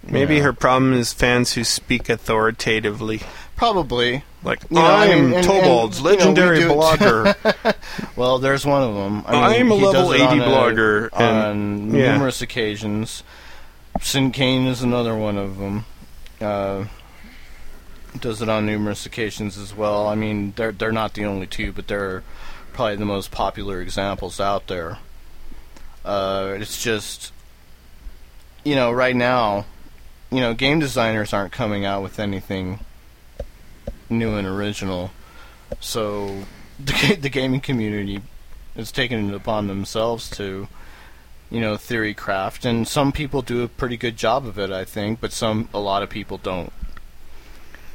[0.07, 0.45] Maybe know.
[0.45, 3.23] her problem is fans who speak authoritatively.
[3.57, 4.25] probably.
[4.45, 7.75] Like, You know, I'm and- Tobold's and, you know, we legendary blogger.
[8.17, 9.25] Well, there's one of them.
[9.27, 12.13] I mean, I'm a level 80 on a- blogger, and- on yeah.
[12.13, 13.23] numerous occasions.
[13.99, 15.85] Syncaine is another one of them.
[16.41, 16.85] Uh,
[18.21, 20.07] does it on numerous occasions as well.
[20.07, 22.23] I mean, they're they're not the only two, but they're
[22.73, 24.99] probably the most popular examples out there.
[26.05, 27.33] Uh, it's just,
[28.65, 29.67] you know, right now,
[30.31, 32.79] you know, game designers aren't coming out with anything
[34.11, 35.11] new and original.
[35.81, 36.45] So
[36.79, 38.23] the ga- the gaming community
[38.77, 40.69] has taken it upon themselves to,
[41.51, 44.85] you know, theory craft, and some people do a pretty good job of it, I
[44.85, 46.73] think, but some a lot of people don't.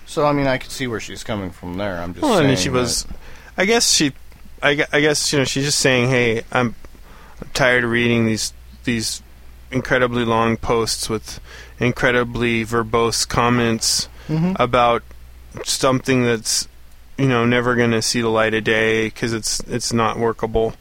[0.06, 2.00] So I mean, I could see where she's coming from there.
[2.02, 3.08] I'm just Well, saying and she was,
[3.58, 4.12] I guess she,
[4.62, 6.76] I, I guess you know she's just saying, hey, I'm,
[7.42, 8.54] I'm tired of reading these
[8.84, 9.22] these
[9.72, 11.40] incredibly long posts with
[11.80, 14.56] incredibly verbose comments Mhm.
[14.60, 15.04] about
[15.64, 16.68] something that's
[17.18, 20.74] you know never going to see the light of day because it's it's not workable.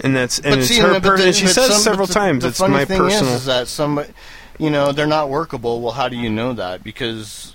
[0.00, 0.92] And that's and But it's see, her.
[0.92, 2.98] but Per- the- and she says some- several the- times The it's funny my thing
[2.98, 3.34] personal.
[3.34, 4.10] is, is that somebody,
[4.58, 5.80] you know, they're not workable.
[5.80, 6.84] Well, how do you know that?
[6.84, 7.54] Because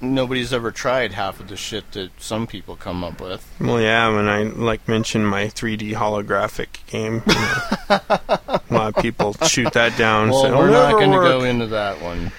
[0.00, 3.46] nobody's ever tried half of the shit that some people come up with.
[3.60, 9.02] Well, yeah, when I like mentioned my 3D holographic game, you know, a lot of
[9.02, 10.30] people shoot that down.
[10.30, 12.32] Well, say, "Oh, we're not going to go into that one.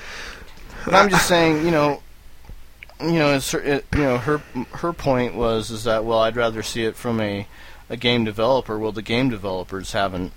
[0.86, 2.02] But I'm just saying, you know,
[3.02, 4.38] you know, it's her, it, you know, her
[4.74, 7.48] her point was is that well, I'd rather see it from a
[7.90, 8.78] a game developer.
[8.78, 10.32] Well, the game developers haven't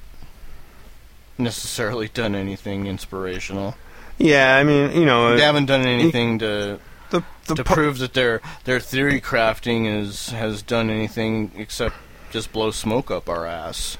[1.39, 3.75] necessarily done anything inspirational.
[4.19, 6.79] Yeah, I mean, you know, They haven't done anything to
[7.11, 11.97] the the to po- prove that their their theory crafting is has done anything except
[12.31, 13.97] just blow smoke up our ass.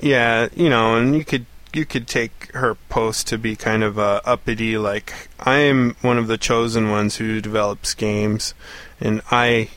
[0.00, 1.46] yeah, you know, and you could
[1.76, 6.18] you could take her post to be kind of uh, uppity, like I am one
[6.18, 8.54] of the chosen ones who develops games,
[9.00, 9.68] and I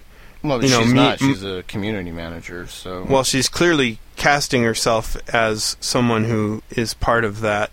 [0.42, 1.20] Well, You know, she's me- not.
[1.20, 7.24] She's a community manager, so well, she's clearly casting herself as someone who is part
[7.24, 7.72] of that,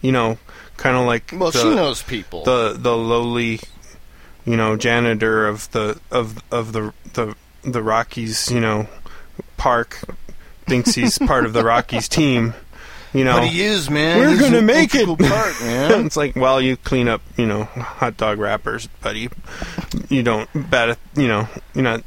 [0.00, 0.38] you know,
[0.76, 2.44] kind of like well, the, she knows people.
[2.44, 3.60] the the lowly
[4.46, 8.86] you know janitor of the of of the the the Rockies, you know,
[9.56, 9.98] Park
[10.66, 12.54] thinks he's part of the Rockies team.
[13.14, 14.18] You know, But he is, man.
[14.18, 15.06] We're He's gonna make it.
[15.06, 16.04] part, man.
[16.06, 19.30] it's like, well, you clean up, you know, hot dog wrappers, buddy.
[20.08, 22.04] You don't bet, it- you know, you're not,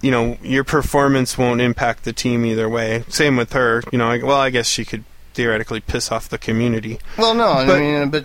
[0.00, 3.04] you know, your performance won't impact the team either way.
[3.08, 4.08] Same with her, you know.
[4.10, 5.04] I, well, I guess she could
[5.34, 6.98] theoretically piss off the community.
[7.16, 8.24] Well, no, But- I mean, but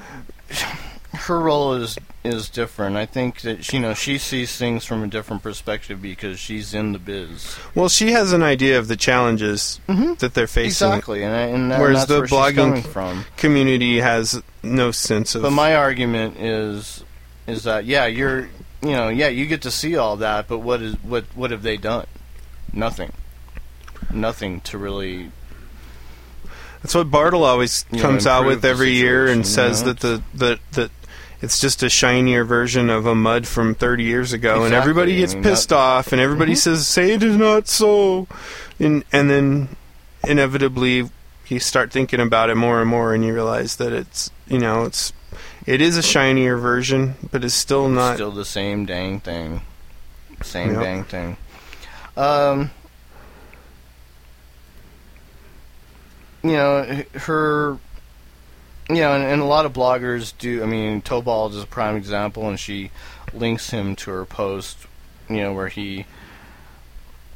[1.18, 2.95] her role is is different.
[2.95, 6.94] I think that you know she sees things from a different perspective because she's in
[6.94, 7.57] the biz.
[7.76, 10.15] Well, she has an idea of the challenges mm-hmm.
[10.15, 10.88] that they're facing.
[10.89, 13.26] Exactly, and, I, and that- Whereas that's the where blogging- coming from.
[13.38, 15.41] Community has no sense of.
[15.41, 17.03] But my argument is
[17.45, 18.49] is that yeah, you're
[18.81, 21.64] you know yeah you get to see all that, but what is what what have
[21.64, 22.06] they done?
[22.73, 23.11] Nothing.
[24.11, 25.31] Nothing to really
[26.81, 29.94] That's what Bartle always You know, comes out with every year and says you know?
[29.94, 30.91] that the that that
[31.41, 35.35] it's just a shinier version of a mud from 30 years ago, and everybody gets
[35.35, 36.57] pissed that- off, and everybody Mhm.
[36.57, 38.27] says, "Say it is not so,"
[38.80, 39.69] and and then
[40.23, 41.09] inevitably
[41.47, 44.84] you start thinking about it more and more, and you realize that it's you know
[44.84, 45.14] it's
[45.65, 48.15] it is a shinier version, but it's still not.
[48.15, 49.61] still the same dang thing.
[50.41, 50.81] Same Yep.
[50.84, 51.38] dang thing.
[52.15, 52.72] Um,
[56.43, 57.77] you know, her.
[58.89, 60.64] Know, and, and a lot of bloggers do.
[60.64, 62.91] I mean, Tobold is a prime example, and she
[63.34, 64.77] links him to her post.
[65.30, 66.05] You know, where he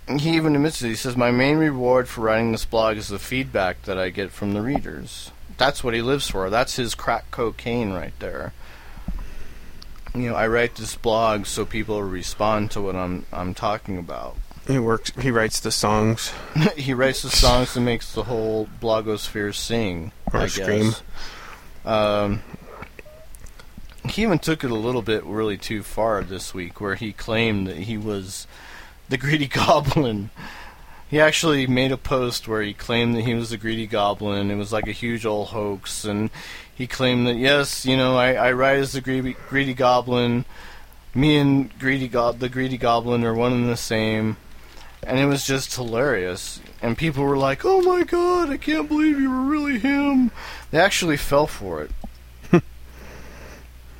[0.07, 0.87] he even admits it.
[0.87, 4.31] He says, "My main reward for writing this blog is the feedback that I get
[4.31, 5.31] from the readers.
[5.57, 6.49] That's what he lives for.
[6.49, 8.53] That's his crack cocaine right there."
[10.13, 14.35] you know, I write this blog so people respond to what I'm I'm talking about.
[14.67, 15.11] He works.
[15.19, 16.31] He writes the songs.
[16.77, 20.11] he writes the songs and makes the whole blogosphere sing.
[20.33, 20.91] Or I scream.
[20.91, 21.03] Guess.
[21.85, 22.43] Um,
[24.09, 27.67] he even took it a little bit really too far this week, where he claimed
[27.67, 28.47] that he was
[29.09, 30.29] the greedy goblin.
[31.09, 34.49] He actually made a post where he claimed that he was the greedy goblin.
[34.49, 36.29] It was like a huge old hoax, and
[36.73, 40.45] he claimed that yes, you know, I, I write as the greedy, greedy goblin.
[41.13, 44.37] Me and greedy go- the greedy goblin are one and the same,
[45.03, 46.61] and it was just hilarious.
[46.81, 50.31] And people were like, "Oh my god, I can't believe you were really him."
[50.71, 51.91] They actually fell for it,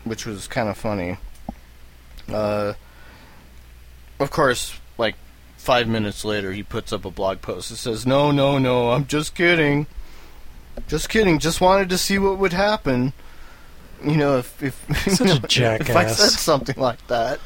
[0.03, 1.17] which was kind of funny.
[2.27, 2.73] Uh,
[4.19, 5.15] of course, like
[5.57, 9.05] five minutes later, he puts up a blog post that says, "No, no, no, I'm
[9.05, 9.85] just kidding,
[10.87, 11.37] just kidding.
[11.37, 13.13] Just wanted to see what would happen."
[14.03, 14.85] You know, if if,
[15.15, 17.39] Such you know, if I said something like that,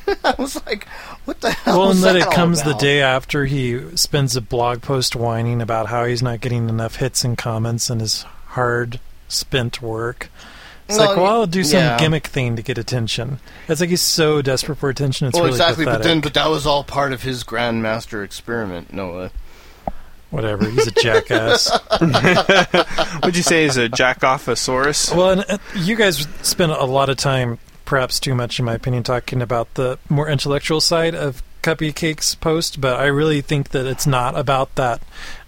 [0.24, 0.86] I was like,
[1.24, 3.96] "What the hell?" Well, was and that that it all comes the day after he
[3.96, 8.00] spends a blog post whining about how he's not getting enough hits and comments and
[8.00, 10.30] his hard spent work.
[10.88, 11.98] It's No, like, well, I'll do some yeah.
[11.98, 13.40] gimmick thing to get attention.
[13.68, 15.26] It's like he's so desperate for attention.
[15.26, 15.84] It's well, really exactly.
[15.84, 16.04] But pathetic.
[16.06, 19.30] then, but that was all part of his grandmaster experiment, Noah.
[20.30, 21.70] Whatever, he's a jackass.
[23.24, 25.14] Would you say he's a jackoffosaurus?
[25.14, 28.74] well, and uh, you guys spend a lot of time, perhaps too much, in my
[28.74, 33.70] opinion, talking about the more intellectual side of Cuppy Cake's post, but I really think
[33.70, 35.02] that it's not about that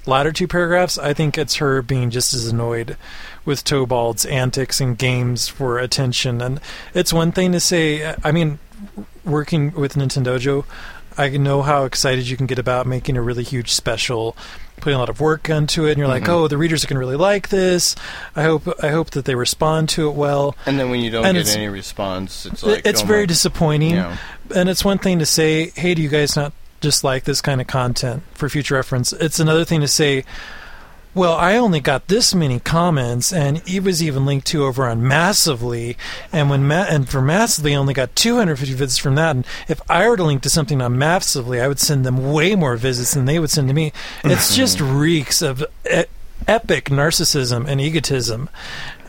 [0.07, 0.99] latter two paragraphs.
[0.99, 2.97] I think it's her being just as annoyed
[3.45, 6.41] with Tobold's antics and games for attention.
[6.41, 6.61] And
[6.93, 8.59] it's one thing to say, I mean,
[9.25, 10.65] working with Nintendojo,
[11.19, 14.37] I know how excited you can get about making a really huge special,
[14.81, 16.29] putting a lot of work into it, and you're like, Mhm.
[16.29, 17.97] oh, the readers are going to really like this.
[18.37, 20.55] I hope I hope that they respond to it well.
[20.65, 23.97] And then when you don't And get any response, it's like it's oh very disappointing.
[23.97, 24.17] Yeah.
[24.55, 27.61] And it's one thing to say, hey, do you guys not just like this kind
[27.61, 29.13] of content for future reference?
[29.13, 30.25] It's another thing to say,
[31.19, 35.07] well, I only got this many comments, and it was even linked to over on
[35.07, 35.97] Massively,
[36.33, 39.35] and when Ma- and for Massively, I only got 250 visits from that.
[39.35, 42.55] And if I were to link to something on Massively, I would send them way
[42.55, 43.93] more visits than they would send to me.
[44.23, 44.57] It's mm-hmm.
[44.57, 46.05] just reeks of e-
[46.47, 48.49] epic narcissism and egotism.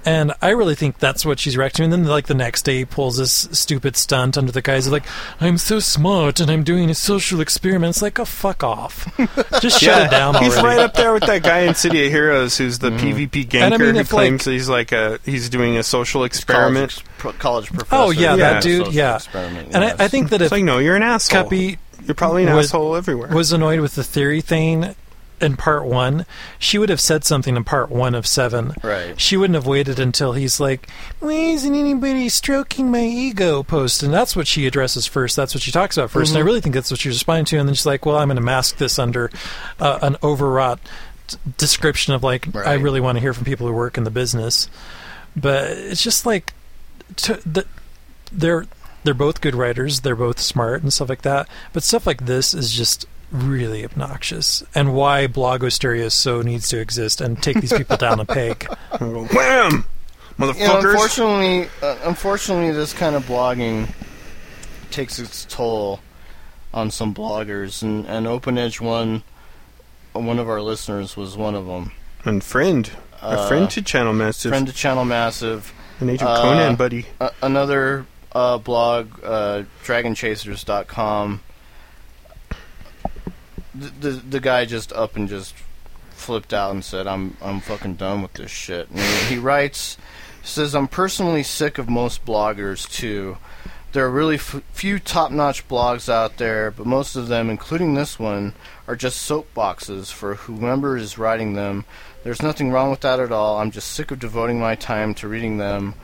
[0.05, 1.89] And I really think that's what she's reacting.
[1.89, 1.95] To.
[1.95, 4.93] And then, like the next day, he pulls this stupid stunt under the guise of
[4.93, 5.05] like,
[5.39, 9.07] "I'm so smart and I'm doing a social experiment." It's like, "Oh, fuck off!
[9.61, 12.11] Just shut it down already." He's right up there with that guy in City of
[12.11, 12.99] Heroes who's the mm.
[12.99, 15.83] PvP ganker And I mean, who if, claims like- he's like a he's doing a
[15.83, 16.91] social experiment.
[16.91, 17.95] College, ex- pro- college oh, professor.
[18.03, 18.35] Oh yeah, Yeah.
[18.35, 18.77] that dude.
[18.85, 19.99] Social Yeah, experiment, and yes.
[19.99, 21.43] I, I think that It's if like no, you're an asshole.
[21.43, 23.29] Cuppy You're probably an was- asshole everywhere.
[23.29, 24.95] was annoyed with the theory thing
[25.41, 26.25] in part one,
[26.57, 28.73] she would have said something in part one of seven.
[28.83, 29.19] Right.
[29.19, 30.89] She wouldn't have waited until he's like,
[31.19, 35.35] "Why isn't anybody stroking my ego?" Post, and that's what she addresses first.
[35.35, 36.35] That's what she talks about 1st Mm-hmm.
[36.35, 37.57] and I really think that's what she's responding to.
[37.57, 39.31] And then she's like, "Well, I'm going to mask this under
[39.79, 40.79] uh, an overwrought
[41.57, 44.69] description of like, I really want to hear from people who work in the business."
[45.35, 46.53] But it's just like,
[47.17, 47.65] to, the,
[48.31, 48.65] they're
[49.03, 50.01] they're both good writers.
[50.01, 51.47] They're both smart and stuff like that.
[51.71, 57.21] But stuff like this is just really obnoxious, and why blogosteria so needs to exist
[57.21, 58.67] and take these people down a peg.
[58.99, 59.85] And go, Wham!
[60.39, 60.91] You know, Motherfuckers!
[60.91, 63.89] unfortunately, uh, unfortunately, this kind of blogging
[64.91, 65.99] takes its toll
[66.73, 69.23] on some bloggers, and, and Open Edge one,
[70.13, 71.91] one of our listeners was one of them.
[72.25, 72.89] and friend.
[73.21, 74.49] a Uh, friend to Channel Massive.
[74.51, 77.05] Friend to Channel Massive, An Agent uh, Conan, buddy.
[77.19, 81.41] uh, another uh, blog, uh, DragonChasers.com.
[83.73, 85.53] The, the the guy just up and just
[86.11, 89.97] flipped out and said, "I'm I'm fucking done with this shit." And he, he writes,
[90.43, 93.37] says, "I'm personally sick of most bloggers too.
[93.91, 98.19] There are really f- few top-notch blogs out there, but most of them, including this
[98.19, 98.53] one,
[98.87, 101.85] are just soapboxes for whomever is writing them.
[102.23, 103.57] There's nothing wrong with that at all.
[103.57, 105.95] I'm just sick of devoting my time to reading them."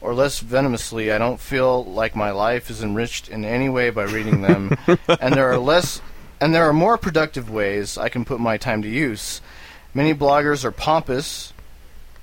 [0.00, 4.04] or less venomously, I don't feel like my life is enriched in any way by
[4.04, 6.00] reading them, and there are less,
[6.42, 9.40] and there are more productive ways I can put my time to use.
[9.94, 11.52] Many bloggers are pompous,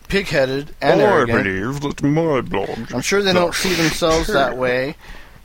[0.09, 1.45] pig-headed, and oh, arrogant.
[1.45, 2.93] believe that my blog.
[2.93, 4.97] I'm sure they don't see themselves that way.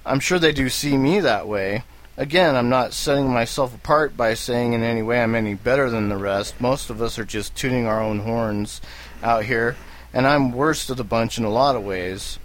[0.04, 1.84] I'm sure they do see me that way.
[2.16, 6.08] Again, I'm not setting myself apart by saying in any way I'm any better than
[6.08, 6.60] the rest.
[6.60, 8.80] Most of us are just tuning our own horns
[9.22, 9.76] out here,
[10.12, 12.40] and I'm worst of the bunch in a lot of ways.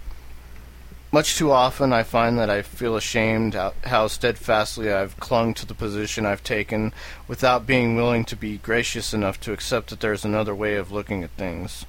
[1.12, 5.74] Much too often, I find that I feel ashamed how- steadfastly I've clung to the
[5.74, 6.92] position I've taken
[7.26, 11.24] without being willing to be gracious enough to accept that there's another way of looking
[11.24, 11.84] at things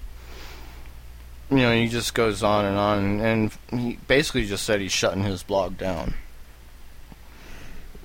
[1.51, 5.23] you know, he just goes on and on, and he basically just said he's shutting
[5.23, 6.13] his blog down.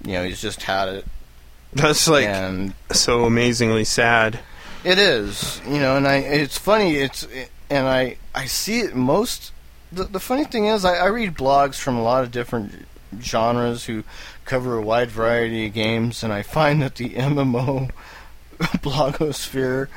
[0.05, 1.05] You know, he's just had it,
[1.73, 4.41] That's like and so amazingly sad.
[4.83, 7.27] it is, you know, and I, it's funny, it's,
[7.71, 9.53] and I, I see it most.
[9.93, 12.87] The, the funny thing is, I, I read blogs from a lot of different
[13.21, 14.05] genres who
[14.45, 17.91] cover a wide variety of games, and I find that the MMO
[18.61, 19.89] blogosphere,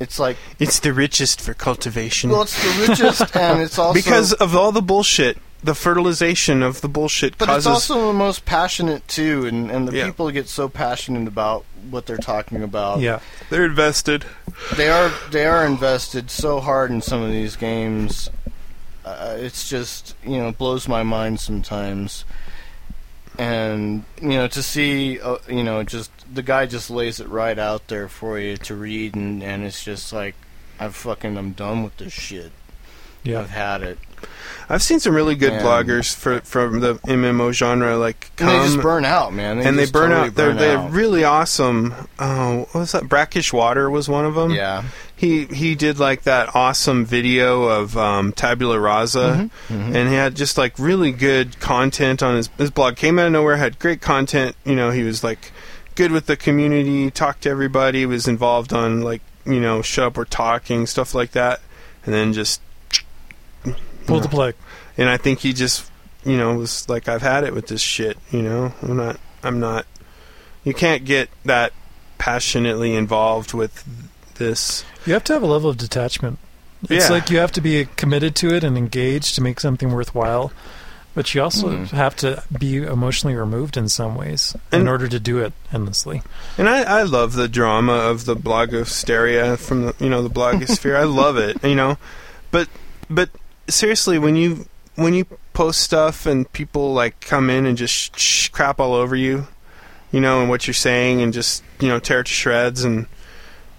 [0.00, 2.30] it's like, It's the richest for cultivation.
[2.30, 6.80] well, it's the richest, and it's also because of all the bullshit, the fertilization of
[6.82, 7.66] the bullshit But causes.
[7.66, 10.06] it's also the most passionate too, and, and the Yeah.
[10.06, 13.00] people get so passionate about what they're talking about.
[13.00, 13.20] Yeah,
[13.50, 14.24] they're invested.
[14.76, 18.28] they are they are invested so hard in some of these games.
[19.08, 22.24] Uh, it's just you know blows my mind sometimes,
[23.38, 27.58] and you know to see uh, you know just the guy just lays it right
[27.58, 30.34] out there for you to read, and and it's just like
[30.78, 32.52] I fucking I'm done with this shit.
[33.28, 33.40] Yeah.
[33.40, 33.98] I've had it.
[34.70, 38.58] I've seen some really good And- bloggers for from the MMO genre, like And they
[38.64, 39.58] just burn out, man.
[39.60, 40.34] and they burn totally out.
[40.34, 40.90] They're burn they're out.
[40.90, 41.94] really awesome.
[42.18, 43.08] Oh, what was that?
[43.08, 44.50] Brackish Water was one of them.
[44.50, 44.82] yeah.
[45.16, 49.96] He he did like that awesome video of um, Tabula Rasa, Mm-hmm.
[49.96, 52.96] and he had just like really good content on his his blog.
[52.96, 54.54] Came out of nowhere, had great content.
[54.66, 55.50] You know, he was like
[55.94, 60.18] good with the community, talked to everybody, was involved on like you know, shut up
[60.18, 61.60] or talking stuff like that,
[62.04, 62.60] and then just
[64.08, 64.54] Pull the plug.
[64.96, 65.90] and I think he just
[66.24, 68.18] you know was like I've had it with this shit.
[68.30, 69.86] You know, I'm not I'm not.
[70.64, 71.72] You can't get that
[72.18, 73.84] passionately involved with
[74.34, 74.84] this.
[75.06, 76.38] You have to have a level of detachment.
[76.90, 77.10] It's Yeah.
[77.14, 80.52] like you have to be committed to it and engaged to make something worthwhile.
[81.14, 81.84] But you also Hmm.
[81.96, 86.22] have to be emotionally removed in some ways in order to do it endlessly.
[86.56, 90.96] And I, I love the drama of the blogosteria from the you know the blogosphere.
[90.96, 91.98] I love it, you know.
[92.52, 92.68] But
[93.10, 93.30] but
[93.68, 94.66] seriously, when you
[94.96, 98.94] when you post stuff and people like come in and just sh- sh- crap all
[98.94, 99.46] over you,
[100.12, 103.06] you know, and what you're saying, and just you know tear it to shreds and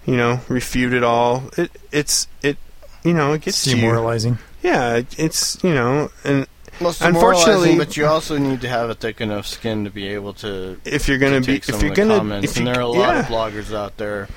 [0.06, 1.44] you know refute it all.
[1.56, 2.56] It it's it
[3.04, 3.76] you know it gets to you.
[3.76, 4.38] demoralizing.
[4.62, 6.46] Yeah, it- it's you know, and
[6.82, 10.08] Most Unfortunately- unfortunately, but you also need to have a thick enough skin to be
[10.08, 12.52] able to, if you're gonna to be take some if you're gonna comments.
[12.52, 13.20] if and there are a lot yeah.
[13.20, 14.28] of bloggers out there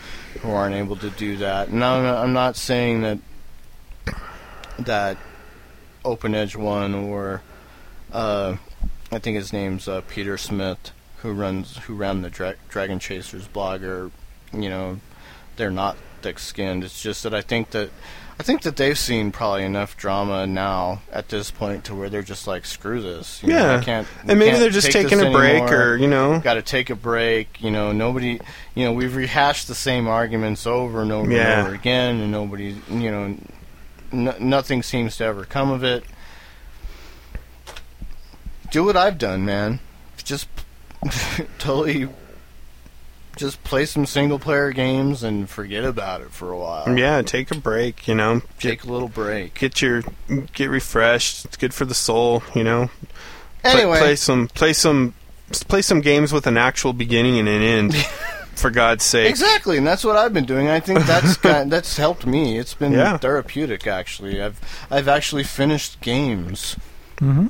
[0.41, 1.69] who aren't able to do that.
[1.69, 3.17] And I'm I'm not saying that
[4.79, 5.17] that
[6.05, 7.41] Open Edge one or
[8.11, 8.57] uh,
[9.11, 13.47] I think his name's uh, Peter Smith, who runs who ran the Dra- Dragon Chasers
[13.47, 14.11] blog, or
[14.51, 14.99] you know,
[15.55, 16.83] they're not thick-skinned.
[16.83, 17.89] It's just that I think that
[18.39, 22.23] I think that they've seen probably enough drama now at this point to where they're
[22.23, 23.41] just like, screw this.
[23.43, 23.77] You know, Yeah.
[23.77, 24.07] I can't.
[24.27, 26.89] and maybe can't they're just taking a break anymore or you know got to take
[26.89, 27.61] a break.
[27.61, 28.39] You know, nobody.
[28.75, 31.59] You know, we've rehashed the same arguments over and over Yeah.
[31.59, 32.75] and over again, and nobody.
[32.89, 33.35] You know,
[34.13, 36.03] n- nothing seems to ever come of it.
[38.71, 39.79] Do what I've done, man.
[40.23, 40.47] Just
[41.59, 42.09] totally
[43.35, 46.97] just play some single player games and forget about it for a while.
[46.97, 48.07] Yeah, take a break.
[48.07, 49.53] You know, Take a little break.
[49.55, 50.03] get your
[50.53, 51.45] get refreshed.
[51.45, 52.43] It's good for the soul.
[52.55, 52.89] You know,
[53.63, 55.13] Play- Anyway, play some play some
[55.67, 57.95] play some games with an actual beginning and an end.
[58.55, 59.29] for God's sake.
[59.29, 60.67] Exactly, and that's what I've been doing.
[60.69, 62.57] I think that's kind that's helped me.
[62.57, 63.17] It's been Yeah.
[63.17, 64.41] therapeutic, actually.
[64.41, 64.59] I've
[64.91, 66.75] I've actually finished games,
[67.19, 67.47] hmm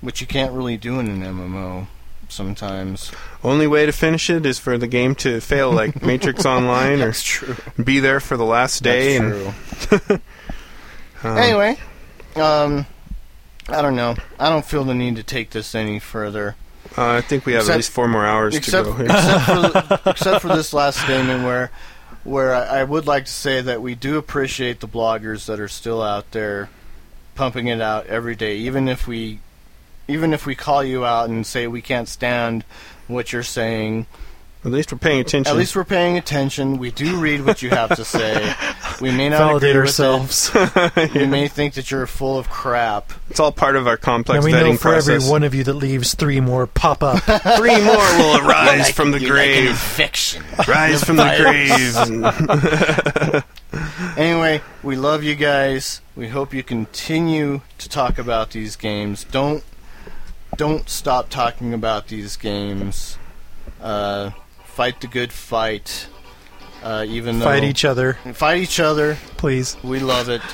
[0.00, 1.86] which you can't really do in an MMO
[2.28, 3.10] sometimes.
[3.42, 7.12] Only way to finish it is for the game to fail, like Matrix Online, or
[7.12, 7.56] true.
[7.82, 9.18] be there for the last day.
[9.18, 10.20] That's and
[11.24, 11.78] um, anyway,
[12.36, 12.84] um,
[13.68, 14.14] I don't know.
[14.38, 16.56] I don't feel the need to take this any further.
[16.96, 18.96] Uh, I think we have Except- at least four more hours except, to go.
[18.98, 19.06] Here.
[19.06, 21.70] except, for except for this last statement where
[22.24, 25.68] where I, I would like to say that we do appreciate the bloggers that are
[25.68, 26.70] still out there
[27.34, 29.40] pumping it out every day even if we
[30.08, 32.64] even if we call you out and say we can't stand
[33.08, 34.06] what you're saying
[34.64, 35.50] At least we're paying attention.
[35.50, 38.54] at least we're paying attention we do read what you have to say
[39.00, 40.50] we may not Validate agree with ourselves.
[40.54, 41.14] it.
[41.14, 44.44] we may think that you're full of crap it's all part of our complex and
[44.44, 45.22] we vetting know for process.
[45.22, 47.22] every one of you that leaves, three more pop up.
[47.58, 49.70] Three more will arise from the You're like an grave.
[49.70, 51.24] infection Rise from the
[53.72, 53.84] grave.
[54.16, 56.00] Anyway, we love you guys.
[56.14, 59.24] We hope you continue to talk about these games.
[59.24, 59.64] Don't
[60.56, 63.18] don't stop talking about these games.
[63.80, 64.30] Uh,
[64.74, 66.08] fight the good fight.
[66.82, 69.16] Uh, even though Fight each other, fight each other.
[69.38, 69.76] please.
[69.82, 70.42] We love it.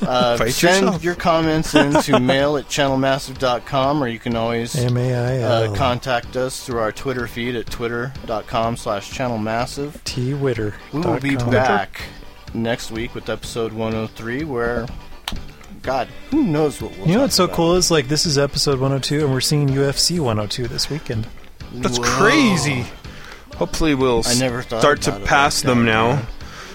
[0.00, 1.04] Uh, send yourself.
[1.04, 5.74] your comments in to mail at channelmassive.com or you can always M A I uh,
[5.74, 10.02] contact us through our Twitter feed at twitter.com slash channelmassive.
[10.04, 10.74] T Witter.
[10.92, 11.50] We will be com.
[11.50, 12.02] back
[12.54, 14.86] next week with episode 103, where,
[15.82, 17.56] God, who knows what we'll You know what's so about.
[17.56, 21.26] cool is like this is episode 102, and we're seeing UFC 102 this weekend.
[21.74, 22.04] That's Whoa.
[22.04, 22.86] crazy.
[23.56, 26.26] Hopefully, we'll I never start to pass them that, now, man.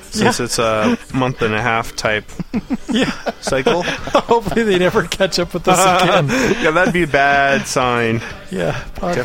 [0.09, 2.25] since it's a month and a half type
[2.89, 3.11] Yeah.
[3.41, 3.83] cycle.
[3.83, 6.27] Hopefully they never catch up with us again.
[6.63, 8.21] yeah, that'd be a bad sign.
[8.51, 9.15] Yeah, possibly.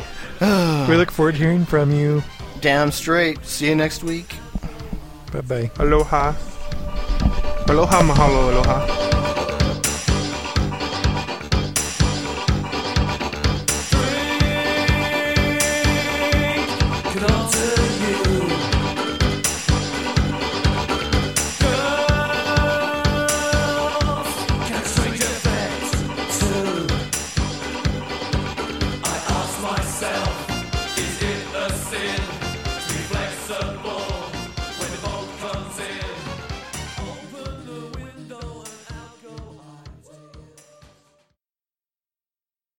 [0.00, 0.02] Definitely.
[0.88, 2.22] We look forward to hearing from you.
[2.60, 3.44] Damn straight.
[3.46, 4.34] See you next week.
[5.32, 5.70] Bye bye.
[5.78, 6.34] Aloha.
[7.68, 9.05] Aloha, mahalo, aloha.